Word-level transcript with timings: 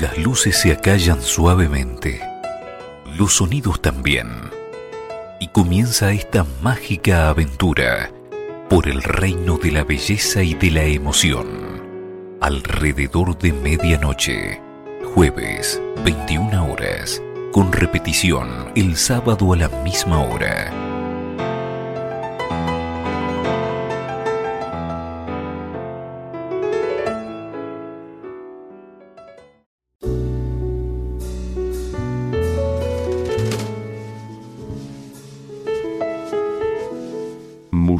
Las 0.00 0.18
luces 0.18 0.60
se 0.60 0.72
acallan 0.72 1.22
suavemente, 1.22 2.20
los 3.16 3.36
sonidos 3.36 3.80
también, 3.80 4.28
y 5.40 5.48
comienza 5.48 6.12
esta 6.12 6.44
mágica 6.60 7.30
aventura 7.30 8.10
por 8.68 8.88
el 8.88 9.02
reino 9.02 9.56
de 9.56 9.70
la 9.72 9.84
belleza 9.84 10.42
y 10.42 10.52
de 10.52 10.70
la 10.70 10.84
emoción. 10.84 11.46
Alrededor 12.42 13.38
de 13.38 13.54
medianoche, 13.54 14.60
jueves, 15.14 15.80
21 16.04 16.70
horas, 16.70 17.22
con 17.52 17.72
repetición 17.72 18.70
el 18.74 18.96
sábado 18.96 19.54
a 19.54 19.56
la 19.56 19.70
misma 19.82 20.20
hora. 20.22 20.85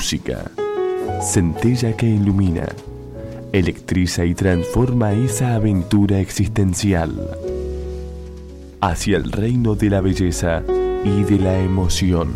Música. 0.07 0.53
Centella 1.21 1.97
que 1.97 2.07
ilumina, 2.07 2.69
electriza 3.53 4.25
y 4.25 4.37
transforma 4.37 5.13
esa 5.13 5.57
aventura 5.57 6.21
existencial 6.21 7.11
hacia 8.81 9.17
el 9.17 9.33
reino 9.33 9.75
de 9.75 9.91
la 9.91 10.01
belleza 10.01 10.63
y 11.03 11.25
de 11.25 11.41
la 11.41 11.59
emoción. 11.59 12.33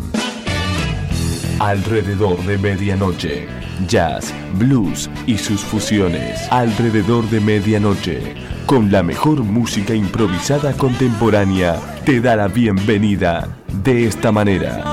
Alrededor 1.59 2.45
de 2.45 2.57
medianoche, 2.57 3.47
jazz, 3.87 4.33
blues 4.59 5.09
y 5.25 5.37
sus 5.37 5.61
fusiones. 5.61 6.51
Alrededor 6.51 7.23
de 7.29 7.39
medianoche, 7.39 8.33
con 8.65 8.91
la 8.91 9.01
mejor 9.01 9.45
música 9.45 9.95
improvisada 9.95 10.73
contemporánea, 10.73 11.79
te 12.03 12.19
da 12.19 12.35
la 12.35 12.49
bienvenida 12.49 13.47
de 13.81 14.07
esta 14.07 14.33
manera. 14.33 14.90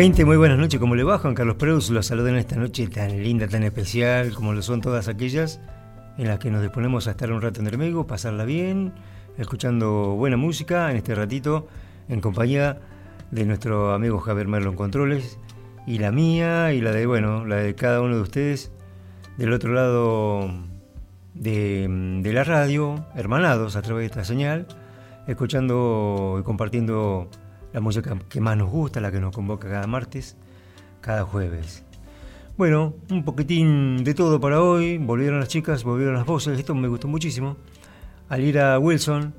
Gente, 0.00 0.24
muy 0.24 0.38
buenas 0.38 0.56
noches, 0.56 0.80
¿cómo 0.80 0.94
le 0.94 1.04
va? 1.04 1.18
Juan 1.18 1.34
Carlos 1.34 1.56
Preus 1.56 1.90
los 1.90 2.06
saluda 2.06 2.30
en 2.30 2.36
esta 2.36 2.56
noche 2.56 2.88
tan 2.88 3.22
linda, 3.22 3.46
tan 3.48 3.64
especial, 3.64 4.32
como 4.32 4.54
lo 4.54 4.62
son 4.62 4.80
todas 4.80 5.08
aquellas 5.08 5.60
en 6.16 6.26
las 6.26 6.38
que 6.38 6.50
nos 6.50 6.62
disponemos 6.62 7.06
a 7.06 7.10
estar 7.10 7.30
un 7.30 7.42
rato 7.42 7.60
en 7.60 7.66
Hermego, 7.66 8.06
pasarla 8.06 8.46
bien, 8.46 8.94
escuchando 9.36 10.14
buena 10.16 10.38
música 10.38 10.90
en 10.90 10.96
este 10.96 11.14
ratito, 11.14 11.68
en 12.08 12.22
compañía 12.22 12.80
de 13.30 13.44
nuestro 13.44 13.92
amigo 13.92 14.20
Javier 14.20 14.48
Merlo 14.48 14.70
en 14.70 14.76
Controles, 14.76 15.38
y 15.86 15.98
la 15.98 16.12
mía, 16.12 16.72
y 16.72 16.80
la 16.80 16.92
de, 16.92 17.04
bueno, 17.04 17.44
la 17.44 17.56
de 17.56 17.74
cada 17.74 18.00
uno 18.00 18.16
de 18.16 18.22
ustedes, 18.22 18.72
del 19.36 19.52
otro 19.52 19.74
lado 19.74 20.50
de, 21.34 22.20
de 22.22 22.32
la 22.32 22.44
radio, 22.44 23.04
hermanados 23.14 23.76
a 23.76 23.82
través 23.82 24.00
de 24.00 24.06
esta 24.06 24.24
señal, 24.24 24.66
escuchando 25.26 26.38
y 26.40 26.42
compartiendo 26.42 27.28
la 27.72 27.80
música 27.80 28.16
que 28.28 28.40
más 28.40 28.56
nos 28.56 28.70
gusta, 28.70 29.00
la 29.00 29.10
que 29.12 29.20
nos 29.20 29.34
convoca 29.34 29.68
cada 29.68 29.86
martes, 29.86 30.36
cada 31.00 31.24
jueves. 31.24 31.84
Bueno, 32.56 32.94
un 33.10 33.24
poquitín 33.24 34.04
de 34.04 34.12
todo 34.12 34.38
para 34.40 34.60
hoy. 34.60 34.98
Volvieron 34.98 35.40
las 35.40 35.48
chicas, 35.48 35.82
volvieron 35.82 36.14
las 36.14 36.26
voces. 36.26 36.58
Esto 36.58 36.74
me 36.74 36.88
gustó 36.88 37.08
muchísimo. 37.08 37.56
Alira 38.28 38.78
Wilson, 38.78 39.32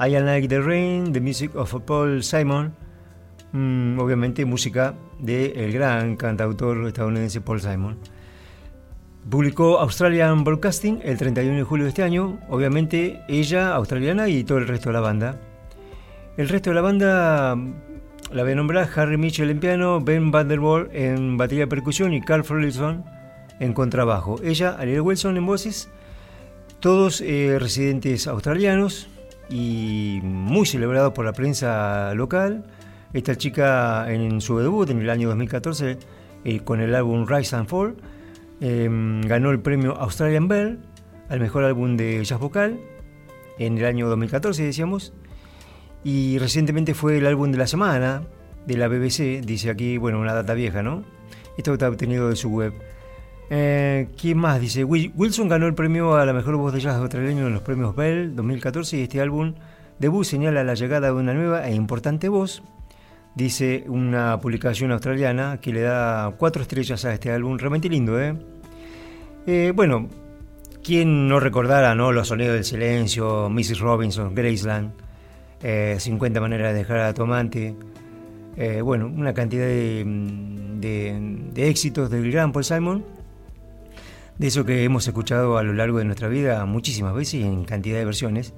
I 0.00 0.10
Like 0.10 0.48
the 0.48 0.60
Rain, 0.60 1.12
The 1.12 1.20
Music 1.20 1.54
of 1.54 1.74
Paul 1.84 2.22
Simon. 2.22 2.74
Mm, 3.52 3.98
obviamente 3.98 4.46
música 4.46 4.94
del 5.18 5.52
el 5.54 5.72
gran 5.72 6.16
cantautor 6.16 6.86
estadounidense 6.86 7.42
Paul 7.42 7.60
Simon. 7.60 7.98
Publicó 9.28 9.78
Australian 9.78 10.42
Broadcasting 10.42 11.00
el 11.04 11.18
31 11.18 11.58
de 11.58 11.62
julio 11.64 11.84
de 11.84 11.90
este 11.90 12.02
año. 12.02 12.40
Obviamente 12.48 13.22
ella, 13.28 13.74
australiana, 13.74 14.28
y 14.28 14.44
todo 14.44 14.58
el 14.58 14.66
resto 14.66 14.88
de 14.88 14.94
la 14.94 15.00
banda. 15.00 15.38
El 16.38 16.48
resto 16.48 16.70
de 16.70 16.74
la 16.74 16.80
banda 16.80 17.54
la 18.32 18.42
voy 18.42 18.52
a 18.52 18.54
nombrar 18.54 18.88
Harry 18.96 19.18
Mitchell 19.18 19.50
en 19.50 19.60
piano, 19.60 20.00
Ben 20.00 20.30
Vanderbilt 20.30 20.88
en 20.94 21.36
batería 21.36 21.64
y 21.64 21.66
percusión 21.66 22.14
y 22.14 22.22
Carl 22.22 22.42
Frollison 22.42 23.04
en 23.60 23.74
contrabajo. 23.74 24.40
Ella, 24.42 24.74
Ariel 24.78 25.02
Wilson 25.02 25.36
en 25.36 25.44
voces, 25.44 25.90
todos 26.80 27.20
eh, 27.20 27.58
residentes 27.60 28.26
australianos 28.26 29.10
y 29.50 30.20
muy 30.22 30.64
celebrados 30.64 31.12
por 31.12 31.26
la 31.26 31.34
prensa 31.34 32.14
local. 32.14 32.64
Esta 33.12 33.36
chica 33.36 34.10
en 34.10 34.40
su 34.40 34.58
debut 34.58 34.88
en 34.88 35.00
el 35.02 35.10
año 35.10 35.28
2014 35.28 35.98
eh, 36.46 36.60
con 36.60 36.80
el 36.80 36.94
álbum 36.94 37.26
Rise 37.26 37.56
and 37.56 37.68
Fall 37.68 37.94
em, 38.62 39.20
ganó 39.20 39.50
el 39.50 39.60
premio 39.60 39.98
Australian 39.98 40.48
Bell 40.48 40.78
al 41.28 41.40
mejor 41.40 41.64
álbum 41.64 41.98
de 41.98 42.24
jazz 42.24 42.40
vocal 42.40 42.80
en 43.58 43.76
el 43.76 43.84
año 43.84 44.08
2014, 44.08 44.64
decíamos. 44.64 45.12
Y 46.04 46.38
recientemente 46.38 46.94
fue 46.94 47.18
el 47.18 47.26
álbum 47.26 47.52
de 47.52 47.58
la 47.58 47.66
semana 47.66 48.22
de 48.66 48.76
la 48.76 48.88
BBC, 48.88 49.44
dice 49.44 49.70
aquí, 49.70 49.98
bueno, 49.98 50.20
una 50.20 50.34
data 50.34 50.54
vieja, 50.54 50.82
¿no? 50.82 51.04
Esto 51.56 51.72
está 51.72 51.88
obtenido 51.88 52.28
de 52.28 52.36
su 52.36 52.48
web. 52.48 52.72
Eh, 53.50 54.08
¿Quién 54.18 54.38
más? 54.38 54.60
Dice, 54.60 54.84
Wilson 54.84 55.48
ganó 55.48 55.66
el 55.66 55.74
premio 55.74 56.14
a 56.14 56.24
la 56.24 56.32
mejor 56.32 56.56
voz 56.56 56.72
de 56.72 56.80
jazz 56.80 56.96
australiano 56.96 57.46
en 57.46 57.52
los 57.52 57.62
premios 57.62 57.94
Bell 57.94 58.34
2014 58.34 58.98
y 58.98 59.02
este 59.02 59.20
álbum 59.20 59.54
debut 59.98 60.24
señala 60.24 60.64
la 60.64 60.74
llegada 60.74 61.08
de 61.08 61.12
una 61.12 61.34
nueva 61.34 61.68
e 61.68 61.74
importante 61.74 62.28
voz. 62.28 62.62
Dice 63.34 63.84
una 63.88 64.38
publicación 64.40 64.92
australiana 64.92 65.58
que 65.60 65.72
le 65.72 65.82
da 65.82 66.34
cuatro 66.36 66.62
estrellas 66.62 67.04
a 67.04 67.12
este 67.12 67.30
álbum, 67.30 67.58
realmente 67.58 67.88
lindo, 67.88 68.20
¿eh? 68.20 68.36
eh 69.46 69.72
bueno, 69.74 70.08
¿quién 70.82 71.28
no 71.28 71.40
recordara 71.40 71.94
¿no? 71.94 72.12
los 72.12 72.28
sonidos 72.28 72.54
del 72.54 72.64
silencio, 72.64 73.48
Mrs. 73.50 73.80
Robinson, 73.80 74.34
Graceland? 74.34 74.92
50 75.62 76.38
eh, 76.38 76.40
maneras 76.40 76.72
de 76.72 76.78
dejar 76.78 76.98
a 76.98 77.14
tu 77.14 77.22
amante. 77.22 77.76
Eh, 78.56 78.80
bueno, 78.82 79.06
una 79.06 79.32
cantidad 79.32 79.64
de, 79.64 80.82
éxitos 81.56 82.10
del 82.10 82.30
gran 82.30 82.52
Paul 82.52 82.64
Simon, 82.64 83.04
de 84.38 84.46
eso 84.46 84.64
que 84.64 84.82
hemos 84.84 85.06
escuchado 85.06 85.56
a 85.58 85.62
lo 85.62 85.72
largo 85.72 85.98
de 85.98 86.04
nuestra 86.04 86.28
vida 86.28 86.64
muchísimas 86.66 87.14
veces 87.14 87.34
y 87.34 87.42
en 87.42 87.64
cantidad 87.64 87.98
de 87.98 88.04
versiones. 88.04 88.54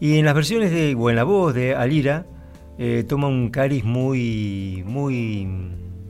Y 0.00 0.18
en 0.18 0.24
las 0.24 0.34
versiones 0.34 0.70
de, 0.72 0.94
o 0.98 1.10
en 1.10 1.16
la 1.16 1.24
voz 1.24 1.54
de 1.54 1.74
Alira, 1.74 2.26
eh, 2.78 3.04
toma 3.06 3.28
un 3.28 3.50
cariz 3.50 3.84
muy, 3.84 4.82
muy, 4.86 5.46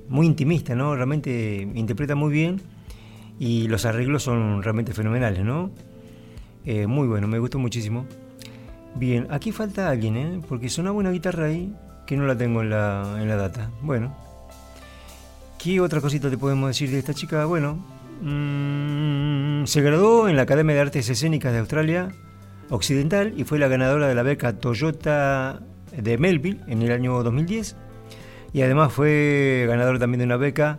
muy 0.08 0.26
intimista, 0.26 0.74
¿no? 0.74 0.94
Realmente 0.94 1.68
interpreta 1.74 2.14
muy 2.14 2.32
bien 2.32 2.60
y 3.38 3.66
los 3.68 3.84
arreglos 3.84 4.22
son 4.22 4.62
realmente 4.62 4.92
fenomenales, 4.92 5.44
¿no? 5.44 5.72
muy 6.88 7.06
bueno, 7.06 7.28
me 7.28 7.38
gustó 7.38 7.58
muchísimo. 7.58 8.06
Bien, 8.94 9.26
aquí 9.30 9.50
falta 9.50 9.88
alguien, 9.88 10.16
¿eh? 10.16 10.40
Porque 10.48 10.68
sonaba 10.68 10.96
una 10.96 11.10
guitarra 11.10 11.46
ahí 11.46 11.74
que 12.06 12.16
no 12.16 12.26
la 12.26 12.36
tengo 12.36 12.62
en 12.62 12.70
la, 12.70 13.16
en 13.20 13.28
la 13.28 13.36
data. 13.36 13.70
Bueno, 13.82 14.14
¿qué 15.58 15.80
otra 15.80 16.00
cosita 16.00 16.30
te 16.30 16.38
podemos 16.38 16.68
decir 16.68 16.90
de 16.90 16.98
esta 16.98 17.14
chica? 17.14 17.44
Bueno, 17.46 17.84
mm, 18.22 19.64
se 19.64 19.80
graduó 19.80 20.28
en 20.28 20.36
la 20.36 20.42
Academia 20.42 20.74
de 20.76 20.82
Artes 20.82 21.08
Escénicas 21.08 21.52
de 21.52 21.58
Australia 21.58 22.08
Occidental 22.70 23.34
y 23.36 23.44
fue 23.44 23.58
la 23.58 23.68
ganadora 23.68 24.06
de 24.06 24.14
la 24.14 24.22
beca 24.22 24.58
Toyota 24.58 25.60
de 25.96 26.18
Melville 26.18 26.60
en 26.66 26.82
el 26.82 26.92
año 26.92 27.22
2010 27.22 27.76
y 28.52 28.62
además 28.62 28.92
fue 28.92 29.66
ganadora 29.68 29.98
también 29.98 30.20
de 30.20 30.24
una 30.26 30.36
beca 30.36 30.78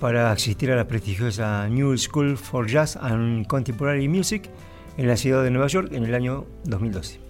para 0.00 0.30
asistir 0.30 0.70
a 0.70 0.76
la 0.76 0.86
prestigiosa 0.86 1.66
New 1.68 1.96
School 1.96 2.36
for 2.36 2.68
Jazz 2.68 2.96
and 2.96 3.46
Contemporary 3.46 4.08
Music 4.08 4.48
en 4.96 5.08
la 5.08 5.16
ciudad 5.16 5.42
de 5.42 5.50
Nueva 5.50 5.68
York 5.68 5.90
en 5.92 6.04
el 6.04 6.14
año 6.14 6.44
2012. 6.64 7.27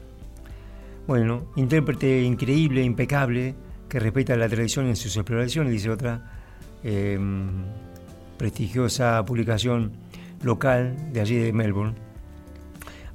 Bueno, 1.09 1.47
intérprete 1.57 2.23
increíble, 2.23 2.83
impecable, 2.83 3.55
que 3.89 3.99
respeta 3.99 4.37
la 4.37 4.47
tradición 4.47 4.89
en 4.89 4.95
sus 4.95 5.17
exploraciones, 5.17 5.73
dice 5.73 5.89
otra 5.89 6.21
em, 6.85 7.65
prestigiosa 8.37 9.25
publicación 9.25 9.93
local 10.43 11.11
de 11.11 11.23
allí 11.23 11.37
de 11.37 11.51
Melbourne, 11.55 11.95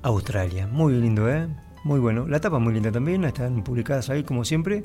Australia. 0.02 0.66
Muy 0.66 0.94
lindo, 0.94 1.30
¿eh? 1.30 1.48
Muy 1.84 2.00
bueno. 2.00 2.28
La 2.28 2.42
tapa 2.42 2.58
muy 2.58 2.74
linda 2.74 2.92
también, 2.92 3.26
están 3.26 3.64
publicadas 3.64 4.10
ahí 4.10 4.24
como 4.24 4.44
siempre 4.44 4.84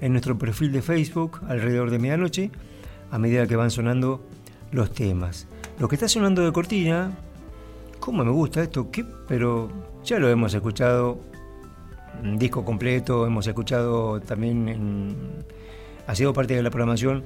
en 0.00 0.12
nuestro 0.12 0.38
perfil 0.38 0.72
de 0.72 0.80
Facebook 0.80 1.42
alrededor 1.48 1.90
de 1.90 1.98
medianoche, 1.98 2.50
a 3.10 3.18
medida 3.18 3.46
que 3.46 3.56
van 3.56 3.70
sonando 3.70 4.26
los 4.72 4.94
temas. 4.94 5.46
Lo 5.78 5.86
que 5.86 5.96
está 5.96 6.08
sonando 6.08 6.42
de 6.42 6.50
cortina, 6.50 7.12
¿cómo 8.00 8.24
me 8.24 8.30
gusta 8.30 8.62
esto? 8.62 8.90
¿Qué? 8.90 9.04
Pero 9.28 9.68
ya 10.02 10.18
lo 10.18 10.30
hemos 10.30 10.54
escuchado 10.54 11.28
disco 12.22 12.64
completo, 12.64 13.26
hemos 13.26 13.46
escuchado 13.46 14.20
también, 14.20 15.44
ha 16.06 16.14
sido 16.14 16.32
parte 16.32 16.54
de 16.54 16.62
la 16.62 16.70
programación 16.70 17.24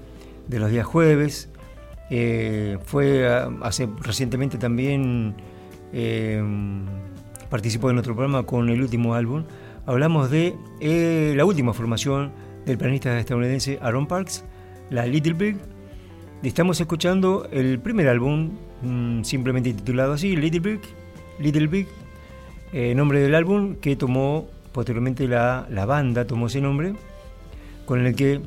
de 0.49 0.59
los 0.59 0.71
días 0.71 0.87
jueves, 0.87 1.49
eh, 2.15 2.77
fue 2.85 3.27
ah, 3.27 3.51
hace 3.63 3.89
recientemente 4.03 4.59
también 4.59 5.35
eh, 5.95 6.43
participó 7.49 7.89
en 7.89 7.97
nuestro 7.97 8.15
programa 8.15 8.43
con 8.45 8.69
el 8.69 8.83
último 8.83 9.15
álbum. 9.15 9.45
Hablamos 9.87 10.31
de 10.31 10.55
eh, 10.81 11.33
la 11.35 11.47
última 11.47 11.73
formación 11.73 12.31
del 12.67 12.77
pianista 12.77 13.19
estadounidense 13.19 13.79
Aaron 13.81 14.07
Parks, 14.07 14.45
la 14.91 15.07
Little 15.07 15.33
Big. 15.33 15.57
Estamos 16.43 16.79
escuchando 16.83 17.49
el 17.51 17.79
primer 17.79 18.09
álbum, 18.09 18.51
mm, 18.83 19.23
simplemente 19.23 19.73
titulado 19.73 20.13
así, 20.13 20.37
Little 20.37 20.61
Big, 20.61 20.81
Little 21.39 21.67
Big, 21.67 21.89
nombre 22.95 23.21
del 23.21 23.35
álbum 23.35 23.77
que 23.77 23.97
tomó 23.97 24.49
Posteriormente 24.73 25.29
la, 25.29 25.67
banda 25.87 26.26
tomó 26.26 26.47
ese 26.47 26.61
nombre, 26.61 26.95
con 27.85 28.05
el 28.05 28.14
que 28.14 28.41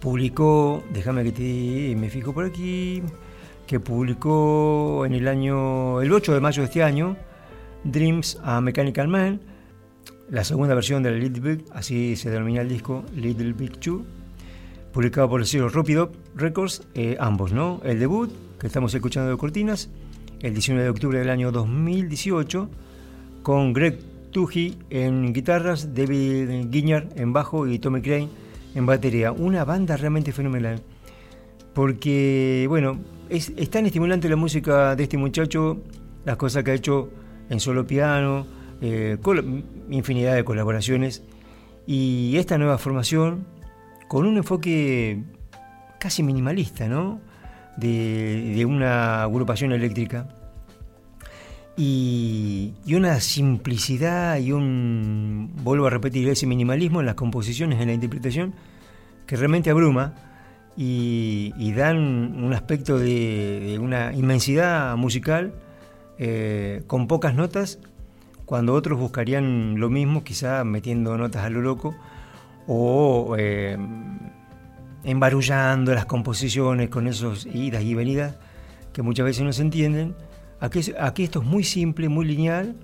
publicó, 0.00 0.82
déjame 0.92 1.24
que 1.24 1.32
te, 1.32 1.96
me 1.96 2.08
fijo 2.08 2.32
por 2.32 2.44
aquí, 2.44 3.02
que 3.66 3.80
publicó 3.80 5.04
en 5.06 5.14
el 5.14 5.26
año, 5.26 6.00
el 6.00 6.12
8 6.12 6.34
de 6.34 6.40
mayo 6.40 6.62
de 6.62 6.66
este 6.66 6.82
año, 6.82 7.16
Dreams 7.82 8.38
a 8.44 8.60
Mechanical 8.60 9.08
Man, 9.08 9.40
la 10.30 10.44
segunda 10.44 10.74
versión 10.74 11.02
de 11.02 11.10
la 11.10 11.16
Little 11.16 11.56
Big, 11.56 11.64
así 11.72 12.16
se 12.16 12.30
denomina 12.30 12.60
el 12.60 12.68
disco, 12.68 13.04
Little 13.14 13.52
Big 13.54 13.80
2, 13.80 14.02
publicado 14.92 15.28
por 15.28 15.40
el 15.40 15.46
sello 15.46 15.68
Ropido 15.68 16.12
Records, 16.36 16.86
eh, 16.94 17.16
ambos, 17.18 17.52
¿no? 17.52 17.80
El 17.84 17.98
debut, 17.98 18.30
que 18.60 18.68
estamos 18.68 18.94
escuchando 18.94 19.30
de 19.30 19.36
Cortinas, 19.36 19.90
el 20.40 20.54
19 20.54 20.84
de 20.84 20.90
octubre 20.90 21.18
del 21.18 21.30
año 21.30 21.50
2018, 21.50 22.70
con 23.42 23.72
Greg 23.72 24.13
Tuji 24.34 24.76
en 24.90 25.32
guitarras, 25.32 25.94
David 25.94 26.66
Guignard 26.68 27.06
en 27.16 27.32
bajo 27.32 27.68
y 27.68 27.78
Tommy 27.78 28.02
Crane 28.02 28.28
en 28.74 28.84
batería. 28.84 29.30
Una 29.30 29.64
banda 29.64 29.96
realmente 29.96 30.32
fenomenal. 30.32 30.82
Porque, 31.72 32.66
bueno, 32.68 32.98
es, 33.28 33.54
tan 33.70 33.86
estimulante 33.86 34.28
la 34.28 34.34
música 34.34 34.96
de 34.96 35.04
este 35.04 35.16
muchacho, 35.16 35.78
las 36.24 36.36
cosas 36.36 36.64
que 36.64 36.72
ha 36.72 36.74
hecho 36.74 37.10
en 37.48 37.60
solo 37.60 37.86
piano, 37.86 38.44
eh, 38.80 39.16
infinidad 39.88 40.34
de 40.34 40.44
colaboraciones. 40.44 41.22
Y 41.86 42.36
esta 42.36 42.58
nueva 42.58 42.76
formación, 42.78 43.46
con 44.08 44.26
un 44.26 44.36
enfoque 44.36 45.22
casi 46.00 46.24
minimalista, 46.24 46.88
¿no? 46.88 47.20
de 47.76 48.64
una 48.68 49.22
agrupación 49.22 49.72
eléctrica 49.72 50.28
y, 51.76 52.74
una 52.94 53.20
simplicidad 53.20 54.38
y 54.38 54.52
un, 54.52 55.50
vuelvo 55.62 55.86
a 55.86 55.90
repetir, 55.90 56.28
ese 56.28 56.46
minimalismo 56.46 57.00
en 57.00 57.06
las 57.06 57.14
composiciones, 57.14 57.80
en 57.80 57.88
la 57.88 57.94
interpretación, 57.94 58.54
que 59.26 59.36
realmente 59.36 59.70
abruma 59.70 60.14
y, 60.76 61.72
dan 61.76 61.98
un 62.42 62.52
aspecto 62.52 62.98
de, 62.98 63.78
una 63.80 64.12
inmensidad 64.12 64.96
musical 64.96 65.54
eh, 66.18 66.82
con 66.86 67.08
pocas 67.08 67.34
notas, 67.34 67.78
cuando 68.44 68.74
otros 68.74 68.98
buscarían 68.98 69.80
lo 69.80 69.88
mismo, 69.90 70.22
quizá 70.22 70.64
metiendo 70.64 71.16
notas 71.16 71.44
a 71.44 71.50
lo 71.50 71.62
loco 71.62 71.94
o 72.66 73.34
eh, 73.38 73.76
embarullando 75.02 75.94
las 75.94 76.06
composiciones 76.06 76.88
con 76.88 77.06
esos 77.06 77.46
idas 77.46 77.82
y 77.82 77.94
venidas 77.94 78.36
que 78.92 79.02
muchas 79.02 79.26
veces 79.26 79.44
no 79.44 79.52
se 79.52 79.62
entienden. 79.62 80.14
Aquí, 80.64 81.24
esto 81.24 81.40
es 81.40 81.44
muy 81.44 81.62
simple, 81.62 82.08
muy 82.08 82.24
lineal, 82.24 82.74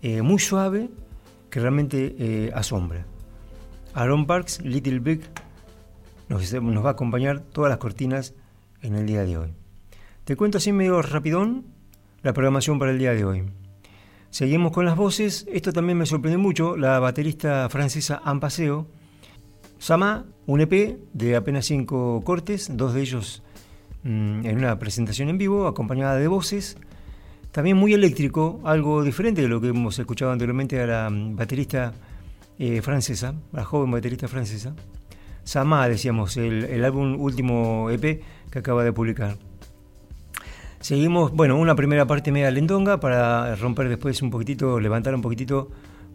eh, 0.00 0.22
muy 0.22 0.38
suave, 0.38 0.88
que 1.50 1.60
realmente 1.60 2.50
asombra. 2.54 3.04
Aaron 3.92 4.26
Parks, 4.26 4.62
Little 4.62 5.00
Big, 5.00 5.20
nos, 6.30 6.54
va 6.54 6.88
a 6.88 6.92
acompañar 6.92 7.40
todas 7.40 7.68
las 7.68 7.76
cortinas 7.76 8.32
en 8.80 8.94
el 8.94 9.04
día 9.04 9.24
de 9.24 9.36
hoy. 9.36 9.52
Te 10.24 10.36
cuento 10.36 10.56
así 10.56 10.72
medio 10.72 11.02
rapidón 11.02 11.66
la 12.22 12.32
programación 12.32 12.78
para 12.78 12.92
el 12.92 12.98
día 12.98 13.12
de 13.12 13.26
hoy. 13.26 13.42
Seguimos 14.30 14.72
con 14.72 14.86
las 14.86 14.96
voces, 14.96 15.46
esto 15.52 15.70
también 15.70 15.98
me 15.98 16.06
sorprende 16.06 16.38
mucho, 16.38 16.78
la 16.78 16.98
baterista 16.98 17.68
francesa 17.68 18.22
Ampaseo, 18.24 18.86
Sama, 19.78 20.24
un 20.46 20.62
EP 20.62 20.98
de 21.12 21.36
apenas 21.36 21.66
cinco 21.66 22.22
cortes, 22.24 22.70
dos 22.74 22.94
de 22.94 23.02
ellos 23.02 23.42
mm, 24.04 24.46
en 24.46 24.56
una 24.56 24.78
presentación 24.78 25.28
en 25.28 25.36
vivo, 25.36 25.66
acompañada 25.66 26.16
de 26.16 26.28
voces, 26.28 26.78
también 27.52 27.76
muy 27.76 27.92
eléctrico, 27.92 28.60
algo 28.64 29.04
diferente 29.04 29.42
de 29.42 29.48
lo 29.48 29.60
que 29.60 29.68
hemos 29.68 29.98
escuchado 29.98 30.32
anteriormente 30.32 30.80
a 30.80 30.86
la 30.86 31.10
mm, 31.10 31.36
baterista 31.36 31.92
eh, 32.58 32.80
francesa, 32.82 33.34
la 33.52 33.64
joven 33.64 33.90
baterista 33.90 34.26
francesa. 34.26 34.74
Sama, 35.44 35.88
decíamos, 35.88 36.36
el, 36.36 36.84
álbum 36.84 37.20
último 37.20 37.90
EP 37.90 38.22
que 38.50 38.58
acaba 38.58 38.84
de 38.84 38.92
publicar. 38.92 39.36
Seguimos, 40.80 41.32
bueno, 41.32 41.58
una 41.58 41.76
primera 41.76 42.06
parte 42.06 42.32
media 42.32 42.50
lendonga 42.50 43.00
para 43.00 43.54
romper 43.56 43.88
después 43.88 44.22
un 44.22 44.30
poquitito, 44.30 44.80
levantar 44.80 45.14
un 45.14 45.22
poquitito 45.22 45.70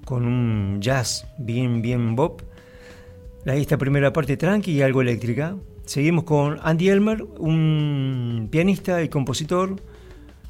con 0.05 0.25
un 0.25 0.81
jazz 0.81 1.27
bien, 1.37 1.81
bien 1.81 2.15
bop. 2.15 2.41
Esta 3.45 3.77
primera 3.77 4.11
parte 4.11 4.37
tranqui 4.37 4.71
y 4.71 4.81
algo 4.81 5.01
eléctrica. 5.01 5.55
Seguimos 5.85 6.23
con 6.23 6.57
Andy 6.63 6.89
Elmer, 6.89 7.23
un 7.37 8.47
pianista 8.51 9.03
y 9.03 9.09
compositor, 9.09 9.75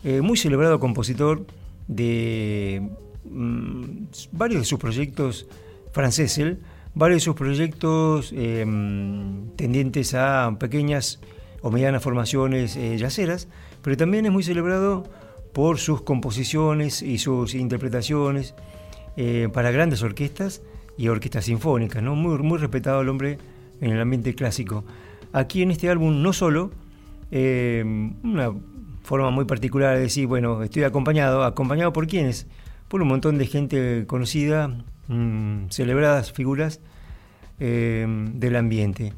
eh, 0.03 0.21
muy 0.21 0.37
celebrado 0.37 0.79
compositor 0.79 1.45
de 1.87 2.89
mm, 3.25 3.83
varios 4.31 4.61
de 4.61 4.65
sus 4.65 4.79
proyectos 4.79 5.47
franceses 5.91 6.57
varios 6.97 7.21
de 7.21 7.25
sus 7.25 7.35
proyectos 7.35 8.33
em, 8.35 9.51
tendientes 9.55 10.15
a 10.15 10.55
pequeñas 10.59 11.19
o 11.61 11.69
medianas 11.69 12.01
formaciones 12.01 12.75
eh, 12.75 12.97
yaceras, 12.97 13.47
pero 13.83 13.95
también 13.95 14.25
es 14.25 14.31
muy 14.31 14.41
celebrado 14.41 15.03
por 15.53 15.77
sus 15.77 16.01
composiciones 16.01 17.03
y 17.03 17.19
sus 17.19 17.53
interpretaciones 17.53 18.55
eh, 19.15 19.47
para 19.53 19.69
grandes 19.69 20.01
orquestas 20.01 20.63
y 20.97 21.09
orquestas 21.09 21.45
sinfónicas, 21.45 22.01
muy, 22.01 22.39
muy 22.39 22.57
respetado 22.57 23.01
el 23.01 23.09
hombre 23.09 23.37
en 23.79 23.91
el 23.91 24.01
ambiente 24.01 24.33
clásico. 24.33 24.83
Aquí 25.33 25.61
en 25.61 25.69
este 25.69 25.89
álbum 25.89 26.23
no 26.23 26.33
solo, 26.33 26.71
em, 27.29 28.15
una 28.23 28.51
forma 29.07 29.31
muy 29.31 29.45
particular 29.45 29.95
de 29.95 30.01
decir, 30.01 30.27
bueno, 30.27 30.61
estoy 30.61 30.83
acompañado, 30.83 31.43
acompañado 31.43 31.93
por 31.93 32.07
quiénes, 32.07 32.47
por 32.87 33.01
un 33.01 33.07
montón 33.07 33.37
de 33.37 33.47
gente 33.47 34.05
conocida, 34.05 34.69
Mm, 35.07 35.69
celebradas 35.69 36.33
figuras 36.33 36.81
eh, 37.59 38.05
del 38.33 38.55
ambiente. 38.57 39.13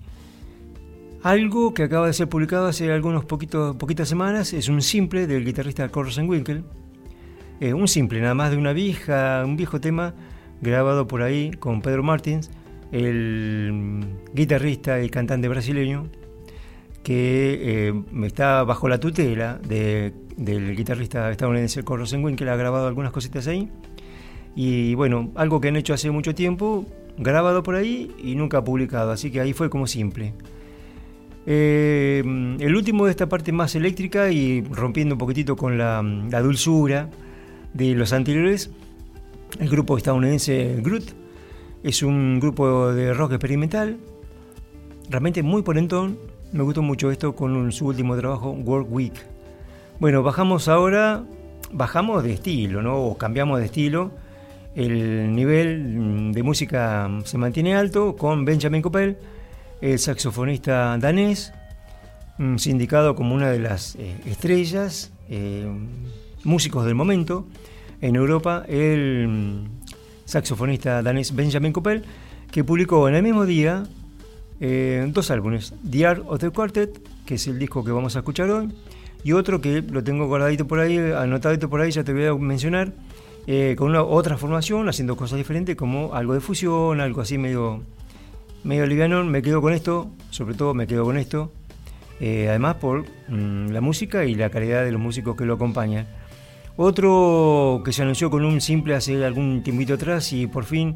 Algo 1.23 1.73
que 1.73 1.83
acaba 1.83 2.07
de 2.07 2.13
ser 2.13 2.29
publicado 2.29 2.67
hace 2.67 2.91
algunos 2.91 3.25
poquitos, 3.25 3.75
poquitas 3.75 4.07
semanas 4.07 4.53
es 4.53 4.69
un 4.69 4.81
simple 4.81 5.27
del 5.27 5.43
guitarrista 5.43 5.89
Corson 5.89 6.29
Winkel. 6.29 6.63
Eh, 7.59 7.73
un 7.73 7.87
simple, 7.87 8.21
nada 8.21 8.35
más 8.35 8.51
de 8.51 8.57
una 8.57 8.71
vieja, 8.71 9.43
un 9.45 9.57
viejo 9.57 9.81
tema 9.81 10.13
grabado 10.61 11.07
por 11.07 11.23
ahí 11.23 11.51
con 11.51 11.81
Pedro 11.81 12.03
Martins, 12.03 12.51
el 12.91 14.05
guitarrista 14.33 15.01
y 15.01 15.09
cantante 15.09 15.47
brasileño, 15.49 16.07
que 17.03 17.87
eh, 17.89 18.03
está 18.25 18.63
bajo 18.63 18.89
la 18.89 18.99
tutela 18.99 19.59
del 19.59 20.75
guitarrista 20.75 21.31
estadounidense 21.31 21.83
Corson 21.83 22.23
Winkel, 22.23 22.49
ha 22.49 22.55
grabado 22.55 22.87
algunas 22.87 23.11
cositas 23.11 23.47
ahí. 23.47 23.69
Y 24.55 24.95
bueno, 24.95 25.31
algo 25.35 25.61
que 25.61 25.69
han 25.69 25.75
hecho 25.75 25.93
hace 25.93 26.11
mucho 26.11 26.35
tiempo, 26.35 26.85
grabado 27.17 27.63
por 27.63 27.75
ahí 27.75 28.13
y 28.21 28.35
nunca 28.35 28.63
publicado, 28.63 29.11
así 29.11 29.31
que 29.31 29.39
ahí 29.39 29.53
fue 29.53 29.69
como 29.69 29.87
simple. 29.87 30.33
Eh, 31.45 32.21
el 32.59 32.75
último 32.75 33.05
de 33.05 33.11
esta 33.11 33.27
parte 33.27 33.51
más 33.51 33.75
eléctrica 33.75 34.31
y 34.31 34.61
rompiendo 34.61 35.15
un 35.15 35.19
poquitito 35.19 35.55
con 35.55 35.77
la, 35.77 36.01
dulzura 36.41 37.09
de 37.73 37.95
los 37.95 38.13
anteriores, 38.13 38.69
el 39.59 39.69
grupo 39.69 39.97
estadounidense 39.97 40.79
Groot 40.81 41.13
es 41.83 42.03
un 42.03 42.39
grupo 42.39 42.93
de 42.93 43.13
rock 43.13 43.33
experimental, 43.33 43.97
realmente 45.09 45.41
muy 45.41 45.61
polentón, 45.61 46.19
me 46.51 46.63
gustó 46.63 46.81
mucho 46.81 47.11
esto 47.11 47.35
con 47.35 47.71
su 47.71 47.87
último 47.87 48.15
trabajo, 48.17 48.51
Work 48.51 48.87
Week. 48.91 49.13
Bueno, 49.99 50.23
bajamos 50.23 50.67
ahora, 50.67 51.23
bajamos 51.71 52.23
de 52.23 52.33
estilo, 52.33 52.81
¿no? 52.81 52.97
O 52.97 53.17
cambiamos 53.17 53.59
de 53.59 53.65
estilo 53.65 54.11
el 54.75 55.35
nivel 55.35 56.31
de 56.31 56.43
música 56.43 57.09
se 57.25 57.37
mantiene 57.37 57.75
alto 57.75 58.15
con 58.15 58.45
Benjamin 58.45 58.81
Coppel, 58.81 59.17
el 59.81 59.99
saxofonista 59.99 60.97
danés, 60.97 61.51
sindicado 62.57 63.15
como 63.15 63.35
una 63.35 63.49
de 63.49 63.59
las 63.59 63.95
eh, 63.95 64.15
estrellas, 64.25 65.11
eh, 65.29 65.67
músicos 66.43 66.85
del 66.85 66.95
momento 66.95 67.47
en 67.99 68.15
Europa, 68.15 68.63
el 68.67 69.27
mm, 69.27 69.63
saxofonista 70.25 71.01
danés 71.01 71.35
Benjamin 71.35 71.73
Coppel, 71.73 72.05
que 72.51 72.63
publicó 72.63 73.09
en 73.09 73.15
el 73.15 73.23
mismo 73.23 73.45
día 73.45 73.83
eh, 74.59 75.05
dos 75.09 75.31
álbumes, 75.31 75.73
The 75.89 76.05
Art 76.05 76.23
of 76.27 76.39
the 76.39 76.49
Quartet, 76.49 77.01
que 77.25 77.35
es 77.35 77.47
el 77.47 77.59
disco 77.59 77.83
que 77.83 77.91
vamos 77.91 78.15
a 78.15 78.19
escuchar 78.19 78.49
hoy, 78.49 78.73
y 79.23 79.33
otro 79.33 79.61
que 79.61 79.81
lo 79.81 80.03
tengo 80.03 80.27
guardadito 80.27 80.67
por 80.67 80.79
ahí, 80.79 80.97
anotadito 80.97 81.69
por 81.69 81.81
ahí, 81.81 81.91
ya 81.91 82.03
te 82.03 82.13
voy 82.13 82.25
a 82.25 82.33
mencionar, 82.35 82.93
eh, 83.47 83.75
con 83.75 83.89
una 83.89 84.03
otra 84.03 84.37
formación, 84.37 84.87
haciendo 84.89 85.15
cosas 85.15 85.37
diferentes, 85.37 85.75
como 85.75 86.13
algo 86.13 86.33
de 86.33 86.39
fusión, 86.39 87.01
algo 87.01 87.21
así 87.21 87.37
medio, 87.37 87.81
medio 88.63 88.85
liviano. 88.85 89.23
Me 89.23 89.41
quedo 89.41 89.61
con 89.61 89.73
esto, 89.73 90.11
sobre 90.29 90.53
todo 90.53 90.73
me 90.73 90.85
quedo 90.85 91.03
con 91.03 91.17
esto, 91.17 91.51
eh, 92.19 92.47
además 92.47 92.75
por 92.75 93.05
mm, 93.27 93.69
la 93.71 93.81
música 93.81 94.25
y 94.25 94.35
la 94.35 94.49
calidad 94.49 94.83
de 94.83 94.91
los 94.91 95.01
músicos 95.01 95.35
que 95.35 95.45
lo 95.45 95.55
acompañan. 95.55 96.05
Otro 96.77 97.81
que 97.83 97.91
se 97.91 98.03
anunció 98.03 98.29
con 98.29 98.45
un 98.45 98.61
simple 98.61 98.93
hace 98.93 99.25
algún 99.25 99.63
tiempito 99.63 99.95
atrás 99.95 100.31
y 100.31 100.45
por 100.45 100.65
fin 100.65 100.95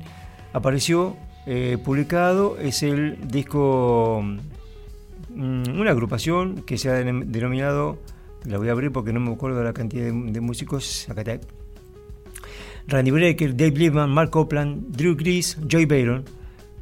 apareció 0.53 1.17
eh, 1.45 1.77
publicado 1.83 2.57
es 2.57 2.83
el 2.83 3.27
disco, 3.27 4.23
mm, 5.29 5.79
una 5.79 5.91
agrupación 5.91 6.63
que 6.63 6.77
se 6.77 6.89
ha 6.89 6.93
denominado, 6.93 7.99
la 8.45 8.57
voy 8.57 8.69
a 8.69 8.71
abrir 8.71 8.91
porque 8.91 9.11
no 9.11 9.19
me 9.19 9.31
acuerdo 9.31 9.63
la 9.63 9.73
cantidad 9.73 10.05
de, 10.05 10.41
músicos, 10.41 11.07
Randy 12.87 13.11
Brecker, 13.11 13.55
Dave 13.55 13.71
Liebman, 13.71 14.09
Mark 14.09 14.29
Copland, 14.29 14.95
Drew 14.95 15.15
Gris, 15.15 15.57
Joy 15.67 15.85
Bayron, 15.85 16.25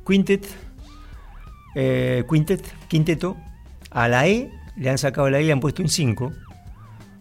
Quintet, 0.06 0.48
eh, 1.76 2.24
Quintet, 2.30 2.64
Quinteto, 2.88 3.38
a 3.92 4.08
la 4.08 4.28
E 4.28 4.52
le 4.76 4.90
han 4.90 4.98
sacado 4.98 5.30
la 5.30 5.40
E 5.40 5.44
y 5.44 5.52
han 5.52 5.60
puesto 5.60 5.82
un 5.82 5.90
5. 5.90 6.32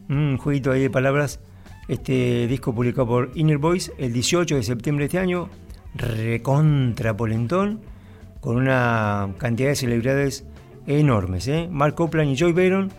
Un 0.08 0.38
jueguito 0.38 0.72
ahí 0.72 0.80
de 0.82 0.90
palabras. 0.90 1.40
Este 1.88 2.46
disco 2.46 2.74
publicado 2.74 3.06
por 3.06 3.30
Inner 3.34 3.58
Voice 3.58 3.92
el 3.98 4.12
18 4.12 4.56
de 4.56 4.62
septiembre 4.62 5.04
de 5.04 5.06
este 5.06 5.18
año, 5.18 5.48
recontra 5.94 7.16
polentón, 7.16 7.80
con 8.40 8.56
una 8.56 9.34
cantidad 9.38 9.68
de 9.70 9.76
celebridades 9.76 10.44
enormes. 10.86 11.46
¿eh? 11.48 11.68
Mark 11.70 11.94
Copland 11.94 12.30
y 12.30 12.36
Joy 12.36 12.52
Bayron, 12.52 12.90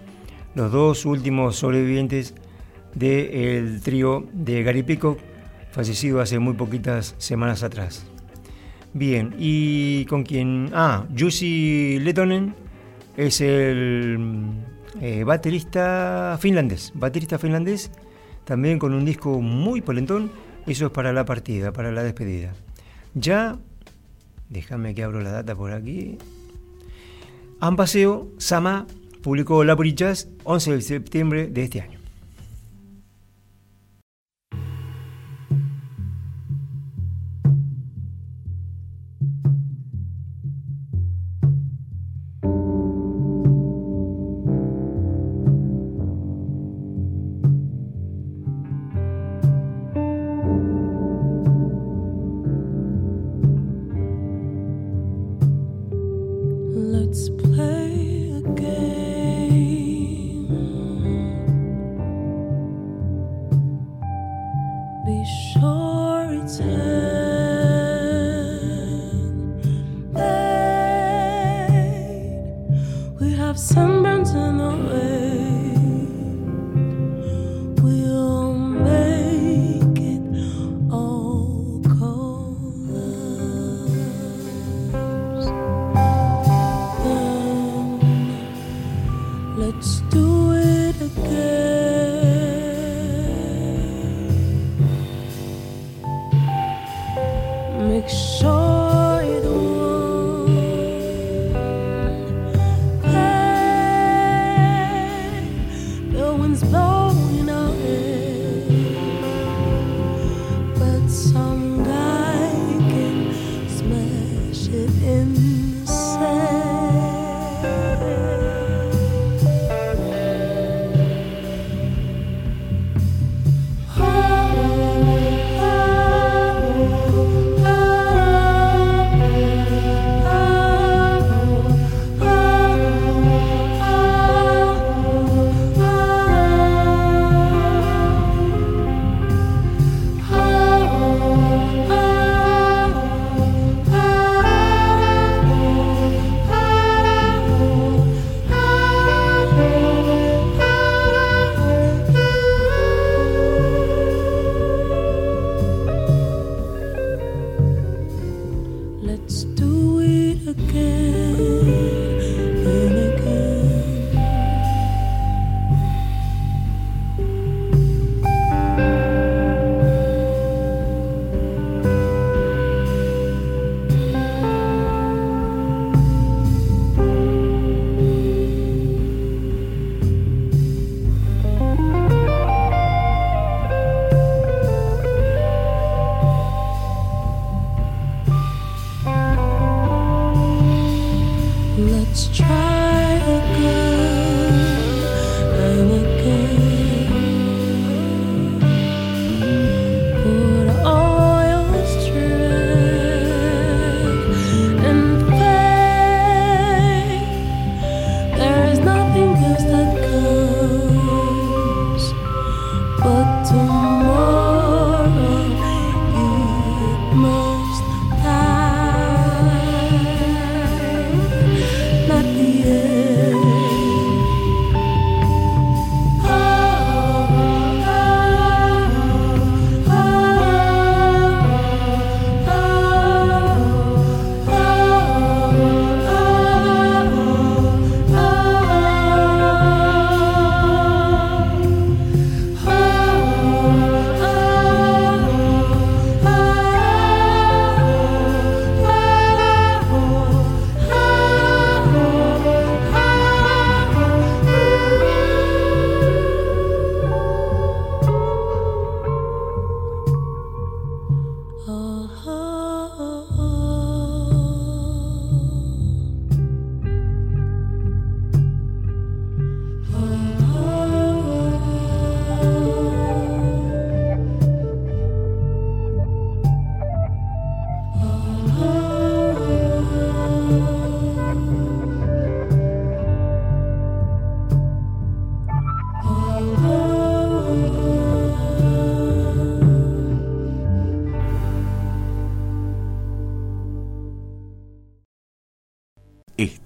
los 0.55 0.71
dos 0.71 1.05
últimos 1.05 1.55
sobrevivientes 1.55 2.36
del 2.93 3.81
trío 3.81 4.27
de 4.33 4.63
Gary 4.63 4.83
Peacock 4.83 5.19
fallecido 5.71 6.19
hace 6.19 6.39
muy 6.39 6.53
poquitas 6.53 7.15
semanas 7.17 7.63
atrás. 7.63 8.05
Bien, 8.93 9.33
y 9.39 10.05
con 10.05 10.24
quien... 10.24 10.69
Ah, 10.74 11.05
Jussi 11.17 11.98
Letonen 12.00 12.53
es 13.15 13.39
el 13.39 14.51
eh, 15.00 15.24
baterista 15.24 16.38
finlandés, 16.39 16.91
baterista 16.93 17.39
finlandés, 17.39 17.91
también 18.43 18.79
con 18.79 18.93
un 18.93 19.05
disco 19.05 19.39
muy 19.39 19.81
polentón, 19.81 20.31
eso 20.67 20.88
es 20.88 20.91
para 20.91 21.13
la 21.13 21.24
partida, 21.24 21.71
para 21.71 21.91
la 21.91 22.03
despedida. 22.03 22.53
Ya, 23.13 23.60
déjame 24.50 24.96
que 24.96 25.03
abro 25.03 25.22
la 25.22 25.32
data 25.32 25.56
por 25.56 25.72
aquí. 25.72 26.18
Ampaseo 27.60 28.30
Sama 28.38 28.88
publicó 29.22 29.63
La 29.63 29.77
Jazz 29.96 30.30
11 30.44 30.75
de 30.75 30.82
septiembre 30.82 31.48
de 31.48 31.63
este 31.63 31.82
año. 31.82 32.00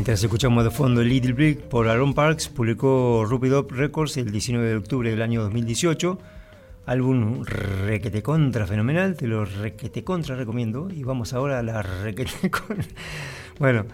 Mientras 0.00 0.24
escuchamos 0.24 0.64
de 0.64 0.70
fondo 0.70 1.02
Little 1.02 1.34
Brick 1.34 1.60
por 1.64 1.86
Aaron 1.86 2.14
Parks, 2.14 2.48
publicó 2.48 3.26
Rupidop 3.26 3.70
Records 3.70 4.16
el 4.16 4.32
19 4.32 4.66
de 4.66 4.76
octubre 4.76 5.10
del 5.10 5.20
año 5.20 5.42
2018. 5.42 6.18
Álbum 6.86 7.44
requete 7.44 8.22
contra 8.22 8.66
fenomenal, 8.66 9.14
te 9.14 9.26
lo 9.26 9.44
requete 9.44 10.02
contra 10.02 10.36
recomiendo. 10.36 10.88
Y 10.90 11.04
vamos 11.04 11.34
ahora 11.34 11.58
a 11.58 11.62
la 11.62 11.82
requete 11.82 12.50
contra. 12.66 12.86
Bueno, 13.58 13.84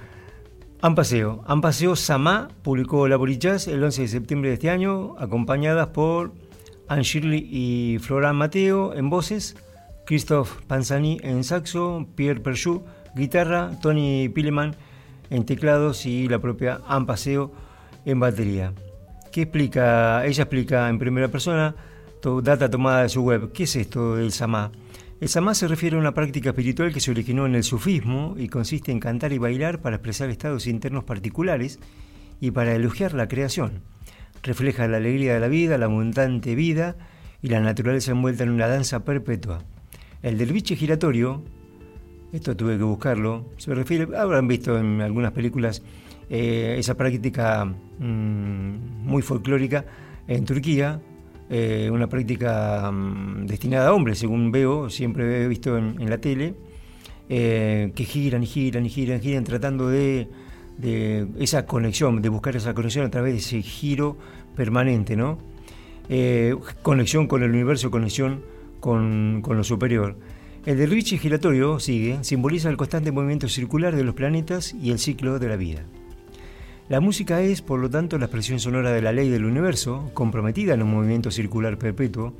Ampaseo. 0.81 1.43
Ampaseo 1.45 1.97
Samá 1.97 2.51
publicó 2.63 3.09
La 3.09 3.17
Bolichas 3.17 3.67
el 3.67 3.83
11 3.83 4.03
de 4.03 4.09
septiembre 4.09 4.51
de 4.51 4.55
este 4.55 4.71
año, 4.71 5.17
acompañadas 5.19 5.89
por 5.89 6.31
Anne 6.87 7.03
Shirley 7.03 7.49
y 7.51 7.99
Florán 7.99 8.37
Mateo 8.37 8.95
en 8.95 9.11
voces, 9.11 9.57
Christophe 10.07 10.63
Panzani 10.69 11.19
en 11.25 11.43
saxo, 11.43 12.07
Pierre 12.15 12.39
Perchou, 12.39 12.85
guitarra, 13.17 13.73
Tony 13.83 14.29
Pilleman 14.29 14.77
en 15.31 15.45
teclados 15.45 16.07
y 16.07 16.29
la 16.29 16.39
propia 16.39 16.81
Ampaseo 16.87 17.53
en 18.05 18.21
batería. 18.21 18.73
¿Qué 19.33 19.43
explica? 19.43 20.25
Ella 20.25 20.45
explica 20.45 20.89
en 20.89 20.99
primera 20.99 21.29
persona, 21.29 21.75
data 22.43 22.71
tomada 22.71 23.03
de 23.03 23.09
su 23.09 23.23
web. 23.23 23.53
¿Qué 23.53 23.65
es 23.65 23.77
esto 23.77 24.17
del 24.17 24.33
samá? 24.33 24.73
El 25.21 25.29
samá 25.29 25.55
se 25.55 25.69
refiere 25.69 25.97
a 25.97 26.01
una 26.01 26.13
práctica 26.13 26.51
espiritual 26.51 26.93
que 26.93 27.01
se 27.01 27.11
originó 27.11 27.47
en 27.47 27.55
el 27.55 27.63
sufismo 27.63 28.35
y 28.37 28.49
consiste 28.49 28.93
en 28.93 29.01
cantar 29.01 29.33
y 29.33 29.39
bailar 29.39 29.81
para 29.81 29.97
expresar 29.97 30.29
estados 30.29 30.67
internos 30.67 31.05
particulares 31.05 31.79
y 32.41 32.51
para 32.51 32.75
elogiar 32.75 33.15
la 33.15 33.29
creación. 33.29 33.83
Refleja 34.43 34.89
la 34.89 34.99
alegría 34.99 35.35
de 35.35 35.41
la 35.41 35.49
vida, 35.49 35.79
la 35.79 35.87
abundante 35.87 36.55
vida 36.55 36.97
y 37.41 37.49
la 37.49 37.61
naturaleza 37.61 38.11
envuelta 38.11 38.45
en 38.45 38.51
una 38.51 38.69
danza 38.69 39.05
perpetua. 39.05 39.63
El 40.23 40.37
derviche 40.37 40.77
giratorio 40.77 41.45
esto 42.33 42.57
tuve 42.57 42.77
que 42.77 42.85
buscarlo, 42.85 43.47
se 43.57 43.75
refiere, 43.75 44.17
habrán 44.17 44.49
visto 44.49 44.79
en 44.79 45.01
algunas 45.01 45.33
películas 45.33 45.83
eh, 46.29 46.75
esa 46.79 46.97
práctica 46.97 47.65
mm, 47.65 49.05
muy 49.05 49.23
folclórica 49.23 49.85
en 50.27 50.45
Turquía, 50.45 51.01
eh, 51.49 51.89
una 51.93 52.09
práctica 52.09 52.91
mm, 52.91 53.47
destinada 53.47 53.89
a 53.89 53.93
hombres, 53.93 54.19
según 54.19 54.51
veo, 54.51 54.91
siempre 54.91 55.45
he 55.45 55.49
visto 55.49 55.79
en, 55.79 56.11
la 56.11 56.19
tele, 56.19 56.55
eh, 57.29 57.93
que 57.95 58.05
giran 58.05 58.43
y 58.43 58.47
giran 58.47 58.85
y 58.87 58.89
giran, 58.89 59.21
giran 59.21 59.45
tratando 59.45 59.89
de, 59.89 60.29
esa 61.39 61.65
conexión, 61.65 62.21
de 62.21 62.29
buscar 62.29 62.57
esa 62.57 62.75
conexión 62.75 63.07
a 63.07 63.11
través 63.11 63.33
de 63.33 63.39
ese 63.39 63.63
giro 63.63 64.17
permanente, 64.55 65.17
¿no? 65.17 65.39
conexión 66.83 67.27
con 67.27 67.43
el 67.43 67.51
universo, 67.51 67.91
conexión 67.91 68.43
con, 68.79 69.41
con 69.43 69.57
lo 69.57 69.65
superior. 69.65 70.17
El 70.67 70.79
derviche 70.79 71.17
giratorio, 71.17 71.79
sigue, 71.79 72.19
simboliza 72.25 72.69
el 72.69 72.77
constante 72.77 73.13
movimiento 73.13 73.49
circular 73.49 73.95
de 73.95 74.03
los 74.03 74.17
planetas 74.17 74.75
y 74.75 74.91
el 74.91 74.99
ciclo 74.99 75.39
de 75.39 75.49
la 75.49 75.55
vida. 75.55 75.85
La 76.89 76.99
música 76.99 77.41
es, 77.41 77.63
por 77.63 77.79
lo 77.79 77.89
tanto, 77.89 78.19
la 78.19 78.25
expresión 78.25 78.59
sonora 78.59 78.91
de 78.91 79.01
la 79.01 79.13
ley 79.13 79.29
del 79.29 79.45
universo, 79.45 80.11
comprometida 80.13 80.75
en 80.75 80.83
un 80.83 80.91
movimiento 80.91 81.31
circular 81.31 81.79
perpetuo 81.79 82.35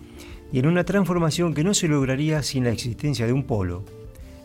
y 0.53 0.59
en 0.59 0.67
una 0.67 0.83
transformación 0.83 1.55
que 1.55 1.63
no 1.63 1.73
se 1.73 1.87
lograría 1.87 2.43
sin 2.43 2.65
la 2.65 2.71
existencia 2.71 3.27
de 3.27 3.33
un 3.33 3.45
polo. 3.45 3.85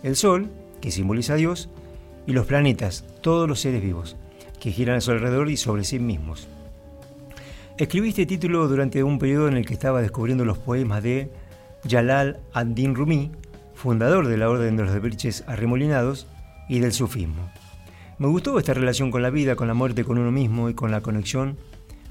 El 0.03 0.15
Sol, 0.15 0.51
que 0.79 0.91
simboliza 0.91 1.33
a 1.33 1.37
Dios, 1.37 1.69
y 2.27 2.33
los 2.33 2.45
planetas, 2.45 3.03
todos 3.23 3.49
los 3.49 3.61
seres 3.61 3.81
vivos, 3.81 4.15
que 4.59 4.71
giran 4.71 4.97
a 4.97 5.01
su 5.01 5.09
alrededor 5.09 5.49
y 5.49 5.57
sobre 5.57 5.85
sí 5.85 5.97
mismos. 5.97 6.47
Escribí 7.79 8.09
este 8.09 8.27
título 8.27 8.67
durante 8.67 9.03
un 9.03 9.17
periodo 9.17 9.47
en 9.47 9.57
el 9.57 9.65
que 9.65 9.73
estaba 9.73 10.03
descubriendo 10.03 10.45
los 10.45 10.59
poemas 10.59 11.01
de 11.01 11.31
Jalal 11.89 12.41
ad-Din 12.53 12.93
Rumi, 12.93 13.31
fundador 13.81 14.27
de 14.27 14.37
la 14.37 14.47
Orden 14.47 14.77
de 14.77 14.83
los 14.83 14.93
Derviches 14.93 15.43
Arremolinados 15.47 16.27
y 16.69 16.81
del 16.81 16.93
sufismo. 16.93 17.49
Me 18.19 18.27
gustó 18.27 18.59
esta 18.59 18.75
relación 18.75 19.09
con 19.09 19.23
la 19.23 19.31
vida, 19.31 19.55
con 19.55 19.67
la 19.67 19.73
muerte, 19.73 20.03
con 20.03 20.19
uno 20.19 20.31
mismo 20.31 20.69
y 20.69 20.75
con 20.75 20.91
la 20.91 21.01
conexión 21.01 21.57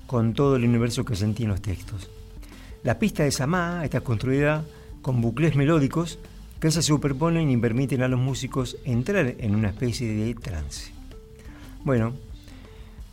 con 0.08 0.34
todo 0.34 0.56
el 0.56 0.64
universo 0.64 1.04
que 1.04 1.14
sentí 1.14 1.44
en 1.44 1.50
los 1.50 1.62
textos. 1.62 2.10
La 2.82 2.98
pista 2.98 3.22
de 3.22 3.30
Samá 3.30 3.84
está 3.84 4.00
construida 4.00 4.64
con 5.00 5.20
bucles 5.20 5.54
melódicos 5.54 6.18
que 6.58 6.72
se 6.72 6.82
superponen 6.82 7.48
y 7.48 7.56
permiten 7.56 8.02
a 8.02 8.08
los 8.08 8.18
músicos 8.18 8.76
entrar 8.84 9.36
en 9.38 9.54
una 9.54 9.68
especie 9.68 10.12
de 10.12 10.34
trance. 10.34 10.90
Bueno, 11.84 12.14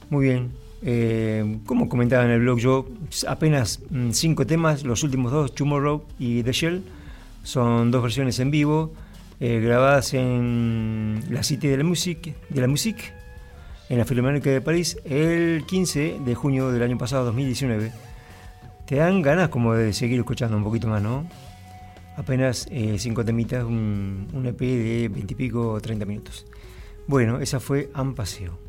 muy 0.10 0.26
bien. 0.26 0.50
Eh, 0.82 1.60
como 1.67 1.89
comentaba 1.89 2.26
en 2.26 2.32
el 2.32 2.39
blog 2.39 2.58
yo, 2.58 2.88
apenas 3.28 3.82
mm, 3.91 4.10
cinco 4.13 4.48
temas, 4.48 4.84
los 4.84 5.04
últimos 5.04 5.32
dos, 5.32 5.54
Tomorrow 5.54 6.04
y 6.17 6.41
The 6.41 6.52
Shell, 6.52 6.84
son 7.48 7.92
dos 7.92 8.04
versiones 8.04 8.40
en 8.40 8.52
vivo, 8.52 8.92
eh, 9.40 9.62
grabadas 9.62 10.14
en 10.14 11.24
la 11.30 11.44
Cité 11.44 11.70
de 11.70 11.78
la 11.78 11.86
Musique, 11.86 12.36
de 12.50 12.60
la 12.60 12.68
Musique, 12.68 13.14
en 13.88 13.98
la 13.98 14.04
Filarmónica 14.04 14.50
de 14.50 14.60
París, 14.60 14.98
el 15.06 15.64
15 15.66 16.20
de 16.26 16.36
junio 16.36 16.72
del 16.74 16.84
año 16.84 16.98
pasado, 16.98 17.24
2019. 17.24 17.94
Te 18.86 18.98
dan 18.98 19.22
ganas 19.22 19.48
como 19.48 19.74
de 19.74 19.94
seguir 19.94 20.20
escuchando 20.20 20.58
un 20.58 20.64
poquito 20.66 20.90
más, 20.90 21.02
¿no? 21.02 21.26
Apenas 22.18 22.68
eh, 22.70 22.98
cinco 23.00 23.24
temitas, 23.24 23.64
un, 23.64 24.28
un 24.34 24.46
EP 24.46 24.60
de 24.60 25.08
20 25.08 25.34
y 25.34 25.38
pico, 25.38 25.80
30 25.80 26.06
minutos. 26.06 26.46
Bueno, 27.08 27.40
esa 27.40 27.62
fue 27.62 27.90
Un 27.96 28.14
Paseo. 28.14 28.60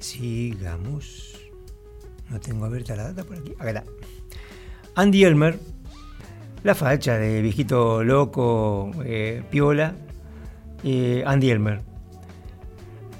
Sigamos. 0.00 1.48
No 2.28 2.40
tengo 2.40 2.64
abierta 2.64 2.96
la 2.96 3.04
data 3.04 3.22
por 3.22 3.36
aquí. 3.36 3.52
Acá 3.52 3.68
está. 3.68 3.84
Andy 4.96 5.22
Elmer 5.22 5.60
la 6.66 6.74
facha 6.74 7.16
de 7.16 7.42
viejito 7.42 8.02
loco, 8.02 8.90
eh, 9.04 9.40
piola, 9.48 9.94
eh, 10.82 11.22
Andy 11.24 11.50
Elmer. 11.50 11.80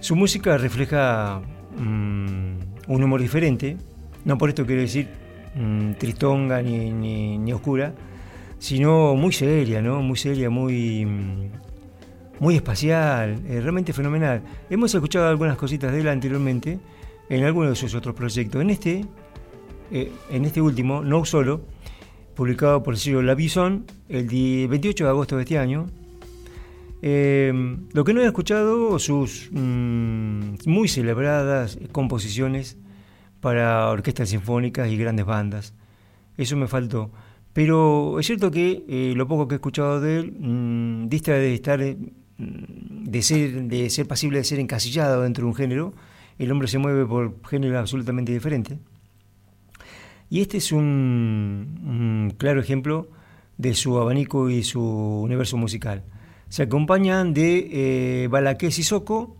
Su 0.01 0.17
música 0.17 0.59
refleja 0.59 1.41
mm, 1.79 2.57
un 2.89 3.03
humor 3.05 3.21
diferente, 3.21 3.77
no 4.25 4.37
por 4.37 4.49
esto 4.49 4.67
quiero 4.67 4.83
decir 4.83 5.07
mm, 5.55 5.93
tristonga 5.93 6.61
ni, 6.61 7.53
oscura, 7.53 7.95
sino 8.59 9.15
muy 9.15 9.33
seria, 9.33 9.81
¿no? 9.81 10.03
Muy 10.03 10.17
seria, 10.17 10.51
muy, 10.51 11.07
mm, 11.07 11.51
muy 12.41 12.57
espacial, 12.57 13.41
eh, 13.47 13.61
realmente 13.61 13.93
fenomenal. 13.93 14.43
Hemos 14.69 14.93
escuchado 14.93 15.29
algunas 15.29 15.57
cositas 15.57 15.93
de 15.93 16.01
él 16.01 16.09
anteriormente 16.09 16.81
en 17.29 17.45
algunos 17.45 17.71
de 17.71 17.77
sus 17.77 17.95
otros 17.95 18.17
proyectos. 18.17 18.61
En 18.61 18.71
este, 18.71 19.05
en 19.93 20.45
este 20.45 20.61
último, 20.61 21.01
no 21.03 21.25
solo, 21.25 21.61
publicado 22.37 22.83
por 22.83 22.95
el 22.95 23.01
sello 23.01 23.23
La 23.23 23.35
Bison 23.35 23.87
el 24.09 24.29
28 24.69 25.05
de 25.05 25.11
agosto 25.11 25.37
de 25.37 25.43
este 25.43 25.59
año. 25.59 25.87
Eh, 27.03 27.53
lo 27.93 28.05
que 28.05 28.15
no 28.15 28.21
he 28.23 28.27
escuchado, 28.27 28.99
sus 28.99 29.49
mm, 29.51 30.57
muy 30.67 30.87
celebradas 30.87 31.79
composiciones 31.91 32.77
para 33.41 33.89
orquestas 33.89 34.29
sinfónicas 34.29 34.89
y 34.89 34.97
grandes 34.97 35.27
bandas. 35.27 35.75
Eso 36.37 36.57
me 36.57 36.69
faltó. 36.69 37.11
Pero 37.53 38.21
es 38.21 38.27
cierto 38.27 38.51
que 38.51 38.85
eh, 38.87 39.15
lo 39.17 39.27
poco 39.27 39.49
que 39.49 39.55
he 39.55 39.57
escuchado 39.57 40.01
de 40.01 40.19
él 40.21 40.33
mm, 40.39 41.09
dista 41.09 41.33
de 41.33 41.55
estar 41.55 41.81
mm, 41.81 43.05
de 43.05 43.23
ser, 43.23 43.63
de 43.63 43.89
ser 43.89 44.07
pasible 44.07 44.39
de 44.39 44.45
ser 44.45 44.61
encasillado 44.61 45.23
dentro 45.23 45.45
de 45.45 45.49
un 45.49 45.55
género. 45.55 45.95
El 46.39 46.53
hombre 46.53 46.69
se 46.69 46.77
mueve 46.77 47.07
por 47.07 47.35
géneros 47.49 47.79
absolutamente 47.79 48.31
diferentes. 48.31 48.79
Y 50.29 50.41
este 50.41 50.57
es 50.59 50.73
un, 50.73 52.35
claro 52.37 52.61
ejemplo 52.61 53.09
de 53.59 53.75
su 53.75 53.99
abanico 53.99 54.51
y 54.51 54.65
su 54.65 54.83
universo 54.83 55.57
musical. 55.57 56.05
Se 56.49 56.65
acompañan 56.65 57.33
de 57.33 58.25
eh, 58.25 58.29
Balaké 58.29 58.71
Sissoko, 58.71 59.37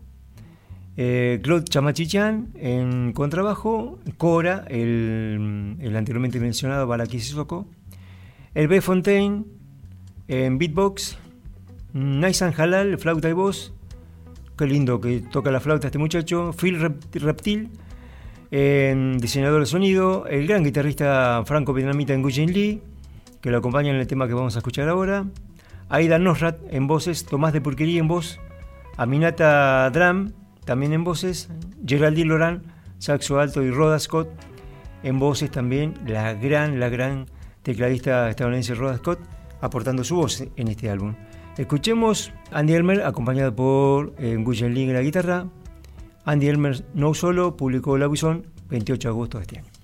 eh, 0.95 1.39
Claude 1.43 1.65
Chamachichán 1.65 2.49
en 2.55 3.13
contrabajo, 3.13 3.99
Cora, 4.17 4.65
el, 4.69 5.93
anteriormente 5.95 6.39
mencionado 6.39 6.87
Balaké 6.87 7.19
Sissoko, 7.19 7.67
el 8.53 8.67
B. 8.67 8.81
Fontaine 8.81 9.45
en 10.27 10.57
beatbox, 10.57 11.17
Naisan 11.93 12.53
Halal, 12.57 12.97
flauta 12.97 13.29
y 13.29 13.33
voz, 13.33 13.73
qué 14.57 14.65
lindo 14.65 14.99
que 14.99 15.19
toca 15.19 15.51
la 15.51 15.59
flauta 15.59 15.87
este 15.87 15.99
muchacho, 15.99 16.53
Phil 16.53 16.79
Reptil 17.13 17.69
diseñador 18.51 19.59
de 19.61 19.65
sonido, 19.65 20.25
el 20.27 20.47
gran 20.47 20.63
guitarrista 20.63 21.43
franco-vietnamita 21.45 22.15
Nguyen 22.15 22.53
Lee, 22.53 22.81
que 23.41 23.51
lo 23.51 23.57
acompaña 23.57 23.89
en 23.89 23.97
el 23.97 24.07
tema 24.07 24.27
que 24.27 24.33
vamos 24.33 24.55
a 24.55 24.59
escuchar 24.59 24.89
ahora. 24.89 25.25
Aida 25.89 26.19
Nosrat 26.19 26.57
en 26.69 26.87
voces, 26.87 27.25
Tomás 27.25 27.53
de 27.53 27.61
Purquería 27.61 27.99
en 27.99 28.07
voz, 28.07 28.39
Aminata 28.97 29.89
Dram 29.91 30.33
también 30.65 30.91
en 30.93 31.03
voces, 31.03 31.49
Geraldine 31.85 32.27
Loran, 32.27 32.63
saxo 32.97 33.39
alto 33.39 33.63
y 33.63 33.71
Rhoda 33.71 33.99
Scott 33.99 34.27
en 35.03 35.19
voces 35.19 35.49
también, 35.51 35.93
la 36.05 36.33
gran, 36.33 36.79
la 36.79 36.89
gran 36.89 37.27
tecladista 37.63 38.29
estadounidense 38.29 38.73
Rhoda 38.75 38.97
Scott 38.97 39.19
aportando 39.61 40.03
su 40.03 40.15
voz 40.15 40.43
en 40.55 40.67
este 40.67 40.89
álbum. 40.89 41.15
Escuchemos 41.57 42.31
Andy 42.51 42.73
Elmer 42.73 43.01
acompañado 43.01 43.55
por 43.55 44.13
eh, 44.19 44.35
Nguyen 44.37 44.73
Lee 44.73 44.83
en 44.83 44.93
la 44.93 45.01
guitarra. 45.01 45.47
Andy 46.27 46.47
Elmer 46.49 46.83
no 46.93 47.13
solo 47.13 47.55
publicó 47.55 47.97
La 47.97 48.07
Buisson 48.07 48.45
28 48.69 49.07
de 49.07 49.11
agosto 49.11 49.37
de 49.37 49.43
este 49.43 49.59
año. 49.59 49.76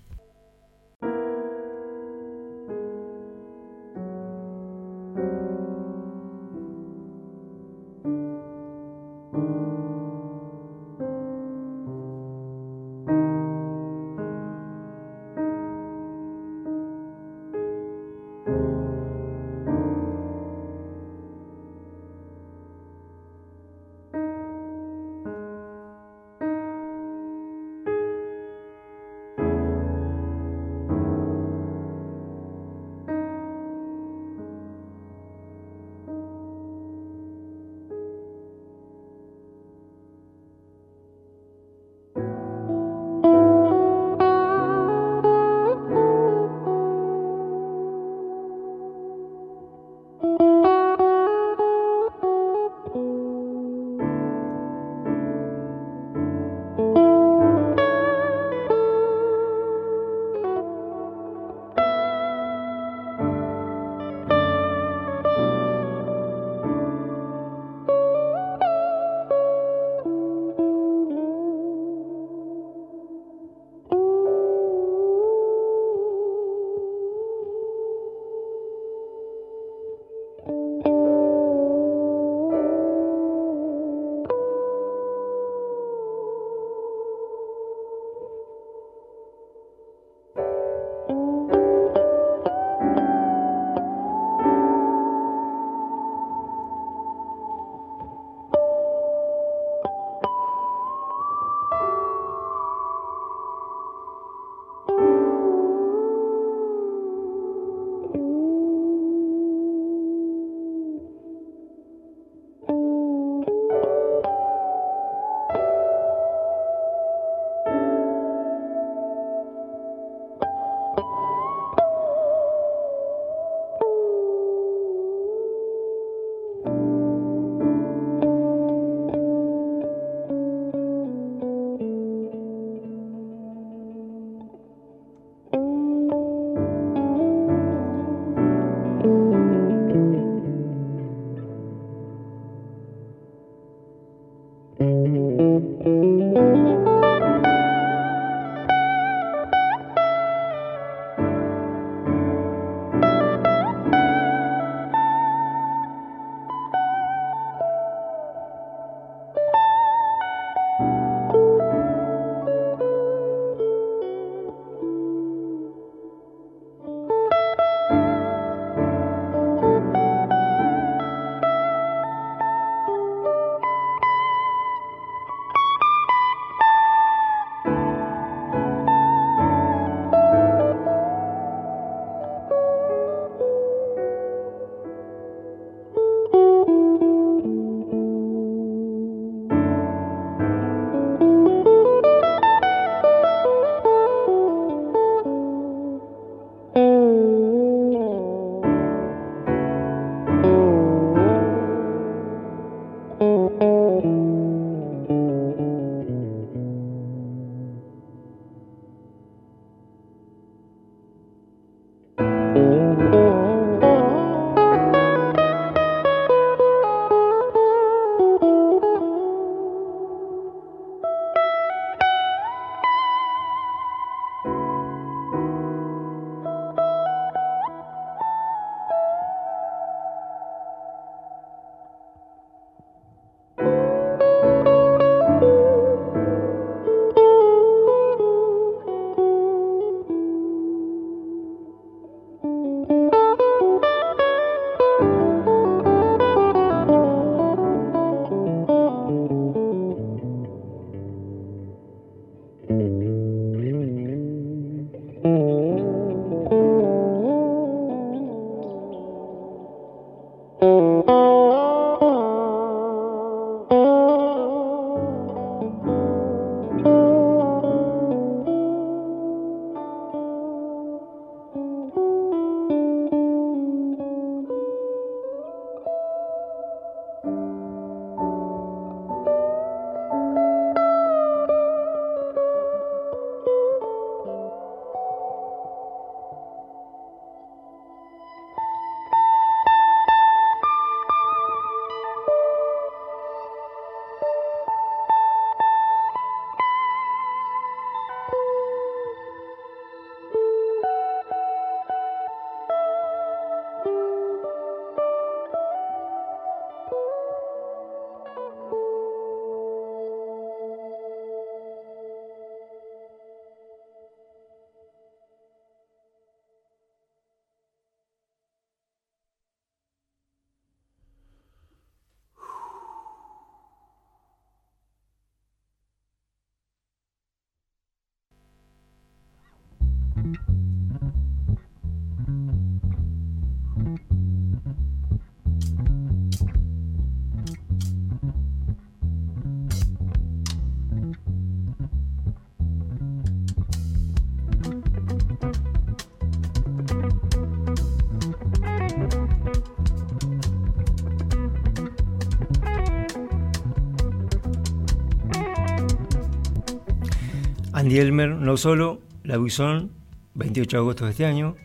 Andy 357.84 358.00
Elmer, 358.00 358.30
no 358.30 358.56
solo, 358.56 359.02
la 359.26 359.36
Buisson, 359.38 359.91
28 360.36 360.78
de 360.78 360.82
agosto 360.82 361.04
de 361.04 361.12
este 361.12 361.26
año, 361.26 361.58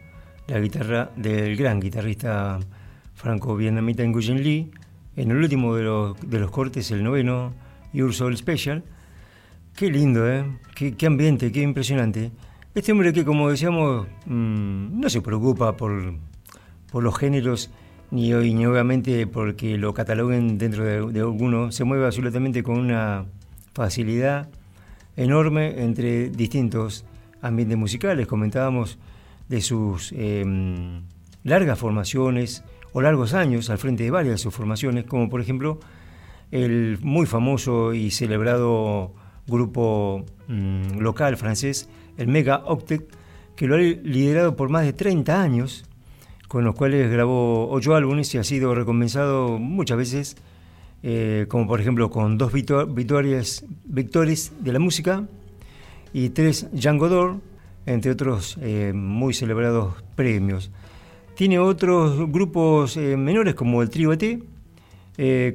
la 0.49 0.59
guitarra 0.59 1.13
del 1.15 1.57
gran 1.57 1.79
guitarrista 1.79 2.59
franco-vietnamita 3.15 4.03
Nguyen 4.05 4.43
Lee, 4.43 4.69
en 5.15 5.31
el 5.31 5.37
último 5.37 5.77
de 5.77 5.85
los, 5.85 6.21
de 6.29 6.41
los 6.41 6.51
cortes, 6.51 6.91
el 6.91 7.05
noveno, 7.05 7.53
Your 7.93 8.13
Soul 8.13 8.37
Special. 8.37 8.83
Qué 9.77 9.93
lindo, 9.93 10.29
¿eh? 10.29 10.45
Qué, 10.75 11.07
ambiente, 11.07 11.53
qué 11.53 11.63
impresionante. 11.63 12.33
Este 12.75 12.91
hombre 12.91 13.13
que, 13.13 13.25
como 13.25 13.49
decíamos, 13.49 14.09
mm, 14.27 14.99
no 15.01 15.09
se 15.09 15.23
preocupa 15.23 15.77
por, 15.77 16.15
por 16.91 17.05
los 17.05 17.17
géneros 17.17 17.71
ni, 18.11 18.33
ni 18.33 18.67
obviamente 18.67 19.29
porque 19.29 19.79
lo 19.79 19.95
cataloguen 19.95 20.59
dentro 20.59 20.83
de, 20.85 21.13
de 21.13 21.21
alguno, 21.21 21.71
se 21.71 21.85
mueve 21.85 22.07
absolutamente 22.07 22.65
con 22.65 22.77
una 22.77 23.25
facilidad 23.73 24.49
enorme 25.19 25.83
entre 25.83 26.31
distintos 26.31 27.05
ambientes 27.43 27.77
musicales. 27.77 28.27
Comentábamos 28.27 28.99
de 29.49 29.61
sus 29.61 30.13
em, 30.13 31.03
largas 31.43 31.79
formaciones 31.79 32.65
o 32.93 33.03
largos 33.03 33.35
años 33.35 33.69
al 33.69 33.79
frente 33.79 34.05
de 34.05 34.11
varias 34.11 34.35
de 34.35 34.39
sus 34.39 34.55
formaciones, 34.55 35.05
como 35.05 35.29
por 35.29 35.41
ejemplo 35.41 35.81
el 36.51 36.99
muy 37.03 37.27
famoso 37.27 37.93
y 37.93 38.11
celebrado 38.11 39.13
grupo 39.47 40.25
mm, 40.47 40.99
local 41.01 41.37
francés, 41.37 41.91
el 42.17 42.29
Mega 42.29 42.63
Octet, 42.65 43.15
que 43.57 43.67
lo 43.67 43.75
ha 43.75 43.79
liderado 43.79 44.57
por 44.57 44.71
más 44.71 44.85
de 44.85 44.93
30 44.93 45.43
años 45.43 45.85
con 46.47 46.65
los 46.65 46.75
cuales 46.75 47.11
grabó 47.11 47.69
ocho 47.71 47.95
álbumes 47.95 48.35
y 48.35 48.39
ha 48.39 48.45
sido 48.45 48.75
recompensado 48.75 49.59
muchas 49.59 49.99
veces, 49.99 50.37
eh, 51.03 51.47
como 51.49 51.67
por 51.69 51.81
ejemplo 51.81 52.11
con 52.11 52.39
dos 52.39 52.53
victorias, 52.53 53.65
victorias 53.85 54.53
de 54.59 54.73
la 54.73 54.79
música 54.81 55.25
y 56.13 56.31
tres 56.31 56.69
Django 56.73 57.09
d'Or, 57.09 57.37
entre 57.87 58.11
otros 58.11 58.59
eh, 58.61 58.93
muy 58.95 59.33
celebrados 59.33 59.95
premios. 60.17 60.71
Tiene 61.37 61.61
otros 61.61 62.31
grupos 62.31 62.97
eh, 62.97 63.17
menores 63.17 63.55
como 63.55 63.83
el 63.83 63.91
Trío 63.91 64.13
ET, 64.13 64.43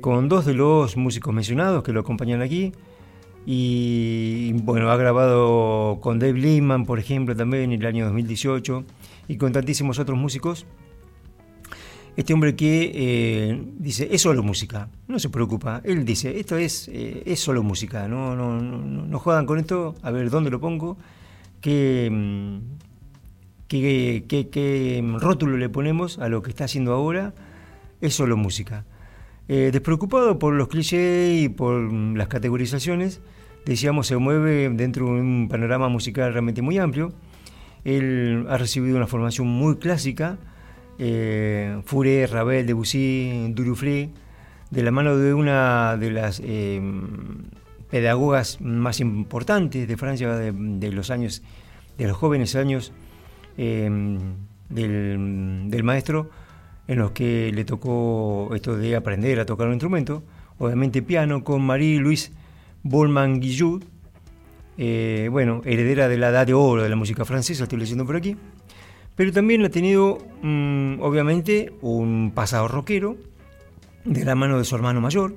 con 0.01 0.27
dos 0.27 0.45
de 0.45 0.53
los 0.53 0.97
músicos 0.97 1.34
mencionados 1.34 1.84
que 1.84 1.93
lo 1.93 2.01
acompañan 2.01 2.41
aquí. 2.41 2.73
Y 3.45 4.53
bueno, 4.63 4.89
ha 4.89 4.97
grabado 4.97 5.99
con 6.01 6.19
Dave 6.19 6.39
Lehman, 6.39 6.86
por 6.86 6.99
ejemplo, 6.99 7.36
también 7.36 7.71
en 7.71 7.82
el 7.82 7.86
año 7.86 8.06
2018, 8.06 8.84
y 9.27 9.38
con 9.38 9.51
tantísimos 9.51 9.99
otros 9.99 10.17
músicos 10.17 10.65
este 12.15 12.34
hombre 12.34 12.56
que 12.56 12.91
eh, 12.93 13.63
dice, 13.78 14.08
es 14.12 14.21
solo 14.21 14.43
música, 14.43 14.89
no 15.08 15.17
se 15.19 15.30
preocupa. 15.30 15.82
Él 15.84 16.06
dice, 16.06 16.39
esto 16.39 16.58
es, 16.58 16.88
eh, 16.89 17.23
es 17.26 17.39
solo 17.39 17.63
música, 17.63 18.08
no, 18.08 18.36
no, 18.36 18.60
no, 18.62 19.19
jodan 19.19 19.45
con 19.45 19.60
esto, 19.60 19.95
a 20.02 20.12
ver 20.12 20.30
dónde 20.30 20.52
lo 20.52 20.60
pongo, 20.60 20.97
qué, 21.61 22.09
mm, 22.11 22.57
qué, 23.68 24.26
qué, 24.51 25.18
rótulo 25.20 25.57
le 25.57 25.70
ponemos 25.70 26.20
a 26.20 26.30
lo 26.30 26.43
que 26.43 26.51
está 26.51 26.66
haciendo 26.66 26.93
ahora, 26.93 27.34
es 27.99 28.14
solo 28.14 28.38
música. 28.38 28.86
Eh, 29.47 29.72
despreocupado 29.74 30.39
por 30.39 30.53
los 30.53 30.68
clichés 30.68 31.43
y 31.43 31.49
por 31.49 31.76
mm, 31.80 32.16
las 32.16 32.28
categorizaciones, 32.28 33.22
decíamos, 33.66 34.07
se 34.07 34.18
mueve 34.18 34.70
dentro 34.70 35.07
de 35.07 35.11
un 35.14 35.47
panorama 35.49 35.89
musical 35.89 36.32
realmente 36.32 36.61
muy 36.61 36.78
amplio. 36.78 37.11
Él 37.84 38.45
ha 38.49 38.57
recibido 38.57 38.95
una 38.97 39.07
formación 39.07 39.47
muy 39.47 39.78
clásica, 39.78 40.38
eh, 41.00 41.82
Fourier, 41.86 42.30
Ravel, 42.32 42.66
Debussy, 42.66 43.52
Duruflé, 43.54 44.10
de 44.70 44.84
la 44.84 44.91
mano 44.91 45.18
de 45.18 45.34
una 45.34 45.98
de 45.98 46.12
las 46.12 46.41
eh, 46.44 46.82
pedagogas 47.89 48.60
más 48.62 49.00
importantes 49.00 49.88
de 49.88 49.98
Francia 49.98 50.36
de, 50.36 50.91
los 50.91 51.12
años, 51.12 51.44
de 51.98 52.08
los 52.08 52.18
jóvenes 52.18 52.56
años 52.56 52.91
eh, 53.58 53.89
del, 54.70 55.84
maestro, 55.84 56.30
en 56.88 57.00
los 57.00 57.12
que 57.12 57.52
le 57.54 57.66
tocó 57.66 58.50
esto 58.56 58.76
de 58.76 58.96
aprender 58.96 59.39
a 59.39 59.46
tocar 59.46 59.68
un 59.68 59.74
instrumento, 59.74 60.24
obviamente 60.58 61.02
piano, 61.02 61.44
con 61.44 61.62
Marie-Louise 61.62 62.32
Bolman 62.82 63.39
Guillou, 63.39 63.80
eh, 64.78 65.30
bueno, 65.32 65.62
heredera 65.66 66.08
de 66.08 66.18
la 66.18 66.30
edad 66.30 66.48
de 66.48 66.56
oro 66.56 66.82
de 66.82 66.89
la 66.89 66.96
música 66.96 67.26
francesa, 67.26 67.64
estoy 67.64 67.78
leyendo 67.78 68.08
por 68.08 68.16
aquí 68.16 68.36
pero 69.16 69.32
también 69.32 69.64
ha 69.64 69.70
tenido, 69.70 70.18
mm, 70.41 71.01
obviamente, 71.01 71.74
un 71.82 72.32
pasado 72.34 72.68
rockero 72.68 73.18
de 74.05 74.26
la 74.26 74.36
mano 74.36 74.57
de 74.57 74.66
su 74.66 74.76
hermano 74.76 75.01
mayor, 75.01 75.36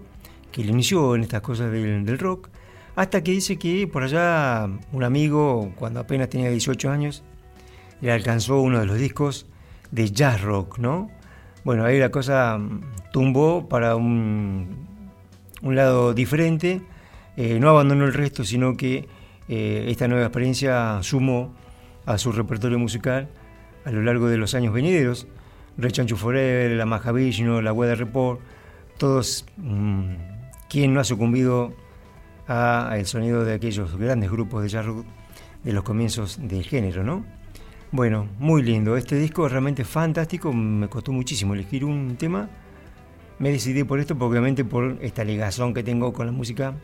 que 0.51 0.65
le 0.65 0.71
inició 0.71 1.15
en 1.15 1.23
estas 1.23 1.43
cosas 1.43 1.71
del, 1.71 2.19
rock, 2.19 2.49
hasta 2.95 3.23
que 3.23 3.33
dice 3.33 3.59
que 3.59 3.87
por 3.87 4.03
allá 4.03 4.69
un 4.93 5.05
amigo, 5.05 5.73
cuando 5.77 6.01
apenas 6.01 6.31
tenía 6.31 6.51
18 6.51 6.91
años, 6.91 7.23
le 8.01 8.11
alcanzó 8.11 8.61
uno 8.61 8.81
de 8.81 8.87
los 8.87 8.99
discos 8.99 9.47
de 9.91 10.11
jazz 10.11 10.41
rock, 10.41 10.79
¿no? 10.79 11.11
Bueno, 11.65 11.85
ahí 11.85 11.99
la 11.99 12.11
cosa 12.11 12.57
mm, 12.59 12.81
tumbó 13.13 13.69
para 13.69 13.97
un, 13.97 14.87
un 15.63 15.77
lado 15.77 16.15
diferente, 16.15 16.81
eh, 17.37 17.59
no 17.61 17.69
abandonó 17.69 18.07
el 18.07 18.15
resto, 18.15 18.45
sino 18.45 18.77
que 18.77 19.07
eh, 19.49 19.85
esta 19.89 20.09
nueva 20.09 20.25
experiencia 20.25 20.99
sumó 21.03 21.55
a 22.07 22.19
su 22.19 22.33
repertorio 22.33 22.79
musical 22.79 23.29
a 23.87 23.91
lo 23.93 24.03
largo 24.03 24.29
de 24.29 24.37
los 24.37 24.55
años 24.55 24.75
venideros. 24.75 25.29
Rechancho 25.79 26.17
Forever, 26.17 26.73
la 26.73 26.87
Mahavishnu, 26.87 27.63
la 27.63 27.73
Weather 27.73 27.99
Report, 27.99 28.41
todos, 28.99 29.47
mm, 29.57 30.15
¿quién 30.69 30.93
no 30.93 31.01
ha 31.01 31.05
sucumbido 31.05 31.73
al 32.49 33.07
sonido 33.07 33.45
de 33.45 33.55
aquellos 33.55 33.97
grandes 33.97 34.31
grupos 34.31 34.63
de 34.63 34.69
jazz 34.69 34.87
de 35.63 35.73
los 35.73 35.85
comienzos 35.85 36.39
del 36.41 36.65
género, 36.65 37.05
¿no? 37.05 37.25
Bueno, 37.93 38.29
muy 38.39 38.63
lindo. 38.63 38.97
Este 38.97 39.17
disco 39.17 39.47
es 39.47 39.53
realmente 39.53 39.85
fantástico. 39.85 40.53
Me 40.53 40.89
costó 40.89 41.13
muchísimo 41.13 41.55
elegir 41.55 41.85
un 41.85 42.17
tema. 42.17 42.49
Me 43.39 43.51
decidí 43.51 43.85
por 43.85 44.01
esto, 44.01 44.17
obviamente 44.19 44.65
por 44.65 44.99
esta 45.01 45.23
ligazón 45.25 45.75
que 45.75 45.83
tengo 45.83 46.13
con 46.13 46.27
la 46.27 46.33
música, 46.33 46.75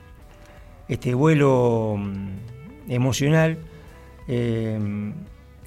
este 0.89 1.15
vuelo 1.15 1.97
mm, 1.99 2.91
emocional. 2.91 3.59
Eh, 4.29 4.79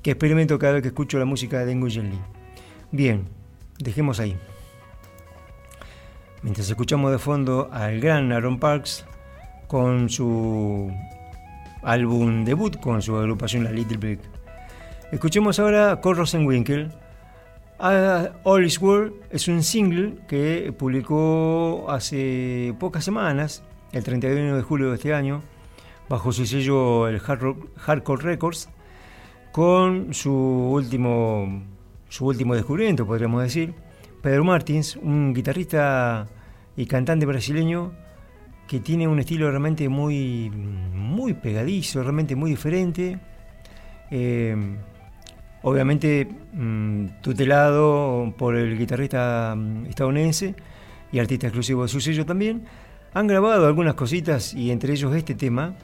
que 0.06 0.12
experimento 0.12 0.60
cada 0.60 0.74
vez 0.74 0.82
que 0.84 0.90
escucho 0.90 1.18
la 1.18 1.26
música 1.26 1.66
de 1.66 1.74
Nguyen 1.74 2.12
Lee. 2.12 2.20
Bien, 2.92 3.28
dejemos 3.80 4.20
ahí. 4.20 4.38
Mientras 6.44 6.70
escuchamos 6.70 7.12
de 7.12 7.18
fondo 7.18 7.70
al 7.72 8.00
gran 8.00 8.32
Aaron 8.32 8.60
Parks 8.60 9.04
con 9.66 10.08
su 10.12 10.94
álbum 11.82 12.46
debut 12.46 12.80
con 12.80 13.02
su 13.02 13.16
agrupación 13.18 13.64
La 13.64 13.72
Little 13.72 13.98
Big. 13.98 14.20
Escuchemos 15.12 15.58
ahora 15.58 16.00
Cole 16.02 16.20
Rosenwinkel. 16.20 16.92
All 17.80 18.64
is 18.64 18.80
World 18.80 19.12
es 19.32 19.48
un 19.48 19.64
single 19.64 20.20
que 20.28 20.72
publicó 20.78 21.88
hace 21.90 22.76
pocas 22.80 23.04
semanas, 23.04 23.64
el 23.92 24.04
31 24.04 24.56
de 24.56 24.62
julio 24.62 24.90
de 24.90 24.98
este 24.98 25.16
año, 25.16 25.42
bajo 26.08 26.32
su 26.32 26.46
sello 26.46 27.08
el 27.08 27.20
Hardcore 27.20 28.22
Records 28.22 28.70
con 29.56 30.14
su 30.14 30.34
último, 30.34 31.64
su 32.10 32.26
último 32.26 32.56
descubrimiento, 32.56 33.08
podríamos 33.08 33.42
decir, 33.42 33.74
Pedro 34.22 34.44
Martins, 34.44 34.98
un 34.98 35.34
guitarrista 35.34 36.28
y 36.76 36.86
cantante 36.86 37.26
brasileño 37.26 37.94
que 38.68 38.82
tiene 38.82 39.08
un 39.08 39.18
estilo 39.18 39.50
realmente 39.50 39.88
muy, 39.88 40.50
muy 40.50 41.36
pegadizo, 41.36 42.04
realmente 42.04 42.36
muy 42.36 42.52
diferente. 42.52 43.18
Eh, 44.12 44.58
obviamente 45.62 46.28
mm, 46.52 47.22
tutelado 47.22 48.34
por 48.38 48.58
el 48.58 48.78
guitarrista 48.78 49.56
mm, 49.56 49.86
estadounidense 49.86 50.54
y 51.14 51.20
artista 51.20 51.48
exclusivo 51.48 51.84
de 51.84 51.88
su 51.88 52.02
sello 52.02 52.26
también. 52.26 52.66
Han 53.14 53.26
grabado 53.28 53.68
algunas 53.68 53.94
cositas 53.94 54.54
y 54.54 54.72
entre 54.72 54.92
ellos 54.92 55.16
este 55.16 55.34
tema, 55.34 55.78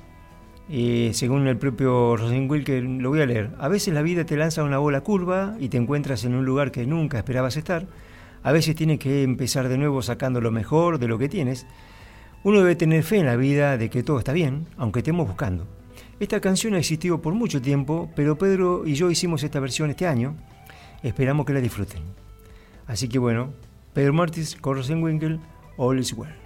según 0.67 1.47
el 1.47 1.57
propio 1.57 2.15
Rosenwinkel, 2.15 2.99
lo 2.99 3.09
voy 3.09 3.21
a 3.21 3.25
leer, 3.25 3.51
a 3.59 3.67
veces 3.67 3.93
la 3.93 4.01
vida 4.01 4.25
te 4.25 4.37
lanza 4.37 4.63
una 4.63 4.77
bola 4.77 5.01
curva 5.01 5.55
y 5.59 5.69
te 5.69 5.77
encuentras 5.77 6.23
en 6.23 6.35
un 6.35 6.45
lugar 6.45 6.71
que 6.71 6.85
nunca 6.85 7.17
esperabas 7.17 7.57
estar. 7.57 7.87
A 8.43 8.51
veces 8.51 8.75
tienes 8.75 8.99
que 8.99 9.23
empezar 9.23 9.69
de 9.69 9.77
nuevo 9.77 10.01
sacando 10.01 10.41
lo 10.41 10.51
mejor 10.51 10.97
de 10.97 11.07
lo 11.07 11.17
que 11.17 11.29
tienes. 11.29 11.67
Uno 12.43 12.59
debe 12.59 12.75
tener 12.75 13.03
fe 13.03 13.17
en 13.17 13.27
la 13.27 13.35
vida 13.35 13.77
de 13.77 13.89
que 13.89 14.01
todo 14.01 14.17
está 14.17 14.33
bien, 14.33 14.65
aunque 14.77 14.99
estemos 14.99 15.27
buscando. 15.27 15.67
Esta 16.19 16.39
canción 16.39 16.73
ha 16.73 16.79
existido 16.79 17.21
por 17.21 17.33
mucho 17.33 17.61
tiempo, 17.61 18.09
pero 18.15 18.37
Pedro 18.37 18.83
y 18.85 18.93
yo 18.93 19.11
hicimos 19.11 19.43
esta 19.43 19.59
versión 19.59 19.89
este 19.89 20.07
año. 20.07 20.35
Esperamos 21.03 21.45
que 21.45 21.53
la 21.53 21.61
disfruten. 21.61 22.03
Así 22.87 23.07
que 23.07 23.19
bueno, 23.19 23.53
Pedro 23.93 24.13
Martins 24.13 24.55
con 24.55 24.75
Rosenwinkel, 24.75 25.39
All 25.77 25.99
is 25.99 26.13
Well. 26.13 26.40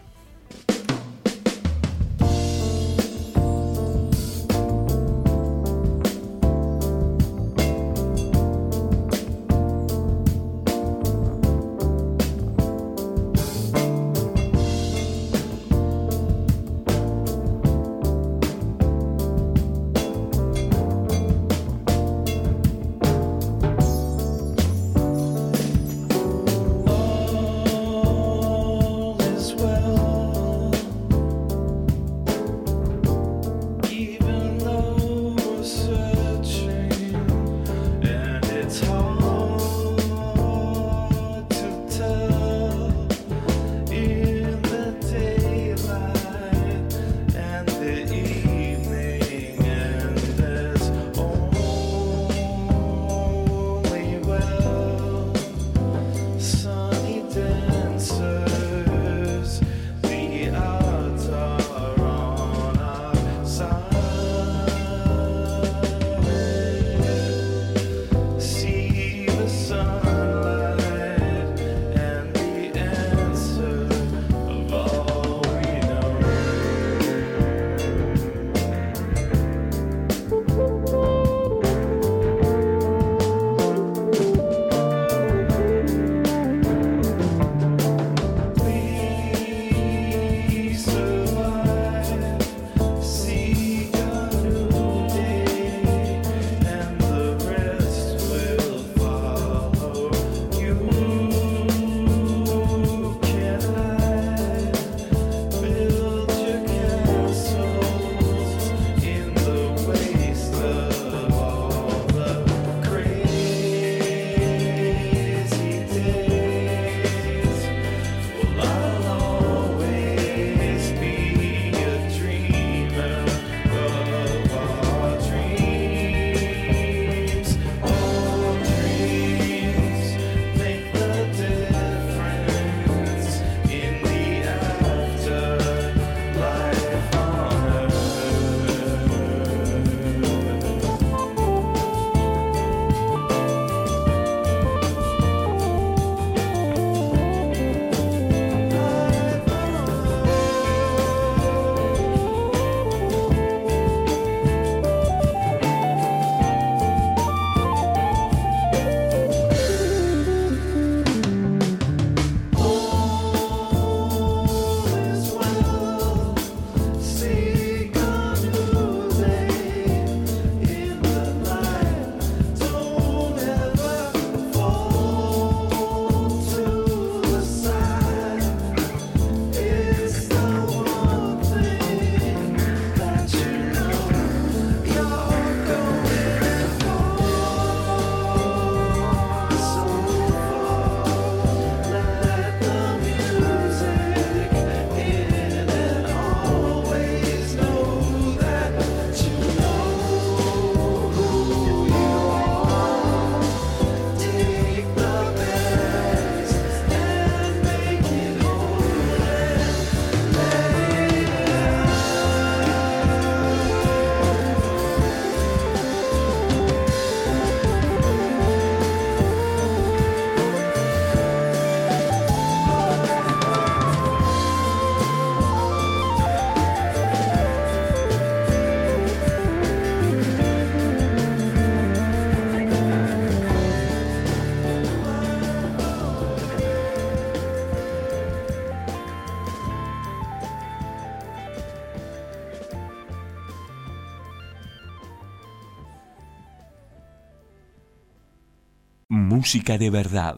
Música 249.46 249.78
de 249.78 249.92
verdad, 249.92 250.38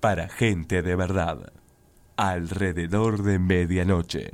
para 0.00 0.26
gente 0.26 0.80
de 0.80 0.96
verdad, 0.96 1.52
alrededor 2.16 3.22
de 3.22 3.38
medianoche. 3.38 4.32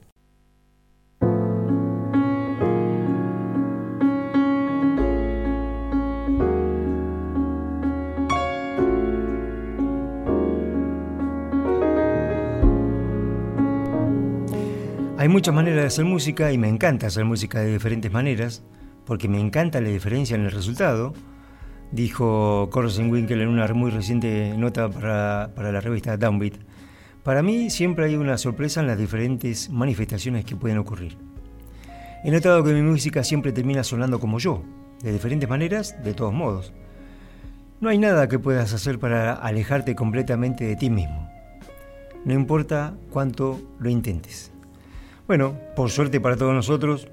Hay 15.16 15.28
muchas 15.28 15.52
maneras 15.52 15.80
de 15.80 15.86
hacer 15.86 16.04
música 16.04 16.52
y 16.52 16.58
me 16.58 16.68
encanta 16.68 17.08
hacer 17.08 17.24
música 17.24 17.58
de 17.58 17.72
diferentes 17.72 18.12
maneras, 18.12 18.62
porque 19.04 19.26
me 19.26 19.40
encanta 19.40 19.80
la 19.80 19.88
diferencia 19.88 20.36
en 20.36 20.44
el 20.44 20.52
resultado, 20.52 21.14
dijo 21.92 22.68
Winkle 22.72 23.42
en 23.42 23.48
una 23.48 23.66
muy 23.74 23.90
reciente 23.90 24.54
nota 24.56 24.88
para, 24.88 25.52
para 25.54 25.72
la 25.72 25.80
revista 25.80 26.16
Downbeat. 26.16 26.54
Para 27.22 27.42
mí 27.42 27.70
siempre 27.70 28.06
hay 28.06 28.16
una 28.16 28.38
sorpresa 28.38 28.80
en 28.80 28.86
las 28.86 28.98
diferentes 28.98 29.70
manifestaciones 29.70 30.44
que 30.44 30.56
pueden 30.56 30.78
ocurrir. 30.78 31.16
He 32.24 32.30
notado 32.30 32.64
que 32.64 32.72
mi 32.72 32.82
música 32.82 33.22
siempre 33.22 33.52
termina 33.52 33.84
sonando 33.84 34.18
como 34.18 34.38
yo, 34.38 34.62
de 35.02 35.12
diferentes 35.12 35.48
maneras, 35.48 35.96
de 36.02 36.14
todos 36.14 36.32
modos. 36.32 36.72
No 37.80 37.90
hay 37.90 37.98
nada 37.98 38.28
que 38.28 38.40
puedas 38.40 38.72
hacer 38.72 38.98
para 38.98 39.34
alejarte 39.34 39.94
completamente 39.94 40.64
de 40.64 40.76
ti 40.76 40.90
mismo. 40.90 41.30
No 42.24 42.34
importa 42.34 42.94
cuánto 43.10 43.60
lo 43.78 43.88
intentes. 43.88 44.50
Bueno, 45.28 45.56
por 45.76 45.90
suerte 45.90 46.20
para 46.20 46.36
todos 46.36 46.54
nosotros, 46.54 47.08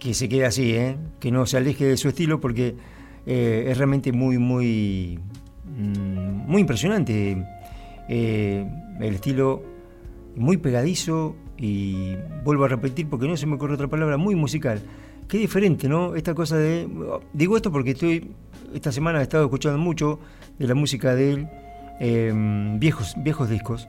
que 0.00 0.14
se 0.14 0.28
quede 0.28 0.46
así, 0.46 0.74
¿eh? 0.74 0.96
que 1.20 1.30
no 1.30 1.46
se 1.46 1.58
aleje 1.58 1.84
de 1.84 1.96
su 1.96 2.08
estilo 2.08 2.40
porque 2.40 2.74
eh, 3.26 3.66
es 3.68 3.78
realmente 3.78 4.12
muy, 4.12 4.38
muy, 4.38 5.18
mm, 5.64 6.50
muy 6.50 6.60
impresionante. 6.60 7.44
Eh, 8.08 8.66
el 9.00 9.14
estilo 9.14 9.62
muy 10.36 10.56
pegadizo 10.56 11.36
y 11.56 12.16
vuelvo 12.44 12.64
a 12.64 12.68
repetir 12.68 13.08
porque 13.08 13.26
no 13.26 13.36
se 13.36 13.46
me 13.46 13.54
ocurre 13.54 13.74
otra 13.74 13.88
palabra, 13.88 14.16
muy 14.16 14.34
musical. 14.34 14.80
Qué 15.28 15.38
diferente, 15.38 15.88
¿no? 15.88 16.16
Esta 16.16 16.34
cosa 16.34 16.56
de... 16.56 16.88
Digo 17.32 17.56
esto 17.56 17.70
porque 17.70 17.92
estoy, 17.92 18.32
esta 18.74 18.90
semana 18.90 19.20
he 19.20 19.22
estado 19.22 19.44
escuchando 19.44 19.78
mucho 19.78 20.18
de 20.58 20.66
la 20.66 20.74
música 20.74 21.14
de 21.14 21.32
él, 21.32 22.78
viejos, 22.80 23.14
viejos 23.18 23.48
discos. 23.48 23.88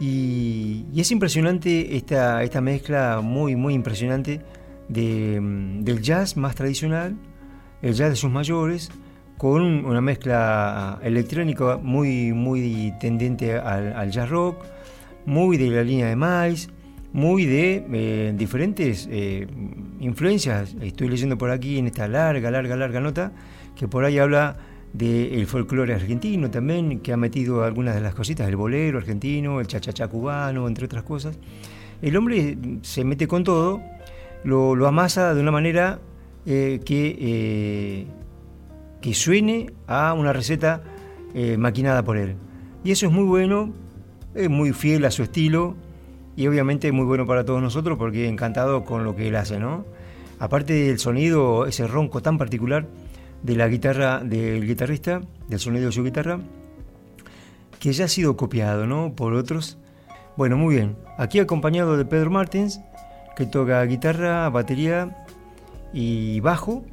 Y, 0.00 0.84
es 0.96 1.10
impresionante 1.10 1.96
esta, 1.96 2.42
esta 2.42 2.60
mezcla 2.60 3.20
muy, 3.22 3.56
muy 3.56 3.74
impresionante 3.74 4.40
de, 4.88 5.40
mm, 5.40 5.84
del 5.84 6.00
jazz 6.02 6.36
más 6.36 6.54
tradicional, 6.54 7.16
el 7.82 7.94
jazz 7.94 8.10
de 8.10 8.16
sus 8.16 8.30
mayores, 8.30 8.90
con 9.36 9.84
una 9.84 10.00
mezcla 10.00 10.98
electrónica 11.02 11.78
muy, 11.78 12.32
muy 12.32 12.92
tendente 12.98 13.54
al, 13.56 14.10
jazz 14.10 14.28
rock, 14.28 14.64
muy 15.26 15.56
de 15.56 15.70
la 15.70 15.84
línea 15.84 16.08
de 16.08 16.16
Miles, 16.16 16.70
muy 17.12 17.46
de 17.46 17.84
eh, 17.92 18.32
diferentes 18.36 19.08
eh, 19.10 19.46
influencias. 20.00 20.74
Estoy 20.80 21.08
leyendo 21.08 21.38
por 21.38 21.50
aquí 21.50 21.78
en 21.78 21.86
esta 21.86 22.08
larga, 22.08 22.50
larga, 22.50 22.76
larga 22.76 23.00
nota 23.00 23.32
que 23.76 23.86
por 23.86 24.04
ahí 24.04 24.18
habla 24.18 24.56
del 24.92 25.46
folclore 25.46 25.94
argentino 25.94 26.50
también, 26.50 27.00
que 27.00 27.12
ha 27.12 27.16
metido 27.16 27.62
algunas 27.62 27.94
de 27.94 28.00
las 28.00 28.14
cositas, 28.14 28.48
el 28.48 28.56
bolero 28.56 28.98
argentino, 28.98 29.60
el 29.60 29.66
chachachá 29.66 30.08
cubano, 30.08 30.66
entre 30.66 30.86
otras 30.86 31.04
cosas. 31.04 31.38
El 32.02 32.16
hombre 32.16 32.56
se 32.82 33.04
mete 33.04 33.28
con 33.28 33.44
todo, 33.44 33.80
lo, 34.44 34.86
amasa 34.86 35.34
de 35.34 35.40
una 35.40 35.50
manera 35.50 36.00
eh, 36.50 36.80
que, 36.82 38.06
eh, 39.02 39.12
suene 39.12 39.70
a 39.86 40.14
una 40.14 40.32
receta 40.32 40.82
eh, 41.34 41.58
maquinada 41.58 42.02
por 42.02 42.16
él. 42.16 42.36
Y 42.84 42.90
eso 42.90 43.04
es 43.04 43.12
muy 43.12 43.24
bueno, 43.24 43.74
es 44.34 44.48
muy 44.48 44.72
fiel 44.72 45.04
a 45.04 45.10
su 45.10 45.22
estilo 45.22 45.76
y 46.36 46.46
obviamente 46.46 46.90
muy 46.90 47.04
bueno 47.04 47.26
para 47.26 47.44
todos 47.44 47.60
nosotros 47.60 47.98
porque 47.98 48.28
encantado 48.28 48.86
con 48.86 49.04
lo 49.04 49.14
que 49.14 49.28
él 49.28 49.36
hace, 49.36 49.58
¿no? 49.58 49.84
Aparte 50.38 50.72
del 50.72 50.98
sonido, 50.98 51.66
ese 51.66 51.86
ronco 51.86 52.22
tan 52.22 52.38
particular, 52.38 52.86
de 53.42 53.54
la 53.54 53.68
guitarra 53.68 54.20
del 54.24 54.66
guitarrista, 54.66 55.20
del 55.48 55.58
sonido 55.58 55.86
de 55.86 55.92
su 55.92 56.02
guitarra, 56.02 56.40
que 57.78 57.92
ya 57.92 58.06
ha 58.06 58.08
sido 58.08 58.38
copiado 58.38 58.86
¿no? 58.86 59.12
por 59.14 59.34
otros. 59.34 59.76
Bueno, 60.38 60.56
muy 60.56 60.76
bien. 60.76 60.96
Aquí 61.18 61.40
acompañado 61.40 61.98
de 61.98 62.06
Pedro 62.06 62.30
Martins, 62.30 62.80
que 63.36 63.44
toca 63.44 63.84
guitarra, 63.84 64.48
batería 64.48 65.26
y 65.92 66.40
bajo, 66.40 66.84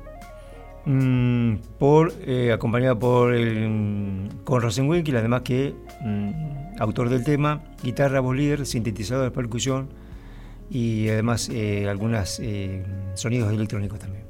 mm, 0.86 1.56
por, 1.80 2.14
eh, 2.26 2.52
acompañado 2.52 2.98
por 3.00 3.34
el, 3.34 4.30
con 4.44 4.62
Rosenwinkel, 4.62 5.18
además 5.18 5.42
que 5.42 5.74
mm, 6.02 6.80
autor 6.80 7.10
del 7.10 7.24
tema, 7.24 7.64
guitarra, 7.84 8.20
voz 8.20 8.36
líder, 8.36 8.66
sintetizador, 8.66 9.32
percusión 9.32 9.90
y 10.70 11.10
además 11.10 11.50
eh, 11.50 11.88
algunos 11.90 12.40
eh, 12.40 12.84
sonidos 13.14 13.52
electrónicos 13.52 14.00
también. 14.00 14.24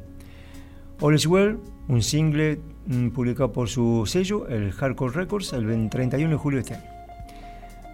All 1.01 1.13
is 1.15 1.27
Well, 1.27 1.59
un 1.87 2.01
single 2.01 2.59
mm, 2.87 3.09
publicado 3.09 3.51
por 3.51 3.69
su 3.69 4.03
sello, 4.05 4.47
el 4.47 4.71
Hardcore 4.71 5.13
Records, 5.13 5.53
el 5.53 5.89
31 5.89 6.29
de 6.29 6.37
julio 6.37 6.57
de 6.57 6.61
este 6.61 6.75
año. 6.75 6.95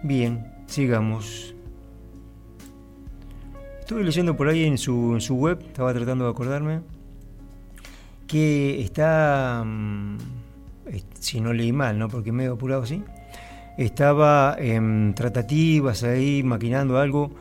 Bien, 0.04 0.52
sigamos. 0.66 1.54
Estuve 3.92 4.06
leyendo 4.06 4.34
por 4.34 4.48
ahí 4.48 4.64
en 4.64 4.78
su, 4.78 5.18
web, 5.34 5.62
estaba 5.66 5.92
tratando 5.92 6.24
de 6.24 6.30
acordarme, 6.30 6.80
que 8.26 8.80
está, 8.80 9.62
mm, 9.66 10.16
si 11.20 11.42
no 11.42 11.52
leí 11.52 11.74
mal, 11.74 11.98
¿no? 11.98 12.08
porque 12.08 12.32
medio 12.32 12.54
apurado 12.54 12.84
así, 12.84 13.04
estaba 13.76 14.56
en 14.58 15.12
tratativas 15.14 16.04
ahí, 16.04 16.42
maquinando 16.42 16.96
algo 16.96 17.32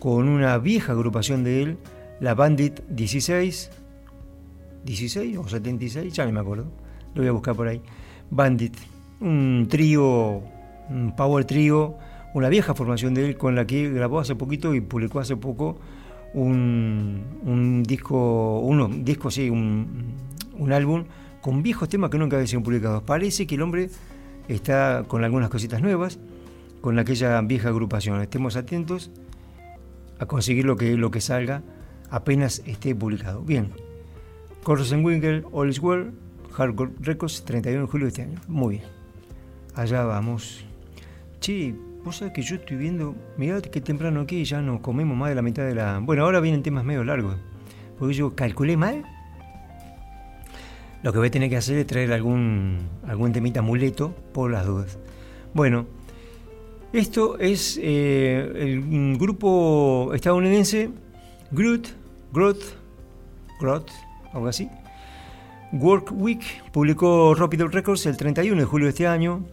con 0.00 0.28
una 0.28 0.58
vieja 0.58 0.94
agrupación 0.94 1.44
de 1.44 1.62
él, 1.62 1.78
la 2.18 2.34
Bandit 2.34 2.80
16, 2.88 3.70
16 4.84 5.38
o 5.38 5.46
76, 5.46 6.12
ya 6.12 6.26
no 6.26 6.32
me 6.32 6.40
acuerdo, 6.40 6.64
lo 7.14 7.22
voy 7.22 7.28
a 7.28 7.32
buscar 7.32 7.54
por 7.54 7.68
ahí. 7.68 7.80
Bandit, 8.30 8.76
un 9.20 9.68
trío, 9.70 10.42
un 10.88 11.14
power 11.16 11.44
trío, 11.44 11.94
una 12.34 12.48
vieja 12.48 12.74
formación 12.74 13.14
de 13.14 13.26
él 13.26 13.36
con 13.36 13.54
la 13.54 13.64
que 13.64 13.88
grabó 13.90 14.18
hace 14.18 14.34
poquito 14.34 14.74
y 14.74 14.80
publicó 14.80 15.20
hace 15.20 15.36
poco 15.36 15.78
un, 16.34 17.24
un 17.42 17.82
disco, 17.82 18.60
uno, 18.60 18.88
disco 18.88 19.30
sí, 19.30 19.50
un, 19.50 20.14
un 20.58 20.72
álbum 20.72 21.04
con 21.40 21.62
viejos 21.62 21.88
temas 21.88 22.10
que 22.10 22.18
nunca 22.18 22.36
habían 22.36 22.48
sido 22.48 22.62
publicados. 22.62 23.02
Parece 23.02 23.46
que 23.46 23.54
el 23.54 23.62
hombre 23.62 23.90
está 24.48 25.04
con 25.08 25.24
algunas 25.24 25.48
cositas 25.48 25.80
nuevas, 25.80 26.18
con 26.80 26.98
aquella 26.98 27.40
vieja 27.42 27.68
agrupación. 27.68 28.20
Estemos 28.20 28.56
atentos 28.56 29.10
a 30.18 30.26
conseguir 30.26 30.64
lo 30.64 30.76
que, 30.76 30.96
lo 30.96 31.10
que 31.10 31.20
salga 31.20 31.62
apenas 32.10 32.62
esté 32.66 32.94
publicado. 32.94 33.42
Bien. 33.42 33.72
Winkle, 34.66 35.44
All 35.52 35.70
is 35.70 35.80
Well, 35.80 36.12
Hardcore 36.52 36.92
Records, 37.00 37.44
31 37.44 37.82
de 37.82 37.90
julio 37.90 38.04
de 38.06 38.08
este 38.08 38.22
año. 38.22 38.40
Muy 38.46 38.76
bien. 38.76 38.84
Allá 39.74 40.04
vamos. 40.04 40.64
Che, 41.40 41.74
vos 42.04 42.16
sabés 42.16 42.32
que 42.32 42.42
yo 42.42 42.56
estoy 42.56 42.76
viendo, 42.76 43.14
mirá 43.36 43.60
que 43.60 43.80
temprano 43.80 44.20
aquí 44.20 44.44
ya 44.44 44.60
nos 44.60 44.80
comemos 44.80 45.16
más 45.16 45.28
de 45.28 45.34
la 45.34 45.42
mitad 45.42 45.64
de 45.64 45.74
la... 45.74 45.98
Bueno, 45.98 46.24
ahora 46.24 46.40
vienen 46.40 46.62
temas 46.62 46.84
medio 46.84 47.04
largos, 47.04 47.36
porque 47.98 48.14
yo 48.14 48.34
calculé 48.34 48.76
mal. 48.76 49.04
Lo 51.02 51.12
que 51.12 51.18
voy 51.18 51.28
a 51.28 51.30
tener 51.30 51.48
que 51.48 51.56
hacer 51.56 51.78
es 51.78 51.86
traer 51.86 52.12
algún, 52.12 52.88
algún 53.06 53.32
temita 53.32 53.62
muleto 53.62 54.14
por 54.32 54.50
las 54.50 54.66
dudas. 54.66 54.98
Bueno, 55.54 55.86
esto 56.92 57.38
es 57.38 57.78
eh, 57.82 58.52
el 58.56 59.16
grupo 59.16 60.12
estadounidense 60.14 60.90
Groot, 61.52 61.88
Groot, 62.32 62.58
Groot, 63.60 63.88
algo 64.32 64.48
así. 64.48 64.68
Work 65.72 66.10
Week 66.12 66.42
publicó 66.72 67.34
Rapid 67.34 67.62
Records 67.62 68.06
el 68.06 68.16
31 68.16 68.60
de 68.60 68.66
julio 68.66 68.86
de 68.86 68.90
este 68.90 69.06
año, 69.06 69.44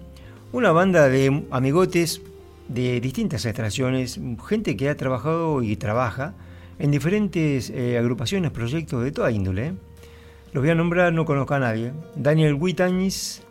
una 0.52 0.72
banda 0.72 1.10
de 1.10 1.46
amigotes 1.52 2.22
de 2.68 3.00
distintas 3.02 3.46
extracciones, 3.46 4.20
gente 4.48 4.76
que 4.76 4.90
ha 4.90 4.98
trabajado 4.98 5.62
y 5.64 5.76
trabaja 5.76 6.34
en 6.80 6.92
diferentes 6.92 7.70
eh, 7.70 7.98
agrupaciones, 7.98 8.52
proyectos 8.52 9.04
de 9.04 9.12
toda 9.12 9.32
índole. 9.32 9.74
Los 10.54 10.64
voy 10.64 10.72
a 10.72 10.76
nombrar, 10.76 11.14
no 11.14 11.26
conozco 11.26 11.54
a 11.54 11.60
nadie. 11.60 11.92
Daniel 12.16 12.54
Wittenis, 12.54 13.44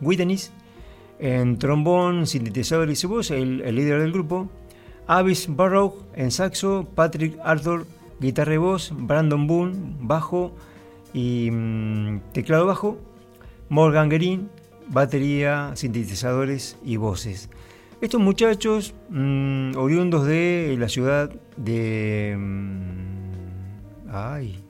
en 1.19 1.59
trombón, 1.59 2.27
sintetizador 2.27 2.91
y 2.91 3.07
voz, 3.07 3.31
el, 3.31 3.61
el, 3.63 3.75
líder 3.75 4.01
del 4.01 4.13
grupo. 4.13 4.49
Avis 5.07 5.47
Barrow 5.49 6.03
en 6.15 6.31
saxo, 6.31 6.89
Patrick 6.95 7.39
Arthur, 7.45 7.87
guitarra 8.19 8.55
y 8.55 8.57
voz, 8.57 8.93
Brandon 8.97 9.47
Boone, 9.47 9.77
bajo, 10.01 10.53
y 11.13 11.51
mm, 11.51 12.21
teclado 12.33 12.67
bajo, 12.67 12.99
Morgan 13.69 14.09
Green, 14.09 14.51
batería, 14.89 15.73
sintetizadores 15.75 16.77
y 16.85 16.97
voces. 16.97 17.49
Estos 17.99 18.21
muchachos, 18.21 18.95
mm, 19.09 19.75
oriundos 19.77 20.27
de 20.27 20.77
la 20.79 20.87
ciudad 20.87 21.31
de... 21.57 22.37
Mm, 22.39 24.11
ay, 24.11 24.63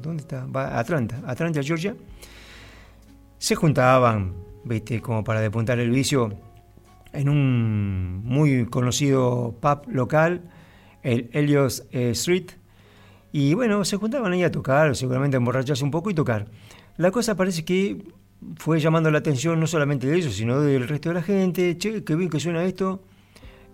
¿dónde 0.00 0.22
está? 0.22 0.46
Atlanta, 0.78 1.22
Atlanta, 1.26 1.62
Georgia. 1.62 1.94
se 3.38 3.54
juntaban, 3.54 4.32
¿viste? 4.64 5.02
como 5.02 5.22
para 5.22 5.42
depuntar 5.42 5.78
el 5.78 5.90
vicio, 5.90 6.32
en 7.12 7.28
un 7.28 8.22
muy 8.24 8.64
conocido 8.66 9.54
pub 9.60 9.82
local, 9.86 10.50
el 11.02 11.28
Helios 11.34 11.84
eh, 11.92 12.10
Street, 12.10 12.52
y 13.32 13.52
bueno, 13.52 13.84
se 13.84 13.98
juntaban 13.98 14.32
ahí 14.32 14.42
a 14.42 14.50
tocar, 14.50 14.96
seguramente 14.96 15.36
a 15.36 15.38
emborracharse 15.38 15.84
un 15.84 15.90
poco 15.90 16.08
y 16.08 16.14
tocar. 16.14 16.46
La 16.96 17.10
cosa 17.10 17.34
parece 17.34 17.66
que 17.66 18.02
fue 18.56 18.80
llamando 18.80 19.10
la 19.10 19.18
atención 19.18 19.58
no 19.60 19.66
solamente 19.66 20.06
de 20.06 20.16
ellos, 20.16 20.34
sino 20.34 20.60
del 20.60 20.88
resto 20.88 21.10
de 21.10 21.14
la 21.16 21.22
gente. 21.22 21.76
Che, 21.78 22.04
qué 22.04 22.14
bien 22.14 22.30
que 22.30 22.40
suena 22.40 22.64
esto. 22.64 23.02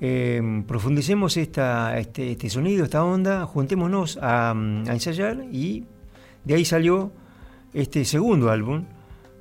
Em, 0.00 0.64
profundicemos 0.64 1.36
esta, 1.36 1.96
este, 1.98 2.32
este, 2.32 2.50
sonido, 2.50 2.84
esta 2.84 3.04
onda, 3.04 3.46
juntémonos 3.46 4.18
a, 4.20 4.52
ensayar 4.88 5.44
y 5.52 5.84
de 6.44 6.54
ahí 6.54 6.64
salió 6.64 7.12
este 7.72 8.04
segundo 8.04 8.50
álbum 8.50 8.84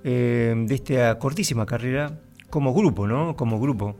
em, 0.04 0.68
de 0.68 0.76
esta 0.76 1.18
cortísima 1.18 1.66
carrera 1.66 2.20
como 2.52 2.74
grupo, 2.74 3.08
¿no? 3.08 3.36
Como 3.36 3.60
grupo. 3.60 3.96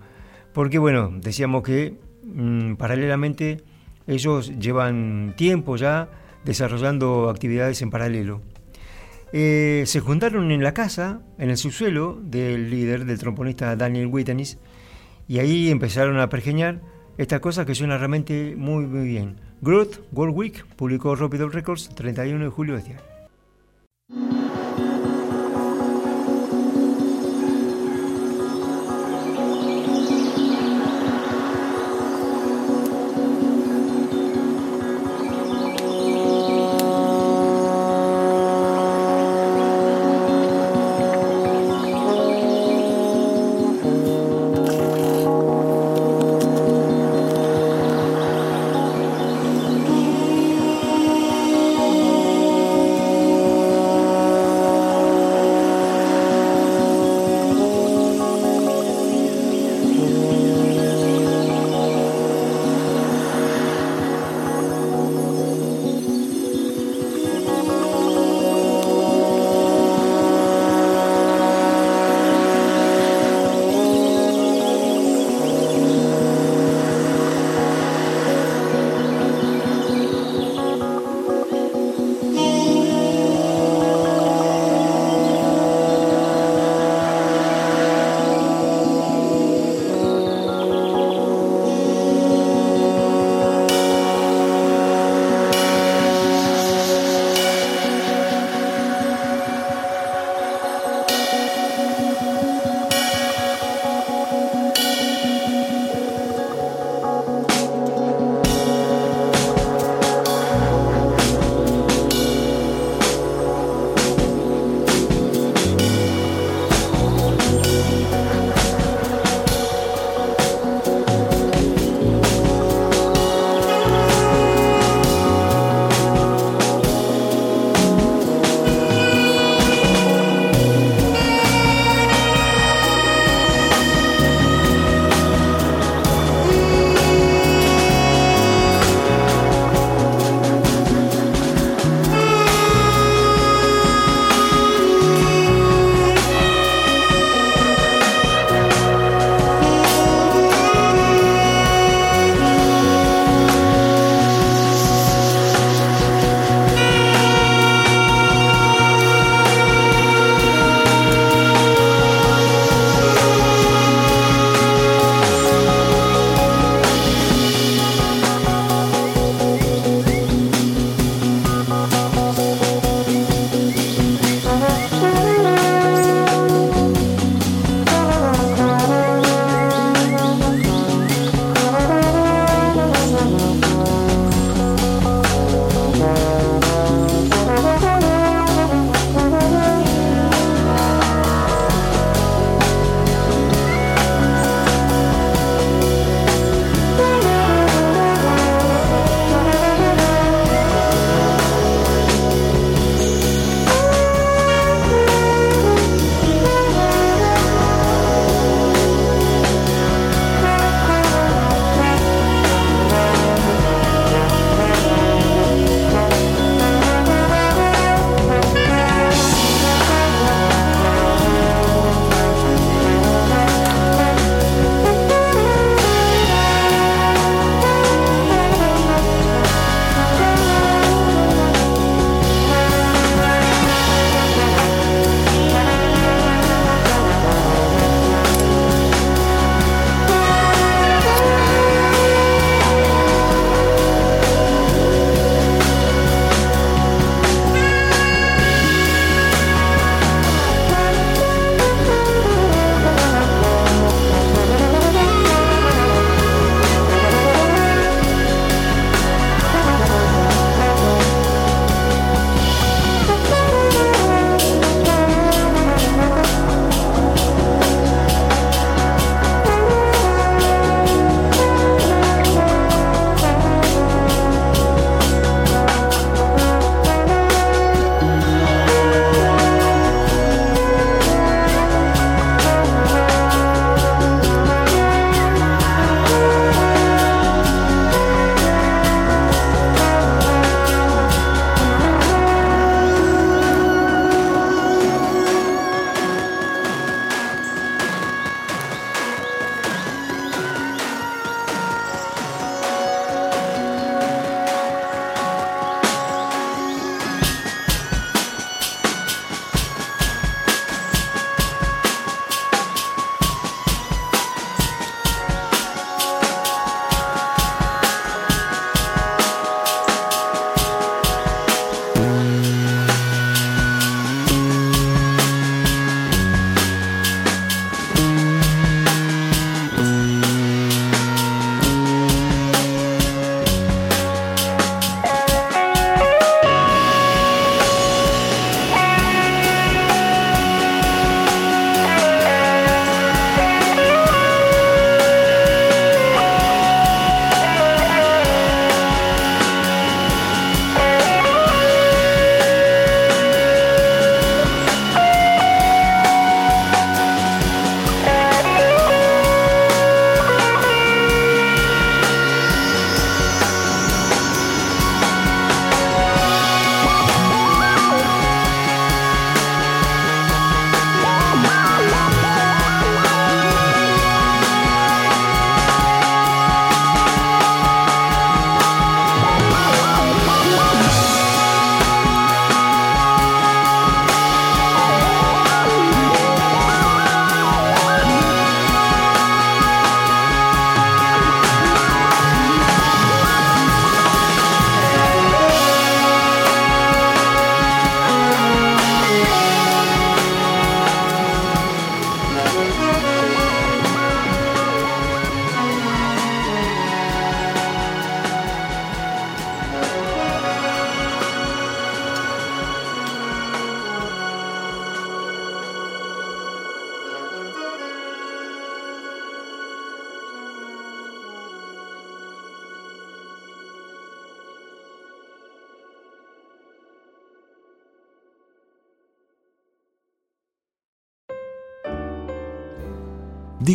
Porque 0.54 0.78
bueno, 0.78 1.12
decíamos 1.20 1.64
que 1.64 1.98
mm, 2.24 2.76
paralelamente 2.76 3.64
ellos 4.06 4.54
llevan 4.60 5.34
tiempo 5.38 5.78
ya 5.78 6.10
desarrollando 6.46 7.30
actividades 7.30 7.82
en 7.82 7.90
paralelo. 7.90 8.42
Eh, 9.34 9.84
se 9.86 10.00
juntaron 10.02 10.52
en 10.52 10.64
la 10.64 10.74
casa, 10.74 11.22
en 11.38 11.50
el 11.50 11.58
subsuelo 11.58 12.20
del 12.22 12.70
líder, 12.70 13.06
del 13.06 13.20
tromponista 13.20 13.76
Daniel 13.76 14.08
Wittenis, 14.08 14.58
y 15.28 15.40
ahí 15.40 15.70
empezaron 15.70 16.20
a 16.20 16.30
pergeñar 16.30 16.82
esta 17.18 17.40
cosa 17.40 17.66
que 17.66 17.76
suena 17.76 17.98
realmente 17.98 18.56
muy, 18.58 18.86
muy 18.86 19.08
bien. 19.08 19.38
Growth 19.62 20.00
World 20.12 20.36
Week 20.36 20.66
publicó 20.76 21.16
Rapid 21.16 21.44
Records 21.44 21.90
31 21.96 22.44
de 22.44 22.50
julio 22.50 22.74
de 22.74 22.80
este 22.80 22.92
año. 22.94 24.41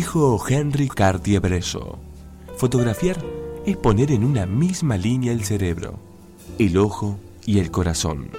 Dijo 0.07 0.41
Henry 0.47 0.87
Cartier-Bresson, 0.87 1.97
fotografiar 2.55 3.21
es 3.65 3.75
poner 3.75 4.09
en 4.13 4.23
una 4.23 4.45
misma 4.45 4.95
línea 4.95 5.33
el 5.33 5.43
cerebro, 5.43 5.99
el 6.57 6.77
ojo 6.77 7.19
y 7.45 7.59
el 7.59 7.71
corazón. 7.71 8.29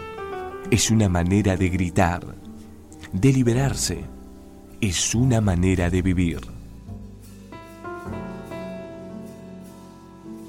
Es 0.71 0.91
una 0.91 1.11
manera 1.11 1.59
de 1.59 1.69
gritar, 1.69 2.25
de 3.13 3.33
liberarse. 3.35 4.03
Es 4.81 5.15
una 5.15 5.43
manera 5.43 5.91
de 5.91 6.01
vivir. 6.01 6.41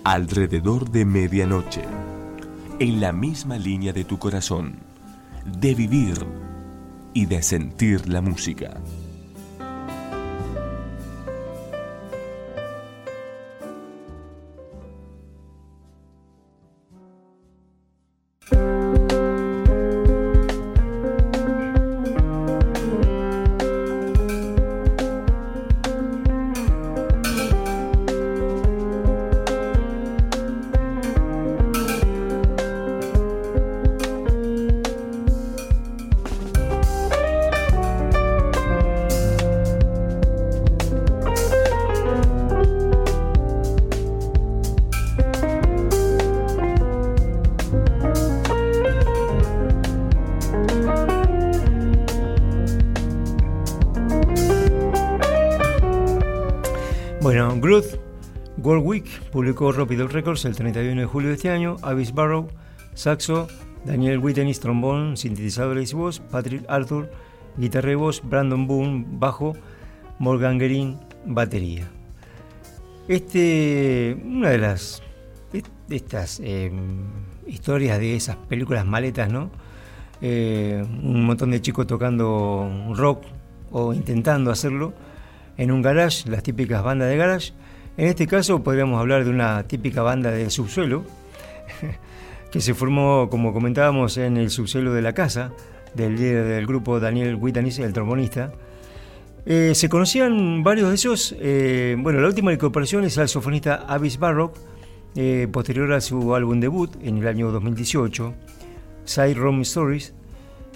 Alrededor 0.05 0.89
de 0.89 1.03
medianoche, 1.03 1.84
en 2.80 3.01
la 3.01 3.11
misma 3.11 3.57
línea 3.57 3.91
de 3.91 4.05
tu 4.05 4.17
corazón, 4.17 4.78
de 5.45 5.76
vivir 5.76 6.26
y 7.13 7.26
de 7.26 7.43
sentir 7.43 8.07
la 8.07 8.22
música. 8.22 8.80
Publicó 59.32 59.72
Rapid 59.72 60.01
Records 60.03 60.45
el 60.45 60.55
31 60.55 61.01
de 61.01 61.07
julio 61.07 61.30
de 61.30 61.36
este 61.36 61.49
año, 61.49 61.78
Avis 61.82 62.13
Barrow, 62.13 62.47
saxo, 62.93 63.47
Daniel 63.84 64.20
Wittenis, 64.20 64.59
trombón, 64.59 65.17
sintetizadores 65.17 65.91
y 65.91 65.95
voz, 65.95 66.20
Patrick 66.20 66.63
Arthur, 66.70 67.09
guitarra 67.57 67.91
y 67.91 67.95
voz, 67.95 68.22
Brandon 68.24 68.67
Boone, 68.67 69.05
bajo, 69.09 69.55
Morgan 70.20 70.59
Gerin, 70.59 70.99
batería. 71.26 71.89
Este, 73.07 74.15
una 74.24 74.51
de 74.51 74.59
las 74.59 75.01
estas 75.89 76.39
em, 76.43 77.05
historias 77.47 77.97
de 77.97 78.15
esas 78.15 78.36
películas 78.36 78.86
maletas, 78.86 79.32
¿no? 79.32 79.49
Eh, 80.22 80.86
un 81.01 81.26
montón 81.26 81.49
de 81.49 81.59
chicos 81.59 81.88
tocando 81.88 82.93
rock 82.95 83.24
o 83.72 83.93
intentando 83.93 84.51
hacerlo 84.51 84.93
en 85.57 85.72
un 85.72 85.82
garage, 85.82 86.30
las 86.30 86.43
típicas 86.43 86.84
bandas 86.84 87.09
de 87.09 87.17
garage, 87.17 87.53
en 88.00 88.08
este 88.08 88.28
caso 88.28 88.64
podríamos 88.64 88.97
hablar 88.97 89.26
de 89.26 89.30
una 89.30 89.62
típica 89.64 90.02
banda 90.02 90.32
de 90.32 90.50
subsuelo, 90.50 91.04
que 92.50 92.62
se 92.62 92.74
formó, 92.74 93.30
como 93.30 93.52
comentábamos, 93.52 94.16
en 94.16 94.38
el 94.38 94.52
subsuelo 94.52 94.93
de 94.93 95.02
la 95.02 95.12
casa, 95.12 95.52
del 95.95 96.16
líder 96.16 96.45
del 96.45 96.66
grupo 96.66 97.02
Daniel 97.02 97.36
Wittanis, 97.36 97.78
el 97.80 97.91
trombonista. 97.91 98.54
Eh, 99.45 99.74
se 99.76 99.89
conocían 99.89 100.64
varios 100.64 100.88
de 100.88 100.95
esos. 100.95 101.36
Eh, 101.41 101.97
bueno, 102.00 102.22
la 102.22 102.28
última 102.28 102.54
incorporación 102.54 103.04
es 103.04 103.18
al 103.18 103.28
sofonista 103.28 103.84
Avis 103.86 104.18
Barrock, 104.18 104.56
eh, 105.18 105.50
posterior 105.52 105.91
a 105.91 106.00
su 106.00 106.34
álbum 106.36 106.62
debut 106.62 106.95
en 107.04 107.18
el 107.18 107.28
año 107.28 107.52
2018, 107.52 108.34
Side 109.04 109.34
Room 109.34 109.60
Stories. 109.64 110.14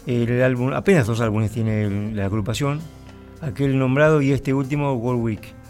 El 0.06 0.42
álbum, 0.42 0.74
apenas 0.74 1.08
dos 1.08 1.22
álbumes 1.22 1.52
tiene 1.52 2.12
la 2.14 2.26
agrupación, 2.26 2.82
aquel 3.40 3.80
nombrado 3.80 4.22
y 4.22 4.34
este 4.34 4.54
último, 4.54 4.92
World 4.96 5.24
Week. 5.24 5.63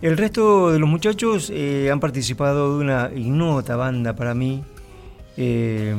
El 0.00 0.16
resto 0.16 0.70
de 0.70 0.78
los 0.78 0.88
muchachos 0.88 1.50
eh, 1.52 1.90
han 1.90 1.98
participado 1.98 2.78
de 2.78 2.84
una 2.84 3.10
ignota 3.16 3.74
banda 3.74 4.14
para 4.14 4.32
mí. 4.32 4.62
Eh, 5.36 5.92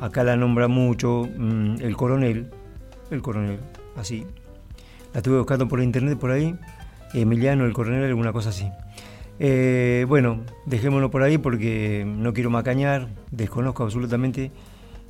acá 0.00 0.24
la 0.24 0.36
nombra 0.36 0.66
mucho 0.66 1.28
mm, 1.36 1.76
el 1.80 1.96
coronel. 1.96 2.50
El 3.12 3.22
coronel, 3.22 3.60
así. 3.94 4.26
La 5.12 5.18
estuve 5.18 5.38
buscando 5.38 5.68
por 5.68 5.80
internet 5.80 6.18
por 6.18 6.32
ahí. 6.32 6.56
Emiliano, 7.14 7.66
el 7.66 7.72
coronel, 7.72 8.02
alguna 8.02 8.32
cosa 8.32 8.48
así. 8.48 8.68
Eh, 9.38 10.06
bueno, 10.08 10.40
dejémoslo 10.64 11.12
por 11.12 11.22
ahí 11.22 11.38
porque 11.38 12.04
no 12.04 12.32
quiero 12.32 12.50
macañar, 12.50 13.08
desconozco 13.30 13.84
absolutamente 13.84 14.50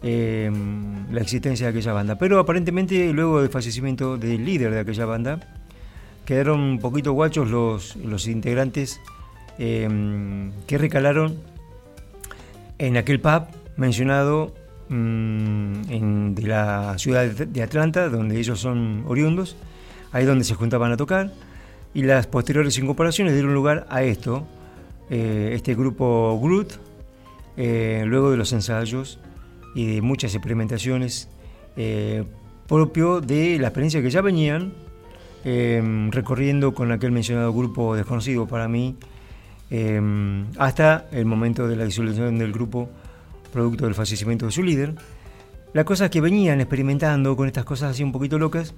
la 0.02 1.20
existencia 1.22 1.66
de 1.66 1.70
aquella 1.70 1.94
banda. 1.94 2.18
Pero 2.18 2.38
aparentemente, 2.38 3.14
luego 3.14 3.40
del 3.40 3.48
fallecimiento 3.48 4.18
del 4.18 4.44
líder 4.44 4.72
de 4.72 4.80
aquella 4.80 5.06
banda, 5.06 5.40
quedaron 6.26 6.60
un 6.60 6.78
poquito 6.78 7.12
guachos 7.12 7.48
los, 7.48 7.96
los 7.96 8.26
integrantes 8.26 9.00
em, 9.58 10.52
que 10.66 10.76
recalaron 10.76 11.38
en 12.78 12.96
aquel 12.96 13.20
pub 13.20 13.44
mencionado 13.76 14.52
mm, 14.88 16.34
de 16.34 16.42
la 16.42 16.98
ciudad 16.98 17.24
de 17.26 17.62
Atlanta, 17.62 18.08
donde 18.08 18.38
ellos 18.38 18.60
son 18.60 19.04
oriundos, 19.06 19.56
ahí 20.12 20.24
donde 20.24 20.44
se 20.44 20.54
juntaban 20.54 20.92
a 20.92 20.96
tocar, 20.96 21.32
y 21.94 22.02
las 22.02 22.26
posteriores 22.26 22.76
incorporaciones 22.76 23.32
dieron 23.32 23.54
lugar 23.54 23.86
a 23.88 24.02
esto, 24.02 24.46
eh, 25.08 25.52
este 25.54 25.74
grupo 25.74 26.38
Groot, 26.42 26.72
eh, 27.56 28.02
luego 28.04 28.30
de 28.30 28.36
los 28.36 28.52
ensayos 28.52 29.18
y 29.74 29.94
de 29.94 30.02
muchas 30.02 30.34
experimentaciones 30.34 31.28
eh, 31.76 32.24
propio 32.66 33.20
de 33.20 33.58
la 33.58 33.68
experiencia 33.68 34.02
que 34.02 34.10
ya 34.10 34.20
venían 34.20 34.72
Em, 35.48 36.10
recorriendo 36.10 36.74
con 36.74 36.90
aquel 36.90 37.12
mencionado 37.12 37.52
grupo 37.52 37.94
desconocido 37.94 38.48
para 38.48 38.66
mí, 38.66 38.96
em, 39.70 40.46
hasta 40.58 41.06
el 41.12 41.24
momento 41.24 41.68
de 41.68 41.76
la 41.76 41.84
disolución 41.84 42.36
del 42.36 42.50
grupo, 42.50 42.88
producto 43.52 43.84
del 43.84 43.94
fallecimiento 43.94 44.46
de 44.46 44.50
su 44.50 44.64
líder. 44.64 44.96
La 45.72 45.84
cosa 45.84 46.06
es 46.06 46.10
que 46.10 46.20
venían 46.20 46.60
experimentando 46.60 47.36
con 47.36 47.46
estas 47.46 47.64
cosas 47.64 47.92
así 47.92 48.02
un 48.02 48.10
poquito 48.10 48.40
locas 48.40 48.74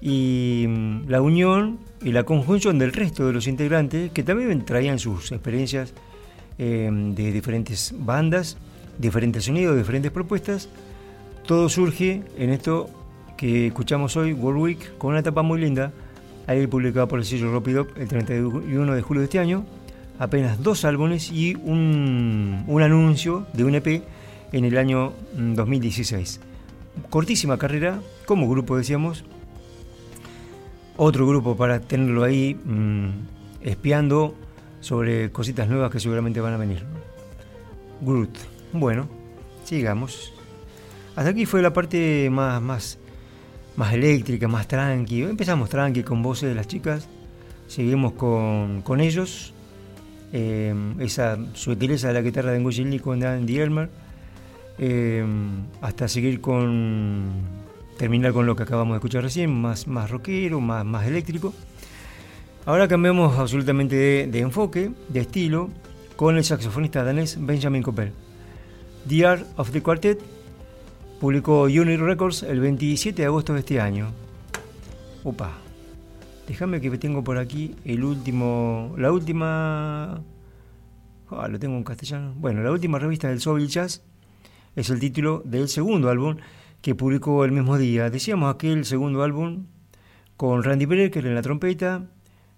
y 0.00 0.62
em, 0.64 1.06
la 1.06 1.20
unión 1.20 1.80
y 2.02 2.12
la 2.12 2.22
conjunción 2.22 2.78
del 2.78 2.94
resto 2.94 3.26
de 3.26 3.34
los 3.34 3.46
integrantes 3.46 4.10
que 4.10 4.22
también 4.22 4.64
traían 4.64 4.98
sus 4.98 5.32
experiencias 5.32 5.92
de 6.56 7.30
diferentes 7.30 7.94
bandas, 7.94 8.56
diferentes 8.96 9.44
sonidos, 9.44 9.76
diferentes 9.76 10.10
propuestas, 10.10 10.70
todo 11.46 11.68
surge 11.68 12.22
en 12.38 12.48
esto 12.48 12.88
que 13.36 13.66
escuchamos 13.66 14.16
hoy, 14.16 14.32
World 14.32 14.62
Week, 14.62 14.96
con 14.96 15.10
una 15.10 15.20
etapa 15.20 15.42
muy 15.42 15.60
linda 15.60 15.92
ahí 16.46 16.66
publicado 16.66 17.08
por 17.08 17.18
el 17.18 17.24
sello 17.24 17.50
Ropido 17.50 17.86
el 17.96 18.08
31 18.08 18.94
de 18.94 19.02
julio 19.02 19.20
de 19.20 19.24
este 19.24 19.38
año, 19.38 19.64
apenas 20.18 20.62
dos 20.62 20.84
álbumes 20.84 21.30
y 21.30 21.54
un, 21.54 22.64
anuncio 22.80 23.46
de 23.52 23.64
un 23.64 23.74
EP 23.74 24.02
en 24.52 24.64
el 24.64 24.78
año 24.78 25.12
2016. 25.34 26.40
Mm, 26.40 27.10
Cortísima 27.10 27.58
carrera, 27.58 28.00
como 28.24 28.48
grupo 28.48 28.76
decíamos, 28.76 29.24
otro 30.96 31.26
grupo 31.26 31.56
para 31.56 31.80
tenerlo 31.80 32.24
ahí 32.24 32.54
mm, 32.54 33.08
espiando 33.60 34.34
sobre 34.80 35.30
cositas 35.30 35.68
nuevas 35.68 35.90
que 35.90 36.00
seguramente 36.00 36.40
van 36.40 36.54
a 36.54 36.56
venir. 36.56 36.84
Groot. 38.00 38.30
Bueno, 38.72 39.08
sigamos. 39.64 40.32
Hasta 41.16 41.30
aquí 41.30 41.46
fue 41.46 41.62
la 41.62 41.72
parte 41.72 42.28
más, 42.30 42.60
más 42.62 42.98
más 43.76 43.92
eléctrica, 43.92 44.48
más 44.48 44.66
tranqui. 44.66 45.22
Empezamos 45.22 45.68
tranqui 45.68 46.02
con 46.02 46.22
voces 46.22 46.48
de 46.48 46.54
las 46.54 46.66
chicas, 46.66 47.08
seguimos 47.66 48.12
con, 48.12 49.00
ellos. 49.00 49.52
Eh, 50.32 50.74
esa 50.98 51.38
sutileza 51.54 52.08
de 52.08 52.14
la 52.14 52.20
guitarra 52.20 52.50
de 52.52 52.58
Nguyen 52.58 52.98
con 52.98 53.22
Andy 53.22 53.58
Elmer, 53.58 53.88
eh, 54.78 55.24
hasta 55.80 56.08
seguir 56.08 56.40
con 56.40 57.30
terminar 57.96 58.32
con 58.32 58.44
lo 58.44 58.56
que 58.56 58.64
acabamos 58.64 58.94
de 58.94 58.96
escuchar 58.96 59.22
recién, 59.22 59.50
más, 59.50 59.86
más 59.86 60.10
rockero, 60.10 60.60
más, 60.60 60.84
más 60.84 61.06
eléctrico. 61.06 61.54
Ahora 62.66 62.88
cambiamos 62.88 63.38
absolutamente 63.38 63.94
de, 63.94 64.26
de 64.26 64.40
enfoque, 64.40 64.90
de 65.08 65.20
estilo, 65.20 65.70
con 66.16 66.36
el 66.36 66.44
saxofonista 66.44 67.04
danés 67.04 67.38
Benjamin 67.40 67.82
Coppel. 67.82 68.12
The 69.08 69.26
Art 69.26 69.46
of 69.56 69.70
the 69.70 69.82
Quartet 69.82 70.35
publicó 71.20 71.62
Unit 71.62 72.00
Records 72.00 72.42
el 72.42 72.60
27 72.60 73.22
de 73.22 73.26
agosto 73.26 73.54
de 73.54 73.60
este 73.60 73.80
año. 73.80 74.12
Opa, 75.24 75.52
déjame 76.46 76.80
que 76.80 76.96
tengo 76.98 77.24
por 77.24 77.38
aquí 77.38 77.74
el 77.84 78.04
último, 78.04 78.94
la 78.96 79.10
última, 79.12 80.22
ah, 81.30 81.48
lo 81.48 81.58
tengo 81.58 81.76
en 81.76 81.84
castellano, 81.84 82.34
bueno, 82.36 82.62
la 82.62 82.70
última 82.70 82.98
revista 82.98 83.28
del 83.28 83.40
Soul 83.40 83.66
Jazz 83.66 84.02
es 84.76 84.90
el 84.90 85.00
título 85.00 85.42
del 85.44 85.68
segundo 85.68 86.10
álbum 86.10 86.36
que 86.82 86.94
publicó 86.94 87.44
el 87.44 87.52
mismo 87.52 87.78
día. 87.78 88.10
Decíamos 88.10 88.54
aquel 88.54 88.84
segundo 88.84 89.22
álbum 89.22 89.66
con 90.36 90.62
Randy 90.62 90.86
Brecker 90.86 91.26
en 91.26 91.34
la 91.34 91.42
trompeta, 91.42 92.06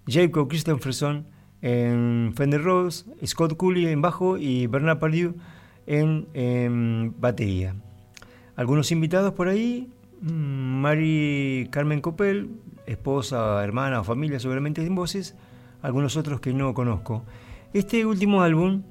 Jacob 0.06 0.48
Christopherson 0.48 1.26
en 1.62 2.32
Fender 2.36 2.62
Rhodes, 2.62 3.06
Scott 3.24 3.56
Cooley 3.56 3.86
en 3.86 4.02
bajo 4.02 4.36
y 4.36 4.66
Bernard 4.66 4.98
Pardue 4.98 5.34
en, 5.86 7.14
batería. 7.18 7.74
Algunos 8.58 8.90
invitados 8.90 9.34
por 9.34 9.46
ahí, 9.46 9.88
mm, 10.20 10.80
Mary 10.80 11.68
Carmen 11.70 12.00
Copel, 12.00 12.50
esposa, 12.86 13.62
hermana 13.62 14.00
o 14.00 14.04
familia 14.04 14.40
seguramente 14.40 14.84
en 14.84 14.96
voces, 14.96 15.36
algunos 15.80 16.16
otros 16.16 16.40
que 16.40 16.52
no 16.52 16.74
conozco. 16.74 17.22
Este 17.72 18.04
último 18.04 18.42
álbum, 18.42 18.82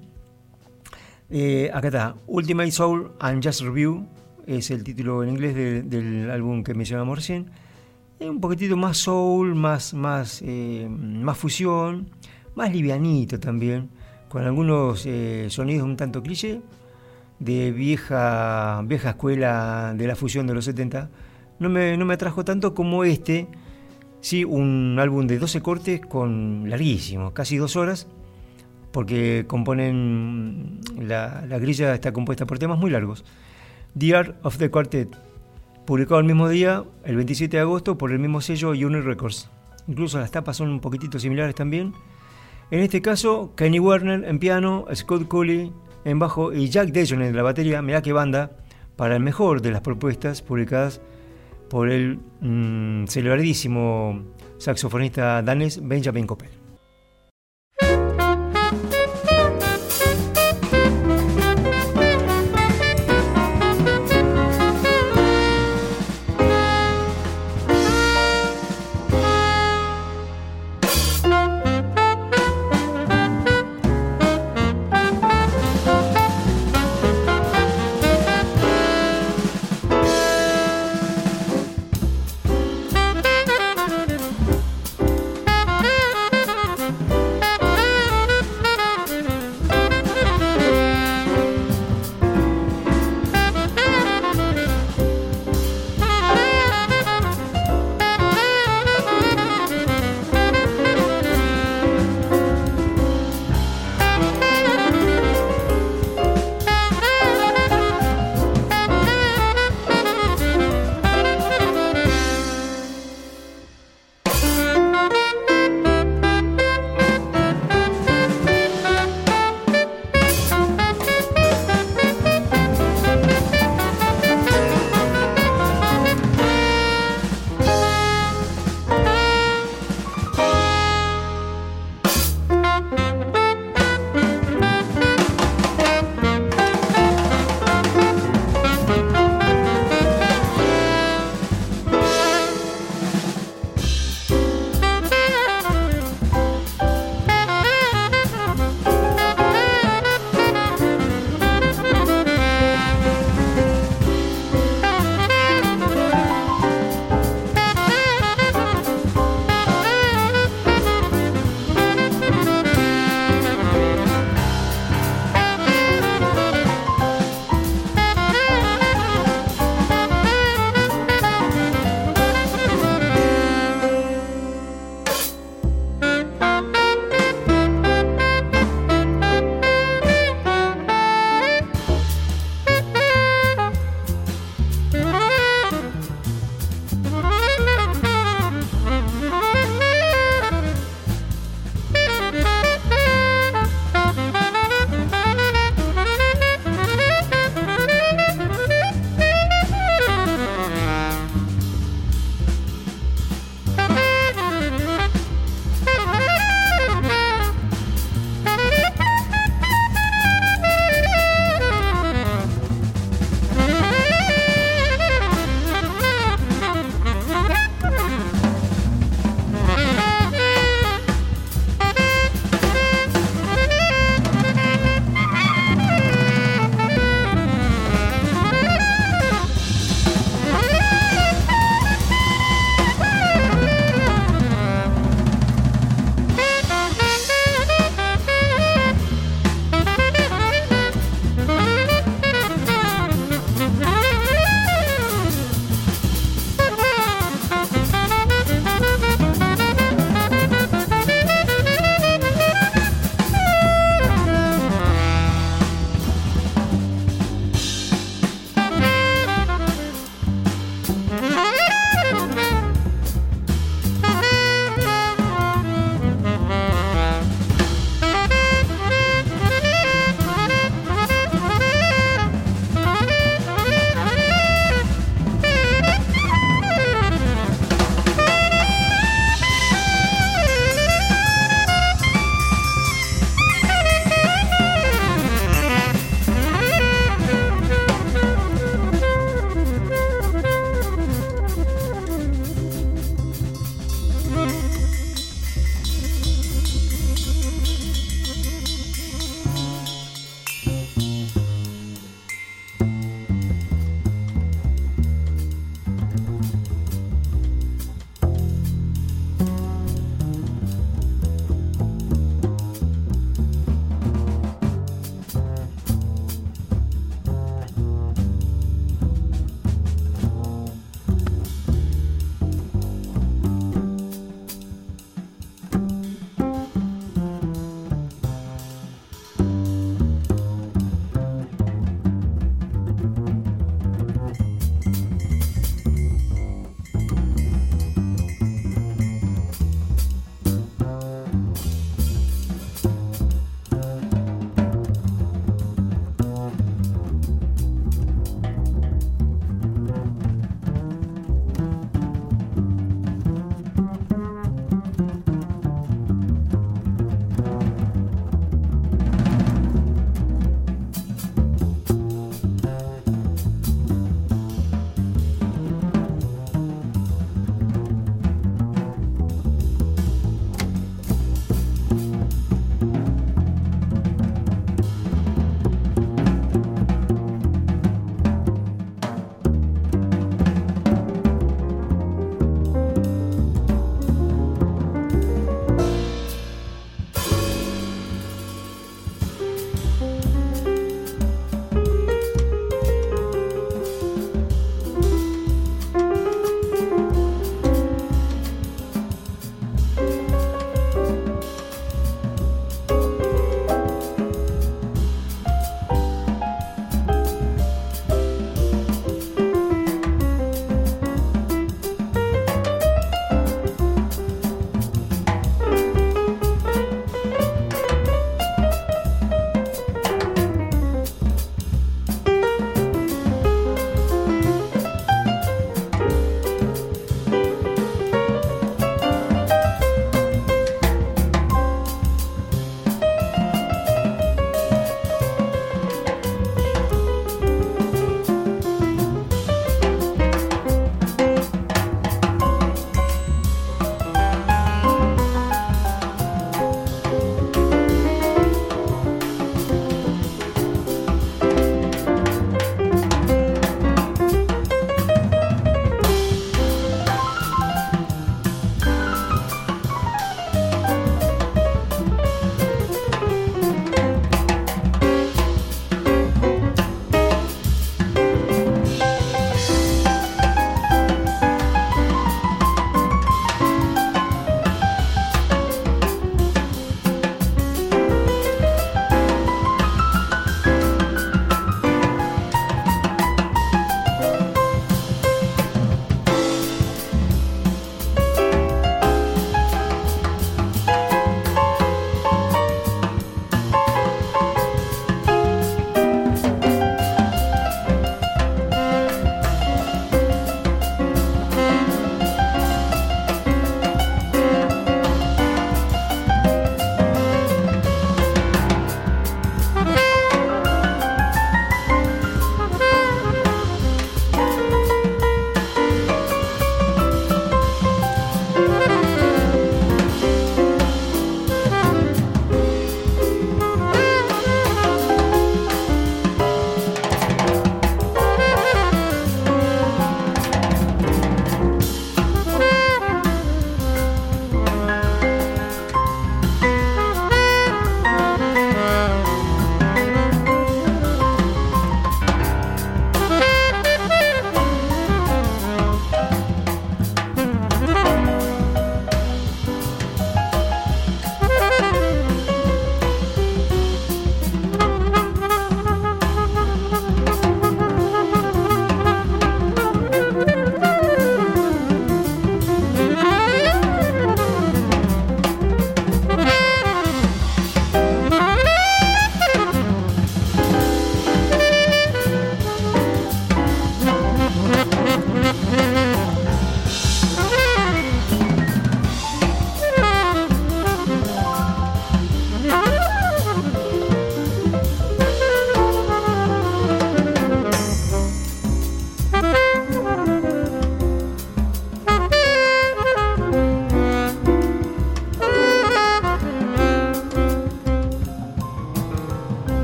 eh, 1.30 1.70
acá 1.74 1.88
está, 1.88 2.15
Ultimate 2.28 2.72
Soul 2.72 3.11
and 3.20 3.43
Just 3.43 3.59
Review, 3.59 4.07
es 4.45 4.72
el 4.72 4.86
título 4.86 5.22
en 5.22 5.32
inglés 5.32 5.53
del 5.53 6.32
álbum 6.32 6.63
que 6.63 6.74
mencionamos 6.74 7.18
recién. 7.18 7.51
Es 8.22 8.30
un 8.30 8.39
poquitito 8.39 8.78
más 8.78 8.99
soul, 8.99 9.53
más, 9.53 9.93
más, 9.93 10.41
eh, 10.45 10.88
más 10.89 11.38
fusión, 11.38 12.09
más 12.55 12.72
livianito 12.72 13.38
también, 13.38 13.89
con 14.30 14.45
algunos 14.45 15.05
eh, 15.05 15.47
sonidos 15.49 15.84
un 15.84 15.97
tanto 15.97 16.24
cliché 16.24 16.61
de 17.40 17.72
vieja, 17.72 18.82
vieja 18.86 19.10
escuela 19.10 19.94
de 19.96 20.08
la 20.08 20.16
fusión 20.16 20.48
de 20.48 20.54
los 20.54 20.66
70. 20.66 21.10
No 21.60 21.70
me, 21.70 21.98
no 21.98 22.06
me 22.06 22.14
atrajo 22.14 22.46
tanto 22.46 22.74
como 22.74 23.04
este, 23.04 23.48
sí, 24.22 24.44
un 24.44 24.98
álbum 25.00 25.28
de 25.28 25.40
12 25.40 25.62
cortes 25.62 26.02
con 26.02 26.70
larguísimo, 26.70 27.34
casi 27.34 27.58
dos 27.58 27.76
horas, 27.76 28.08
porque 28.92 29.46
componen, 29.48 30.82
la, 31.00 31.46
la 31.48 31.60
grilla 31.60 31.94
está 31.94 32.12
compuesta 32.12 32.46
por 32.46 32.60
temas 32.60 32.80
muy 32.80 32.92
largos. 32.92 33.24
The 33.98 34.16
Art 34.16 34.36
of 34.44 34.58
the 34.58 34.70
Quartet, 34.70 35.16
publicado 35.86 36.20
el 36.20 36.26
mismo 36.26 36.50
día, 36.50 36.84
el 37.04 37.16
27 37.16 37.58
de 37.58 37.62
agosto, 37.62 37.98
por 37.98 38.12
el 38.12 38.20
mismo 38.20 38.42
sello 38.42 38.72
Unit 38.72 39.04
Records. 39.04 39.50
Incluso 39.88 40.20
las 40.20 40.32
tapas 40.32 40.58
son 40.58 40.70
un 40.70 40.80
poquitito 40.80 41.18
similares 41.18 41.56
también. 41.56 41.94
En 42.70 42.82
este 42.82 43.02
caso, 43.02 43.54
Kenny 43.56 43.80
Werner 43.80 44.26
en 44.26 44.40
piano, 44.40 44.86
Scott 44.94 45.28
Cooley 45.28 45.72
en 46.08 46.20
bajo 46.20 46.53
y 46.53 46.70
Jack 46.70 46.89
Dejon 46.91 47.22
en 47.22 47.36
la 47.36 47.43
batería. 47.43 47.82
Mirá 47.82 48.01
qué 48.01 48.14
banda 48.14 48.51
para 48.95 49.18
el 49.18 49.22
mejor 49.22 49.62
de 49.62 49.72
las 49.72 49.82
propuestas 49.82 50.41
publicadas 50.41 51.01
por 51.70 51.89
el 51.89 52.20
mmm, 52.39 53.05
celebradísimo 53.08 54.24
saxofonista 54.58 55.41
danés 55.41 55.86
Benjamin 55.86 56.26
Coppel. 56.26 56.66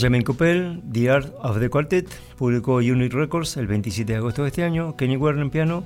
Benjamin 0.00 0.22
Coppel, 0.22 0.82
The 0.90 1.10
Art 1.10 1.34
of 1.42 1.60
the 1.60 1.68
Quartet, 1.68 2.08
publicó 2.38 2.76
Unit 2.76 3.12
Records 3.12 3.58
el 3.58 3.66
27 3.66 4.10
de 4.10 4.16
agosto 4.16 4.44
de 4.44 4.48
este 4.48 4.64
año. 4.64 4.96
Kenny 4.96 5.18
Werner 5.18 5.42
en 5.42 5.50
piano, 5.50 5.84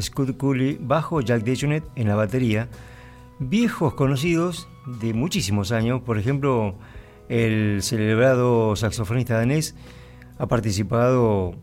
Scott 0.00 0.36
Cooley 0.36 0.78
bajo, 0.80 1.20
Jack 1.20 1.44
DeJohnette 1.44 1.86
en 1.94 2.08
la 2.08 2.16
batería. 2.16 2.66
Viejos 3.38 3.94
conocidos 3.94 4.66
de 5.00 5.14
muchísimos 5.14 5.70
años, 5.70 6.02
por 6.02 6.18
ejemplo, 6.18 6.74
el 7.28 7.84
celebrado 7.84 8.74
saxofonista 8.74 9.38
danés 9.38 9.76
ha 10.38 10.48
participado 10.48 11.54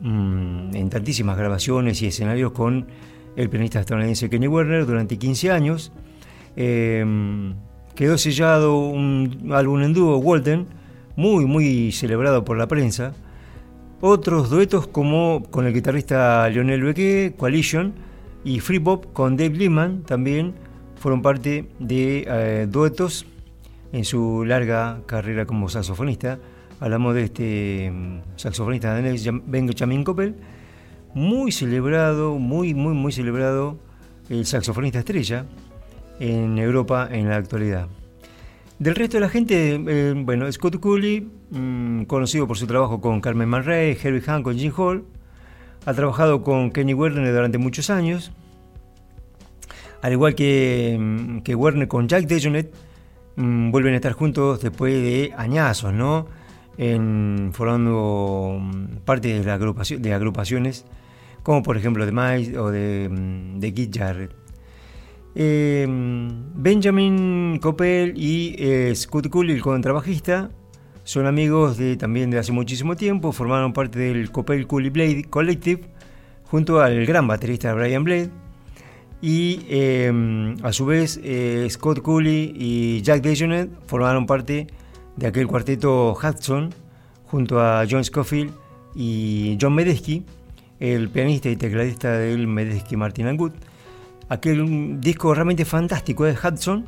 mm, 0.00 0.74
en 0.74 0.90
tantísimas 0.90 1.38
grabaciones 1.38 2.02
y 2.02 2.08
escenarios 2.08 2.50
con 2.50 2.88
el 3.36 3.48
pianista 3.48 3.78
estadounidense 3.78 4.28
Kenny 4.28 4.48
Werner 4.48 4.86
durante 4.86 5.18
15 5.18 5.52
años. 5.52 5.92
Em, 6.56 7.54
quedó 7.94 8.18
sellado 8.18 8.76
un 8.76 9.52
álbum 9.52 9.82
en 9.82 9.92
dúo, 9.92 10.16
Walden, 10.18 10.81
muy, 11.16 11.46
muy 11.46 11.92
celebrado 11.92 12.44
por 12.44 12.56
la 12.56 12.68
prensa. 12.68 13.12
Otros 14.00 14.50
duetos 14.50 14.86
como 14.86 15.44
con 15.50 15.66
el 15.66 15.72
guitarrista 15.72 16.48
Lionel 16.48 16.82
Beque, 16.82 17.34
Coalition, 17.36 17.94
y 18.44 18.60
Free 18.60 18.80
Pop 18.80 19.06
con 19.12 19.36
Dave 19.36 19.56
Lehman 19.56 20.02
también 20.02 20.54
fueron 20.96 21.22
parte 21.22 21.68
de 21.78 22.24
eh, 22.26 22.66
duetos 22.68 23.26
en 23.92 24.04
su 24.04 24.44
larga 24.44 25.00
carrera 25.06 25.46
como 25.46 25.68
saxofonista. 25.68 26.38
Hablamos 26.80 27.14
de 27.14 27.24
este 27.24 27.90
mm, 27.90 28.20
saxofonista 28.36 28.94
danés 28.94 29.28
Benjamin 29.46 30.04
Koppel, 30.04 30.34
muy 31.14 31.52
celebrado, 31.52 32.38
muy, 32.38 32.74
muy, 32.74 32.94
muy 32.94 33.12
celebrado, 33.12 33.78
el 34.28 34.46
saxofonista 34.46 35.00
estrella 35.00 35.46
en 36.18 36.58
Europa 36.58 37.08
en 37.10 37.28
la 37.28 37.36
actualidad. 37.36 37.88
Del 38.82 38.96
resto 38.96 39.16
de 39.16 39.20
la 39.20 39.28
gente, 39.28 39.74
eh, 39.74 40.12
bueno, 40.16 40.50
Scott 40.50 40.80
Cooley, 40.80 41.30
mm, 41.50 42.02
conocido 42.06 42.48
por 42.48 42.58
su 42.58 42.66
trabajo 42.66 43.00
con 43.00 43.20
Carmen 43.20 43.48
Man 43.48 43.64
Ray, 43.64 43.96
Herbie 44.02 44.22
Hancock, 44.22 44.54
Jim 44.54 44.72
Hall, 44.76 45.04
ha 45.86 45.94
trabajado 45.94 46.42
con 46.42 46.72
Kenny 46.72 46.92
Werner 46.92 47.32
durante 47.32 47.58
muchos 47.58 47.90
años, 47.90 48.32
al 50.02 50.10
igual 50.10 50.34
que, 50.34 50.96
mm, 50.98 51.48
Werner 51.54 51.86
con 51.86 52.08
Jack 52.08 52.26
DeJohnette, 52.26 52.74
mm, 53.36 53.70
vuelven 53.70 53.92
a 53.92 53.96
estar 53.98 54.14
juntos 54.14 54.60
después 54.60 54.92
de 54.94 55.32
añazos, 55.36 55.92
¿no? 55.94 56.26
En, 56.76 57.50
formando 57.52 58.60
parte 59.04 59.28
de, 59.28 59.98
de 59.98 60.12
agrupaciones, 60.12 60.86
como 61.44 61.62
por 61.62 61.76
ejemplo 61.76 62.04
de 62.04 62.10
Miles 62.10 62.56
o 62.56 62.72
de, 62.72 63.08
de 63.58 63.74
Keith 63.74 63.96
Jarrett. 63.96 64.41
Em, 65.34 66.28
Benjamin 66.54 67.58
Coppel 67.58 68.12
y 68.16 68.54
eh, 68.58 68.94
Scott 68.94 69.28
Cooley, 69.28 69.56
el 69.56 69.62
contrabajista, 69.62 70.50
son 71.04 71.26
amigos 71.26 71.78
de, 71.78 71.96
también 71.96 72.30
de 72.30 72.38
hace 72.38 72.52
muchísimo 72.52 72.96
tiempo, 72.96 73.32
formaron 73.32 73.72
parte 73.72 73.98
del 73.98 74.30
Coppel 74.30 74.66
Cooley 74.66 74.90
Blade 74.90 75.24
Collective 75.24 75.82
junto 76.44 76.80
al 76.80 77.06
gran 77.06 77.26
baterista 77.26 77.72
Brian 77.72 78.04
Blade. 78.04 78.30
Y 79.22 79.64
em, 79.68 80.56
a 80.62 80.72
su 80.72 80.84
vez 80.84 81.18
eh, 81.22 81.66
Scott 81.70 82.02
Cooley 82.02 82.52
y 82.56 83.02
Jack 83.02 83.22
DeJohnette 83.22 83.70
formaron 83.86 84.26
parte 84.26 84.66
de 85.16 85.26
aquel 85.26 85.46
cuarteto 85.46 86.12
Hudson 86.12 86.74
junto 87.26 87.60
a 87.60 87.84
John 87.88 88.04
Scofield 88.04 88.52
y 88.94 89.56
John 89.60 89.74
Medesky, 89.74 90.24
el 90.80 91.08
pianista 91.08 91.48
y 91.48 91.56
tecladista 91.56 92.18
del 92.18 92.48
Medesky 92.48 92.96
Martin 92.96 93.36
Good 93.36 93.52
aquel 94.32 94.98
disco 95.00 95.34
realmente 95.34 95.66
fantástico 95.66 96.24
de 96.24 96.32
Hudson, 96.32 96.86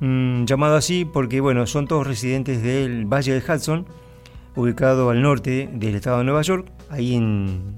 mm, 0.00 0.44
llamado 0.46 0.74
así 0.74 1.04
porque 1.04 1.40
bueno, 1.40 1.64
son 1.66 1.86
todos 1.86 2.04
residentes 2.04 2.60
del 2.60 3.06
Valle 3.06 3.40
de 3.40 3.52
Hudson, 3.52 3.86
ubicado 4.56 5.10
al 5.10 5.22
norte 5.22 5.70
del 5.72 5.94
estado 5.94 6.18
de 6.18 6.24
Nueva 6.24 6.42
York, 6.42 6.66
ahí 6.90 7.14
en, 7.14 7.76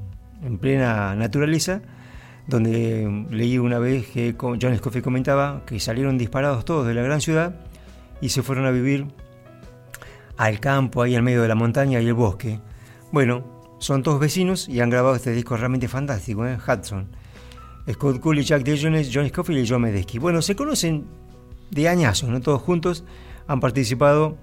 plena 0.61 1.15
naturaleza, 1.17 1.83
donde 2.47 3.27
leí 3.31 3.59
una 3.59 3.79
vez 3.79 4.07
que 4.07 4.35
John 4.39 4.77
Scofield 4.79 5.05
comentaba 5.05 5.63
que 5.67 5.79
salieron 5.81 6.17
disparados 6.17 6.65
todos 6.65 6.87
de 6.87 6.95
la 6.95 7.03
gran 7.03 7.21
ciudad 7.21 7.57
y 8.23 8.31
se 8.31 8.43
fueron 8.43 8.65
a 8.65 8.71
vivir 8.71 9.07
al 10.39 10.61
campo, 10.61 11.03
ahí 11.03 11.15
en 11.15 11.25
medio 11.25 11.43
de 11.43 11.49
la 11.49 11.57
montaña 11.57 12.01
y 12.01 12.07
el 12.07 12.15
bosque. 12.15 12.61
Bueno, 13.13 13.45
son 13.81 14.03
todos 14.03 14.19
vecinos 14.19 14.67
y 14.69 14.81
han 14.81 14.89
grabado 14.89 15.17
este 15.17 15.33
disco 15.33 15.57
realmente 15.57 15.89
fantástico, 15.89 16.47
¿eh? 16.47 16.57
Hudson. 16.57 17.09
Scott 17.93 18.21
Cooley, 18.21 18.45
Jack 18.45 18.65
DeJones, 18.65 19.11
John 19.13 19.29
Scofield 19.29 19.65
y 19.65 19.69
John 19.69 19.83
Medesky. 19.83 20.19
Bueno, 20.19 20.43
se 20.43 20.55
conocen 20.55 21.07
de 21.71 21.89
añazos, 21.89 22.29
¿no? 22.29 22.41
Todos 22.41 22.61
juntos 22.63 23.05
han 23.47 23.61
participado 23.61 24.37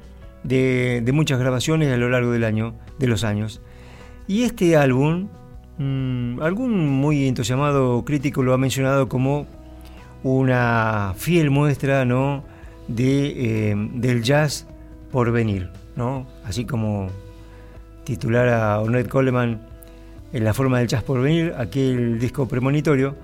de, 0.44 1.04
muchas 1.14 1.40
grabaciones 1.40 1.94
a 1.94 1.98
lo 1.98 2.10
largo 2.10 2.32
del 2.32 2.44
año, 2.44 2.74
de 2.98 3.08
los 3.08 3.24
años. 3.24 3.62
Y 4.28 4.44
este 4.44 4.76
álbum, 4.78 5.28
mm, 5.78 6.42
algún 6.42 6.88
muy 6.88 7.28
entusiasmado 7.28 8.04
crítico 8.04 8.44
lo 8.44 8.54
ha 8.54 8.58
mencionado 8.58 9.08
como 9.10 9.46
una 10.24 11.14
fiel 11.16 11.52
muestra, 11.52 12.06
¿no? 12.06 12.44
De, 12.88 13.72
eh, 13.72 13.76
del 13.94 14.24
jazz 14.24 14.68
por 15.12 15.32
venir, 15.32 15.70
¿no? 15.96 16.26
Así 16.44 16.66
como 16.66 17.10
titular 18.04 18.50
a 18.50 18.80
Ornette 18.80 19.10
Coleman 19.10 19.62
en 20.34 20.44
la 20.44 20.54
forma 20.54 20.80
del 20.80 20.88
jazz 20.88 21.04
por 21.04 21.22
venir, 21.22 21.54
aquel 21.58 22.20
disco 22.20 22.48
premonitorio 22.48 23.16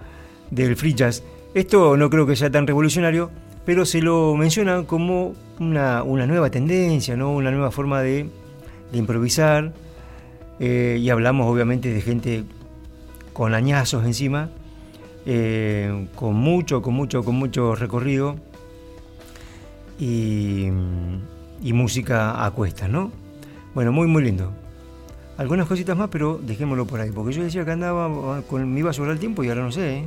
del 0.52 0.76
free 0.76 0.94
jazz. 0.94 1.24
Esto 1.54 1.98
no 1.98 2.10
creo 2.10 2.28
que 2.28 2.36
sea 2.36 2.52
tan 2.52 2.68
revolucionario, 2.68 3.32
pero 3.66 3.86
se 3.86 4.02
lo 4.02 4.36
menciona 4.36 4.84
como 4.84 5.34
una, 5.60 6.04
nueva 6.04 6.50
tendencia, 6.52 7.18
¿no? 7.18 7.32
una 7.32 7.52
nueva 7.52 7.72
forma 7.72 8.02
de, 8.02 8.30
improvisar. 8.94 9.74
Eh, 10.60 11.00
y 11.02 11.10
hablamos 11.10 11.48
obviamente 11.52 11.92
de 11.92 12.02
gente 12.02 12.44
con 13.34 13.56
añazos 13.56 14.06
encima, 14.06 14.50
eh, 15.26 16.08
con 16.14 16.36
mucho, 16.36 16.84
con 16.84 16.94
mucho, 16.94 17.24
con 17.24 17.36
mucho 17.36 17.74
recorrido 17.74 18.36
y, 19.98 20.68
y 21.64 21.74
música 21.74 22.46
a 22.46 22.52
cuestas, 22.52 22.90
¿no? 22.90 23.12
Bueno, 23.74 23.92
muy, 23.92 24.08
muy 24.08 24.24
lindo 24.24 24.61
algunas 25.42 25.68
cositas 25.68 25.98
más, 25.98 26.10
pero 26.10 26.40
dejémoslo 26.42 26.86
por 26.86 27.00
ahí, 27.00 27.10
porque 27.10 27.34
yo 27.34 27.44
decía 27.44 27.66
que 27.66 27.72
andaba, 27.72 28.44
con, 28.44 28.72
me 28.72 28.80
iba 28.80 28.92
a 28.92 28.94
sobrar 28.94 29.14
el 29.14 29.20
tiempo 29.20 29.44
y 29.44 29.50
ahora 29.50 29.64
no 29.64 29.72
sé. 29.72 29.98
¿eh? 29.98 30.06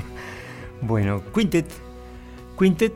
bueno, 0.80 1.22
Quintet. 1.34 1.66
Quintet 2.56 2.92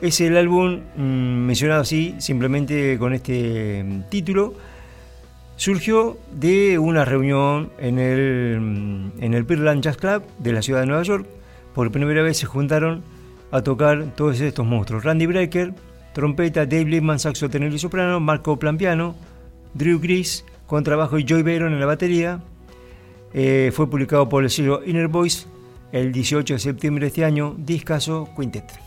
es 0.00 0.20
el 0.20 0.36
álbum 0.36 0.80
mm, 0.96 1.46
mencionado 1.46 1.82
así, 1.82 2.16
simplemente 2.18 2.98
con 2.98 3.14
este 3.14 3.84
mm, 3.84 4.10
título. 4.10 4.54
Surgió 5.54 6.18
de 6.32 6.76
una 6.78 7.04
reunión 7.04 7.70
en 7.78 8.00
el, 8.00 8.60
mm, 8.60 9.22
en 9.22 9.34
el 9.34 9.46
Pearland 9.46 9.82
Jazz 9.82 9.96
Club 9.96 10.24
de 10.38 10.52
la 10.52 10.60
ciudad 10.60 10.80
de 10.80 10.86
Nueva 10.86 11.04
York. 11.04 11.24
Por 11.72 11.92
primera 11.92 12.22
vez 12.22 12.38
se 12.38 12.46
juntaron 12.46 13.04
a 13.52 13.62
tocar 13.62 14.12
todos 14.16 14.40
estos 14.40 14.66
monstruos. 14.66 15.04
Randy 15.04 15.26
Brecker, 15.26 15.72
trompeta, 16.14 16.66
Dave 16.66 16.86
Liebman, 16.86 17.20
saxo 17.20 17.48
tenor 17.48 17.72
y 17.72 17.78
soprano, 17.78 18.18
Marco 18.18 18.58
Plampiano, 18.58 19.14
Drew 19.72 20.00
Gris, 20.00 20.44
con 20.66 20.84
trabajo 20.84 21.18
y 21.18 21.24
Joy 21.24 21.42
Bayron 21.42 21.72
en 21.72 21.80
la 21.80 21.86
batería. 21.86 22.40
Eh, 23.32 23.70
fue 23.74 23.88
publicado 23.88 24.28
por 24.28 24.44
el 24.44 24.50
sello 24.50 24.82
Inner 24.84 25.08
Voice 25.08 25.46
el 25.92 26.12
18 26.12 26.54
de 26.54 26.60
septiembre 26.60 27.02
de 27.02 27.08
este 27.08 27.24
año, 27.24 27.54
Discaso 27.58 28.28
Quintet. 28.36 28.85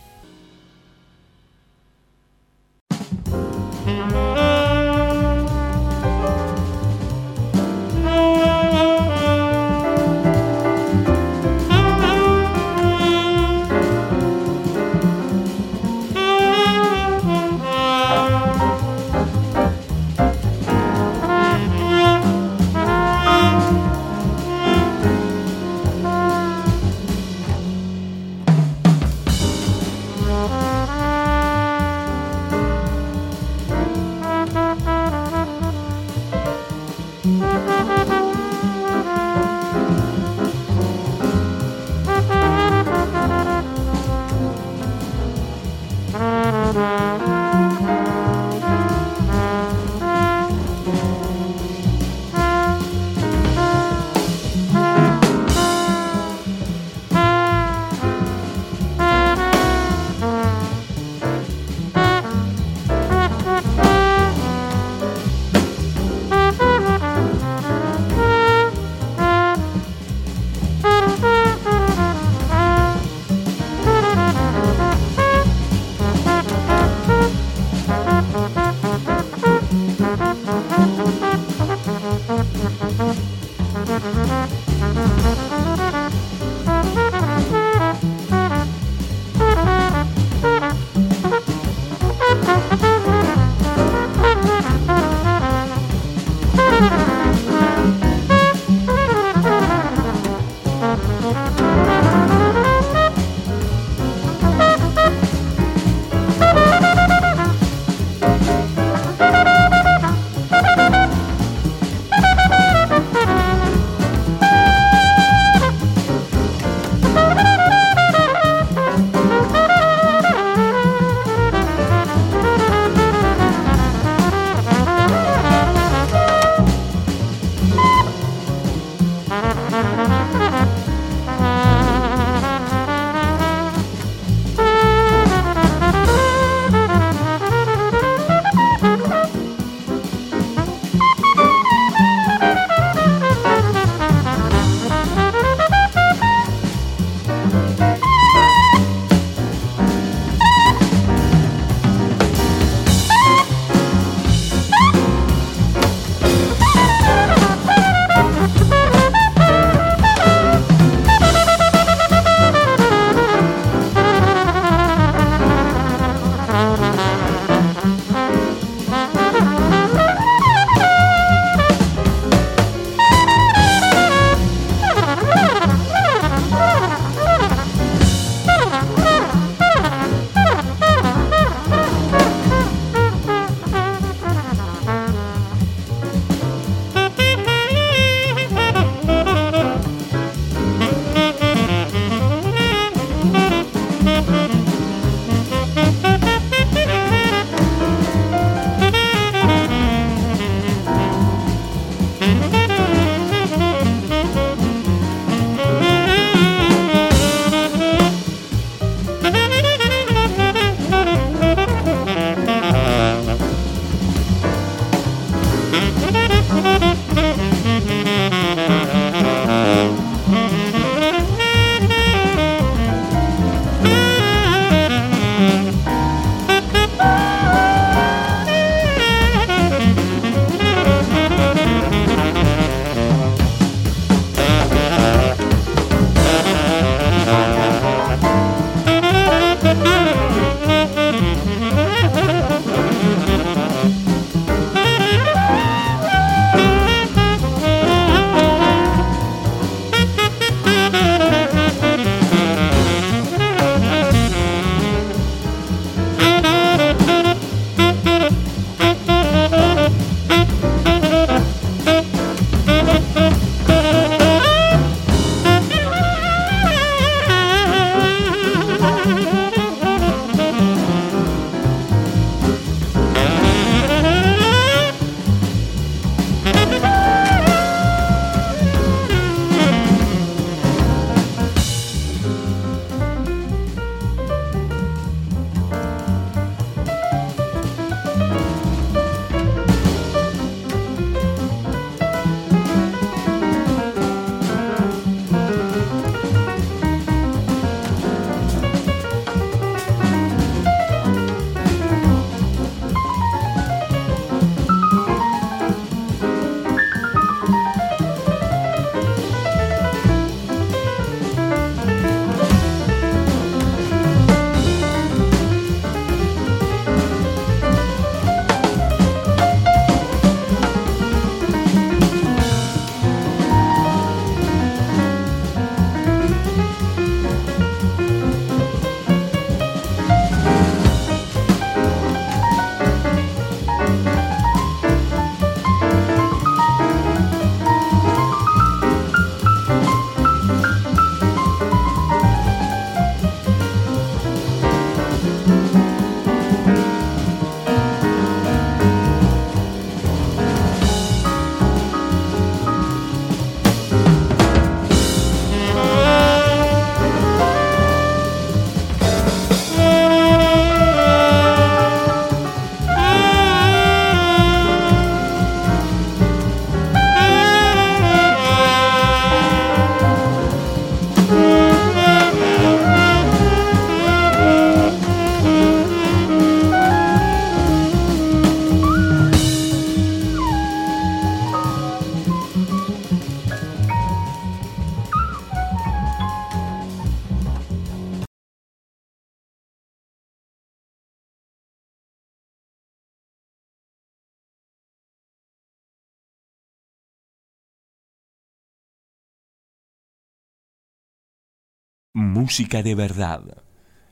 Música 402.49 402.81
de 402.81 402.95
verdad, 402.95 403.43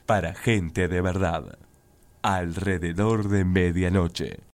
para 0.05 0.35
gente 0.35 0.87
de 0.87 1.01
verdad, 1.01 1.57
alrededor 2.21 3.29
de 3.29 3.43
medianoche. 3.43 4.46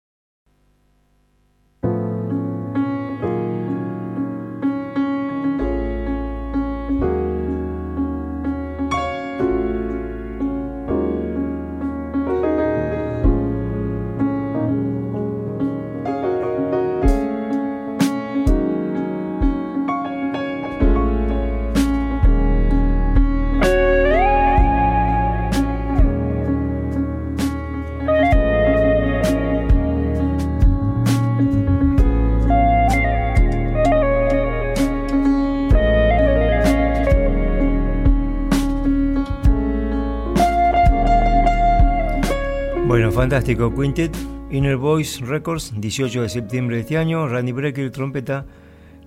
Fantástico. 43.11 43.73
Quintet, 43.73 44.15
Inner 44.51 44.76
Voice 44.76 45.23
Records, 45.23 45.72
18 45.77 46.23
de 46.23 46.30
septiembre 46.30 46.76
de 46.76 46.81
este 46.81 46.97
año, 46.97 47.26
Randy 47.26 47.53
Brecker, 47.53 47.89
trompeta, 47.89 48.45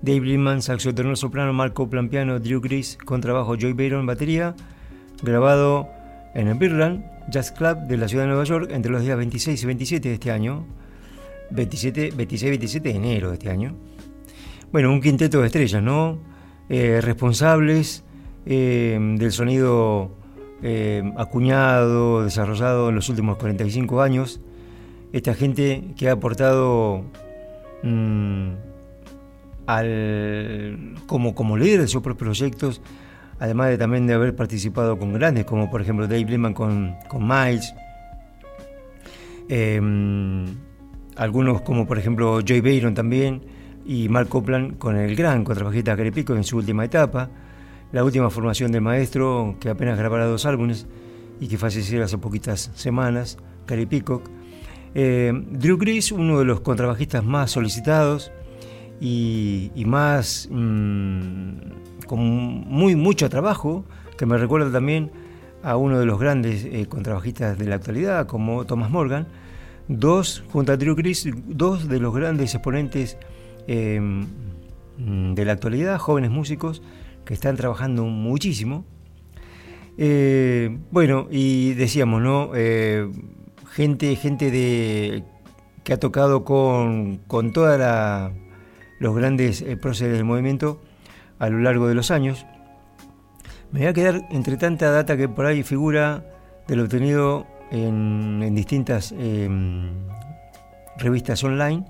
Dave 0.01 0.21
Lindman, 0.21 0.63
saxo 0.63 0.93
tenor 0.93 1.17
soprano, 1.17 1.53
Mark 1.53 1.73
Copland, 1.73 2.09
piano, 2.09 2.39
Drew 2.39 2.59
Gris, 2.61 2.97
contrabajo, 3.05 3.55
Joy 3.55 3.73
Bayron, 3.73 4.07
batería, 4.07 4.55
grabado 5.21 5.87
en 6.33 6.47
el 6.47 6.55
Birland 6.55 7.05
Jazz 7.29 7.51
Club 7.51 7.77
de 7.87 7.97
la 7.97 8.07
ciudad 8.07 8.23
de 8.23 8.29
Nueva 8.29 8.43
York 8.43 8.71
entre 8.71 8.91
los 8.91 9.03
días 9.03 9.17
26 9.17 9.61
y 9.61 9.65
27 9.67 10.07
de 10.09 10.13
este 10.15 10.31
año, 10.31 10.65
27, 11.51 12.11
26 12.15 12.43
y 12.43 12.49
27 12.49 12.89
de 12.89 12.95
enero 12.95 13.27
de 13.29 13.33
este 13.35 13.51
año. 13.51 13.75
Bueno, 14.71 14.91
un 14.91 14.99
quinteto 14.99 15.41
de 15.41 15.45
estrellas, 15.45 15.83
¿no? 15.83 16.17
Eh, 16.69 17.01
responsables 17.01 18.03
eh, 18.47 18.97
del 19.17 19.31
sonido 19.31 20.11
eh, 20.63 21.03
acuñado, 21.17 22.23
desarrollado 22.23 22.89
en 22.89 22.95
los 22.95 23.09
últimos 23.09 23.37
45 23.37 24.01
años. 24.01 24.39
Esta 25.13 25.33
gente 25.33 25.93
que 25.97 26.09
ha 26.09 26.13
aportado 26.13 27.03
mm, 27.83 28.49
al, 29.67 30.95
como, 31.07 31.35
como 31.35 31.57
líder 31.57 31.81
de 31.81 31.87
sus 31.87 32.01
propios 32.01 32.37
proyectos, 32.37 32.81
además 33.39 33.69
de 33.69 33.77
también 33.77 34.07
de 34.07 34.13
haber 34.13 34.35
participado 34.35 34.97
con 34.97 35.13
grandes, 35.13 35.45
como 35.45 35.69
por 35.69 35.81
ejemplo 35.81 36.07
Dave 36.07 36.25
Lehman 36.25 36.53
con, 36.53 36.95
con 37.07 37.27
Miles, 37.27 37.73
em, 39.49 40.45
algunos 41.15 41.61
como 41.61 41.85
por 41.85 41.97
ejemplo 41.97 42.41
Joy 42.41 42.61
Bayron 42.61 42.93
también, 42.93 43.41
y 43.85 44.09
Mark 44.09 44.29
Copland 44.29 44.77
con 44.77 44.97
el 44.97 45.15
gran 45.15 45.43
contrabajista 45.43 45.95
Carepico 45.95 46.35
en 46.35 46.43
su 46.43 46.57
última 46.57 46.83
etapa 46.85 47.29
la 47.91 48.03
última 48.03 48.29
formación 48.29 48.71
del 48.71 48.81
maestro, 48.81 49.55
que 49.59 49.69
apenas 49.69 49.97
grabara 49.97 50.25
dos 50.25 50.45
álbumes 50.45 50.87
y 51.39 51.47
que 51.47 51.57
falleció 51.57 52.03
hace 52.03 52.17
poquitas 52.17 52.71
semanas, 52.75 53.37
Cary 53.65 53.85
Peacock. 53.85 54.29
Eh, 54.93 55.33
Drew 55.51 55.77
Gris, 55.77 56.11
uno 56.11 56.39
de 56.39 56.45
los 56.45 56.61
contrabajistas 56.61 57.23
más 57.23 57.51
solicitados 57.51 58.31
y, 59.01 59.71
más 59.85 60.47
mm, 60.49 62.05
con 62.07 62.19
muy 62.19 62.95
mucho 62.95 63.29
trabajo, 63.29 63.85
que 64.17 64.25
me 64.25 64.37
recuerda 64.37 64.71
también 64.71 65.11
a 65.63 65.77
uno 65.77 65.99
de 65.99 66.05
los 66.05 66.19
grandes 66.19 66.63
eh, 66.63 66.85
contrabajistas 66.87 67.57
de 67.57 67.65
la 67.65 67.75
actualidad, 67.75 68.27
como 68.27 68.65
Thomas 68.65 68.89
Morgan. 68.89 69.27
Dos, 69.87 70.43
junto 70.51 70.71
a 70.71 70.77
Drew 70.77 70.95
Gris, 70.95 71.27
dos 71.47 71.87
de 71.87 71.99
los 71.99 72.13
grandes 72.13 72.55
exponentes 72.55 73.17
eh, 73.67 73.99
mm, 73.99 75.33
de 75.33 75.45
la 75.45 75.53
actualidad, 75.53 75.97
jóvenes 75.99 76.31
músicos, 76.31 76.81
que 77.25 77.33
están 77.33 77.55
trabajando 77.55 78.05
muchísimo. 78.05 78.85
Eh, 79.97 80.77
bueno, 80.91 81.27
y 81.31 81.73
decíamos, 81.73 82.21
¿no? 82.21 82.51
Eh, 82.53 83.09
gente, 83.71 84.15
gente 84.15 84.51
de, 84.51 85.23
que 85.83 85.93
ha 85.93 85.99
tocado 85.99 86.43
con, 86.43 87.17
con 87.27 87.51
todos 87.51 87.79
los 88.99 89.15
grandes 89.15 89.61
eh, 89.61 89.77
próceres 89.77 90.13
del 90.13 90.25
movimiento 90.25 90.81
a 91.39 91.49
lo 91.49 91.59
largo 91.59 91.87
de 91.87 91.95
los 91.95 92.11
años. 92.11 92.45
Me 93.71 93.79
voy 93.79 93.87
a 93.87 93.93
quedar 93.93 94.21
entre 94.31 94.57
tanta 94.57 94.91
data 94.91 95.17
que 95.17 95.27
por 95.27 95.45
ahí 95.45 95.63
figura 95.63 96.23
de 96.67 96.75
lo 96.75 96.83
obtenido 96.83 97.45
en, 97.71 98.41
en 98.43 98.55
distintas 98.55 99.11
em, 99.11 99.89
revistas 100.97 101.43
online 101.43 101.85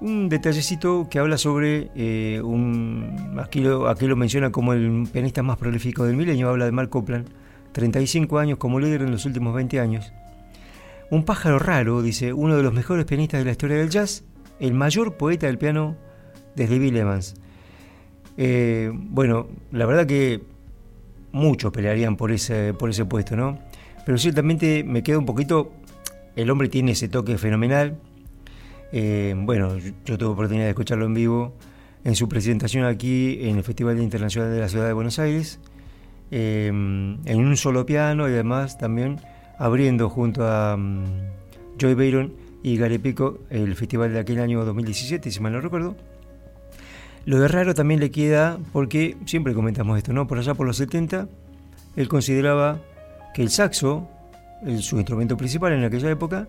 un 0.00 0.28
detallecito 0.28 1.08
que 1.10 1.18
habla 1.18 1.38
sobre 1.38 1.90
eh, 1.94 2.40
un. 2.42 3.38
Aquí 3.42 3.60
lo, 3.60 3.88
aquí 3.88 4.06
lo 4.06 4.16
menciona 4.16 4.50
como 4.50 4.72
el 4.72 5.08
pianista 5.12 5.42
más 5.42 5.56
prolífico 5.56 6.04
del 6.04 6.16
milenio, 6.16 6.48
habla 6.48 6.64
de 6.64 6.72
Mark 6.72 6.90
Copland, 6.90 7.28
35 7.72 8.38
años 8.38 8.58
como 8.58 8.80
líder 8.80 9.02
en 9.02 9.10
los 9.10 9.24
últimos 9.24 9.54
20 9.54 9.80
años. 9.80 10.12
Un 11.10 11.24
pájaro 11.24 11.58
raro, 11.58 12.02
dice, 12.02 12.32
uno 12.32 12.56
de 12.56 12.62
los 12.62 12.72
mejores 12.72 13.04
pianistas 13.04 13.40
de 13.40 13.44
la 13.44 13.52
historia 13.52 13.76
del 13.76 13.90
jazz, 13.90 14.24
el 14.58 14.74
mayor 14.74 15.16
poeta 15.16 15.46
del 15.46 15.58
piano 15.58 15.96
desde 16.56 16.78
Bill 16.78 16.96
Evans. 16.96 17.34
Eh, 18.36 18.90
bueno, 18.92 19.48
la 19.70 19.86
verdad 19.86 20.06
que 20.06 20.42
muchos 21.32 21.72
pelearían 21.72 22.16
por 22.16 22.32
ese, 22.32 22.74
por 22.74 22.90
ese 22.90 23.04
puesto, 23.04 23.36
¿no? 23.36 23.58
Pero 24.04 24.18
ciertamente 24.18 24.84
me 24.84 25.02
queda 25.02 25.18
un 25.18 25.26
poquito. 25.26 25.72
El 26.36 26.50
hombre 26.50 26.68
tiene 26.68 26.92
ese 26.92 27.08
toque 27.08 27.38
fenomenal 27.38 27.96
eh, 28.96 29.34
bueno, 29.36 29.76
yo, 30.04 30.16
tuve 30.16 30.28
oportunidad 30.28 30.66
de 30.66 30.70
escucharlo 30.70 31.06
en 31.06 31.14
vivo 31.14 31.52
en 32.04 32.14
su 32.14 32.28
presentación 32.28 32.84
aquí 32.84 33.40
en 33.40 33.56
el 33.56 33.64
Festival 33.64 34.00
Internacional 34.00 34.52
de 34.52 34.60
la 34.60 34.68
Ciudad 34.68 34.86
de 34.86 34.92
Buenos 34.92 35.18
Aires, 35.18 35.58
eh, 36.30 36.68
en 36.68 37.38
un 37.40 37.56
solo 37.56 37.84
piano 37.86 38.28
y 38.28 38.32
además 38.34 38.78
también 38.78 39.18
abriendo 39.58 40.08
junto 40.08 40.46
a 40.46 40.76
um, 40.76 41.06
Joy 41.76 41.94
Bayron 41.94 42.34
y 42.62 42.76
Gary 42.76 42.98
Pico 42.98 43.40
el 43.50 43.74
festival 43.74 44.12
de 44.12 44.20
aquel 44.20 44.38
año 44.38 44.64
2017, 44.64 45.28
si 45.28 45.40
mal 45.40 45.54
no 45.54 45.60
recuerdo. 45.60 45.96
Lo 47.26 47.40
de 47.40 47.48
raro 47.48 47.74
también 47.74 47.98
le 47.98 48.12
queda 48.12 48.60
porque 48.72 49.16
siempre 49.26 49.54
comentamos 49.54 49.98
esto, 49.98 50.12
¿no? 50.12 50.28
Por 50.28 50.38
allá 50.38 50.54
por 50.54 50.68
los 50.68 50.76
70, 50.76 51.26
él 51.96 52.08
consideraba 52.08 52.78
que 53.34 53.42
el 53.42 53.50
saxo, 53.50 54.08
su 54.78 54.98
instrumento 54.98 55.36
principal 55.36 55.72
en 55.72 55.82
aquella 55.82 56.12
época, 56.12 56.46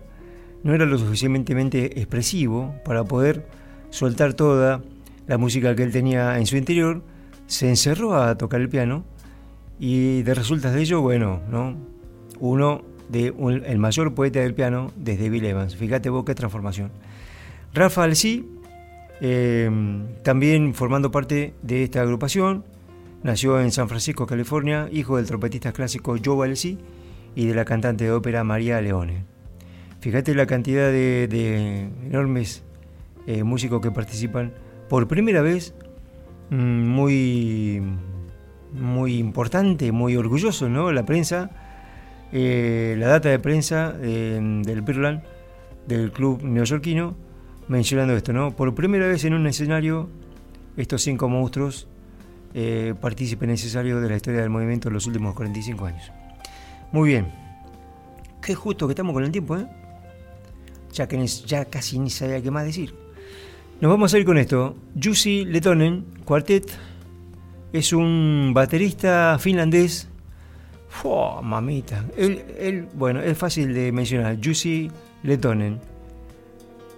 no 0.66 0.74
era 0.74 0.84
lo 0.84 0.98
suficientemente 0.98 2.00
expresivo 2.00 2.74
para 2.84 3.04
poder 3.04 3.46
soltar 3.90 4.34
toda 4.34 4.82
la 5.28 5.38
música 5.38 5.76
que 5.76 5.84
él 5.84 5.92
tenía 5.92 6.38
en 6.38 6.46
su 6.46 6.56
interior, 6.56 7.04
se 7.46 7.68
encerró 7.68 8.16
a 8.20 8.36
tocar 8.36 8.60
el 8.60 8.68
piano 8.68 9.04
y 9.78 10.22
de 10.22 10.34
resultas 10.34 10.74
de 10.74 10.82
ello, 10.82 11.00
bueno, 11.02 11.40
¿no? 11.48 11.76
uno 12.40 12.82
de 13.08 13.32
el 13.66 13.78
mayor 13.78 14.12
poeta 14.14 14.40
del 14.40 14.54
piano 14.54 14.90
desde 14.96 15.30
Bill 15.30 15.44
Evans. 15.44 15.76
Fíjate 15.76 16.10
vos 16.10 16.24
qué 16.24 16.34
transformación. 16.34 16.90
Rafa 17.72 18.02
Alcí, 18.02 18.48
eh, 19.20 19.70
también 20.24 20.74
formando 20.74 21.12
parte 21.12 21.54
de 21.62 21.84
esta 21.84 22.00
agrupación, 22.00 22.64
nació 23.22 23.60
en 23.60 23.70
San 23.70 23.88
Francisco, 23.88 24.26
California, 24.26 24.88
hijo 24.90 25.16
del 25.16 25.26
trompetista 25.26 25.70
clásico 25.70 26.16
Joe 26.22 26.48
Alcí 26.48 26.76
y 27.36 27.46
de 27.46 27.54
la 27.54 27.64
cantante 27.64 28.02
de 28.02 28.10
ópera 28.10 28.42
María 28.42 28.80
Leone. 28.80 29.35
Fíjate 30.00 30.34
la 30.34 30.46
cantidad 30.46 30.90
de, 30.90 31.88
enormes 32.04 32.62
eh, 33.26 33.42
músicos 33.42 33.80
que 33.80 33.90
participan 33.90 34.52
por 34.88 35.08
primera 35.08 35.40
vez, 35.42 35.74
mm, 36.50 36.56
muy, 36.56 37.82
muy 38.72 39.18
importante, 39.18 39.90
muy 39.92 40.16
orgulloso, 40.16 40.68
¿no? 40.68 40.92
La 40.92 41.04
prensa, 41.04 41.50
eh, 42.32 42.94
la 42.98 43.08
data 43.08 43.30
de 43.30 43.38
prensa 43.38 43.96
eh, 44.00 44.38
del 44.64 44.82
Birland, 44.82 45.22
del 45.88 46.12
club 46.12 46.42
neoyorquino, 46.42 47.16
mencionando 47.68 48.14
esto, 48.14 48.32
¿no? 48.32 48.54
Por 48.54 48.74
primera 48.74 49.06
vez 49.06 49.24
en 49.24 49.34
un 49.34 49.46
escenario, 49.46 50.08
estos 50.76 51.02
cinco 51.02 51.28
monstruos 51.28 51.88
partícipes 53.02 53.46
necesarios 53.46 54.00
de 54.00 54.08
la 54.08 54.16
historia 54.16 54.40
del 54.40 54.48
movimiento 54.48 54.88
en 54.88 54.94
los 54.94 55.06
últimos 55.06 55.34
45 55.34 55.84
años. 55.84 56.10
Muy 56.90 57.10
bien. 57.10 57.26
Qué 58.40 58.54
justo 58.54 58.86
que 58.86 58.92
estamos 58.92 59.12
con 59.12 59.24
el 59.24 59.30
tiempo, 59.30 59.58
¿eh? 59.58 59.66
Ya 60.96 61.06
que 61.06 61.24
ya 61.26 61.66
casi 61.66 61.98
ni 61.98 62.10
sabía 62.10 62.42
qué 62.42 62.50
más 62.50 62.64
decir. 62.64 62.94
Nos 63.80 63.90
vamos 63.90 64.14
a 64.14 64.18
ir 64.18 64.24
con 64.24 64.38
esto. 64.38 64.74
Jussi 65.00 65.44
Letonen, 65.44 66.04
Quartet, 66.24 66.70
es 67.72 67.92
un 67.92 68.52
baterista 68.54 69.36
finlandés. 69.38 70.08
¡Fua, 70.88 71.42
mamita! 71.42 72.04
Él, 72.16 72.88
bueno, 72.94 73.20
es 73.20 73.36
fácil 73.36 73.74
de 73.74 73.92
mencionar. 73.92 74.38
Jussi 74.42 74.90
Letonen. 75.22 75.78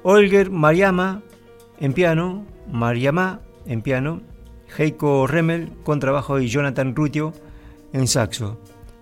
Olger 0.04 0.50
Mariama 0.50 1.22
en 1.80 1.92
piano, 1.92 2.44
Mariama 2.70 3.40
en 3.66 3.82
piano, 3.82 4.20
Heiko 4.76 5.26
Remmel 5.26 5.72
con 5.82 5.98
trabajo 5.98 6.38
y 6.38 6.46
Jonathan 6.46 6.94
Rutio 6.94 7.32
en 7.92 8.06
saxo. 8.06 8.60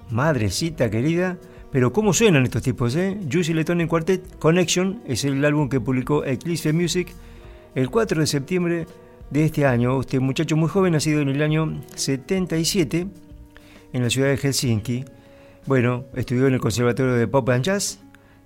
Madrecita 0.08 0.90
querida, 0.90 1.36
pero 1.76 1.92
¿cómo 1.92 2.14
suenan 2.14 2.44
estos 2.44 2.62
tipos, 2.62 2.96
eh? 2.96 3.20
Juicy 3.30 3.52
Letton 3.52 3.86
Quartet 3.86 4.38
Connection 4.38 5.02
es 5.06 5.26
el 5.26 5.44
álbum 5.44 5.68
que 5.68 5.78
publicó 5.78 6.24
Eclipse 6.24 6.72
Music 6.72 7.12
el 7.74 7.90
4 7.90 8.20
de 8.20 8.26
septiembre 8.26 8.86
de 9.28 9.44
este 9.44 9.66
año. 9.66 10.00
Este 10.00 10.18
muchacho 10.18 10.56
muy 10.56 10.70
joven, 10.70 10.94
nacido 10.94 11.20
en 11.20 11.28
el 11.28 11.42
año 11.42 11.82
77, 11.94 13.08
en 13.92 14.02
la 14.02 14.08
ciudad 14.08 14.28
de 14.28 14.38
Helsinki. 14.38 15.04
Bueno, 15.66 16.06
estudió 16.14 16.46
en 16.46 16.54
el 16.54 16.60
Conservatorio 16.60 17.12
de 17.12 17.28
Pop 17.28 17.46
and 17.50 17.64
Jazz 17.64 18.00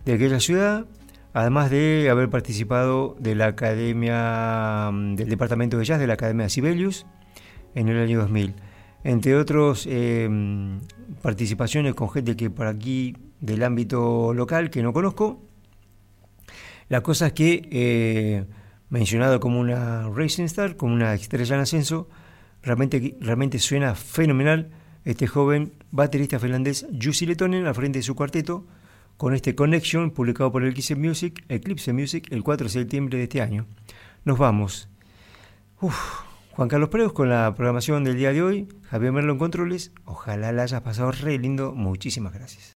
de 0.04 0.14
aquella 0.14 0.40
ciudad, 0.40 0.86
además 1.32 1.70
de 1.70 2.08
haber 2.10 2.30
participado 2.30 3.14
de 3.20 3.36
la 3.36 3.46
Academia, 3.46 4.90
mm, 4.92 5.14
del 5.14 5.28
Departamento 5.28 5.78
de 5.78 5.84
Jazz 5.84 6.00
de 6.00 6.08
la 6.08 6.14
Academia 6.14 6.48
Sibelius 6.48 7.06
en 7.76 7.90
el 7.90 8.02
año 8.02 8.18
2000. 8.18 8.56
Entre 9.02 9.34
otros, 9.36 9.86
em, 9.90 10.80
participaciones 11.22 11.94
con 11.94 12.10
gente 12.10 12.36
que 12.36 12.50
por 12.50 12.66
aquí 12.66 13.16
del 13.40 13.62
ámbito 13.62 14.34
local 14.34 14.70
que 14.70 14.82
no 14.82 14.92
conozco. 14.92 15.42
La 16.88 17.02
cosa 17.02 17.28
es 17.28 17.32
que, 17.32 17.68
eh, 17.70 18.44
mencionado 18.90 19.40
como 19.40 19.60
una 19.60 20.08
Racing 20.08 20.44
Star, 20.44 20.76
como 20.76 20.94
una 20.94 21.14
estrella 21.14 21.54
en 21.54 21.62
ascenso, 21.62 22.08
realmente, 22.62 23.16
realmente 23.20 23.58
suena 23.58 23.94
fenomenal 23.94 24.70
este 25.04 25.26
joven 25.26 25.72
baterista 25.90 26.38
finlandés 26.38 26.86
Jussi 27.00 27.24
Letonen 27.24 27.66
al 27.66 27.74
frente 27.74 28.00
de 28.00 28.02
su 28.02 28.14
cuarteto 28.14 28.66
con 29.16 29.34
este 29.34 29.54
Connection 29.54 30.10
publicado 30.10 30.50
por 30.52 30.64
Eclipse 30.64 30.94
Music, 30.94 31.44
Eclipse 31.48 31.92
Music 31.92 32.26
el 32.30 32.42
4 32.42 32.66
de 32.66 32.70
septiembre 32.70 33.18
de 33.18 33.24
este 33.24 33.40
año. 33.40 33.66
Nos 34.24 34.38
vamos. 34.38 34.88
Juan 36.60 36.68
Carlos 36.68 36.90
Preus 36.90 37.14
con 37.14 37.30
la 37.30 37.54
programación 37.54 38.04
del 38.04 38.18
día 38.18 38.34
de 38.34 38.42
hoy, 38.42 38.68
Javier 38.82 39.12
Merlo 39.12 39.32
en 39.32 39.38
controles, 39.38 39.92
ojalá 40.04 40.52
la 40.52 40.64
hayas 40.64 40.82
pasado 40.82 41.10
re 41.10 41.38
lindo, 41.38 41.72
muchísimas 41.72 42.34
gracias. 42.34 42.79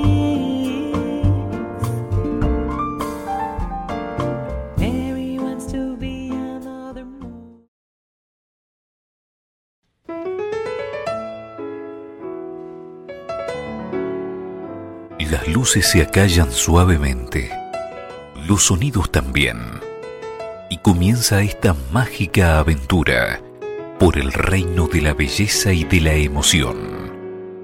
Se 15.79 16.01
acallan 16.01 16.51
suavemente, 16.51 17.49
los 18.45 18.63
sonidos 18.63 19.09
también, 19.09 19.57
y 20.69 20.79
comienza 20.79 21.41
esta 21.41 21.73
mágica 21.93 22.59
aventura 22.59 23.39
por 23.97 24.17
el 24.17 24.33
reino 24.33 24.87
de 24.87 25.01
la 25.01 25.13
belleza 25.13 25.71
y 25.71 25.85
de 25.85 26.01
la 26.01 26.13
emoción. 26.13 26.75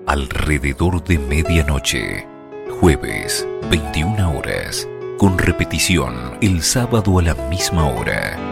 Alrededor 0.06 1.04
de 1.04 1.20
medianoche, 1.20 2.26
jueves, 2.80 3.46
21 3.70 4.38
horas, 4.38 4.88
con 5.18 5.38
repetición 5.38 6.38
el 6.40 6.64
sábado 6.64 7.20
a 7.20 7.24
la 7.24 7.36
misma 7.50 7.90
hora 7.90 8.47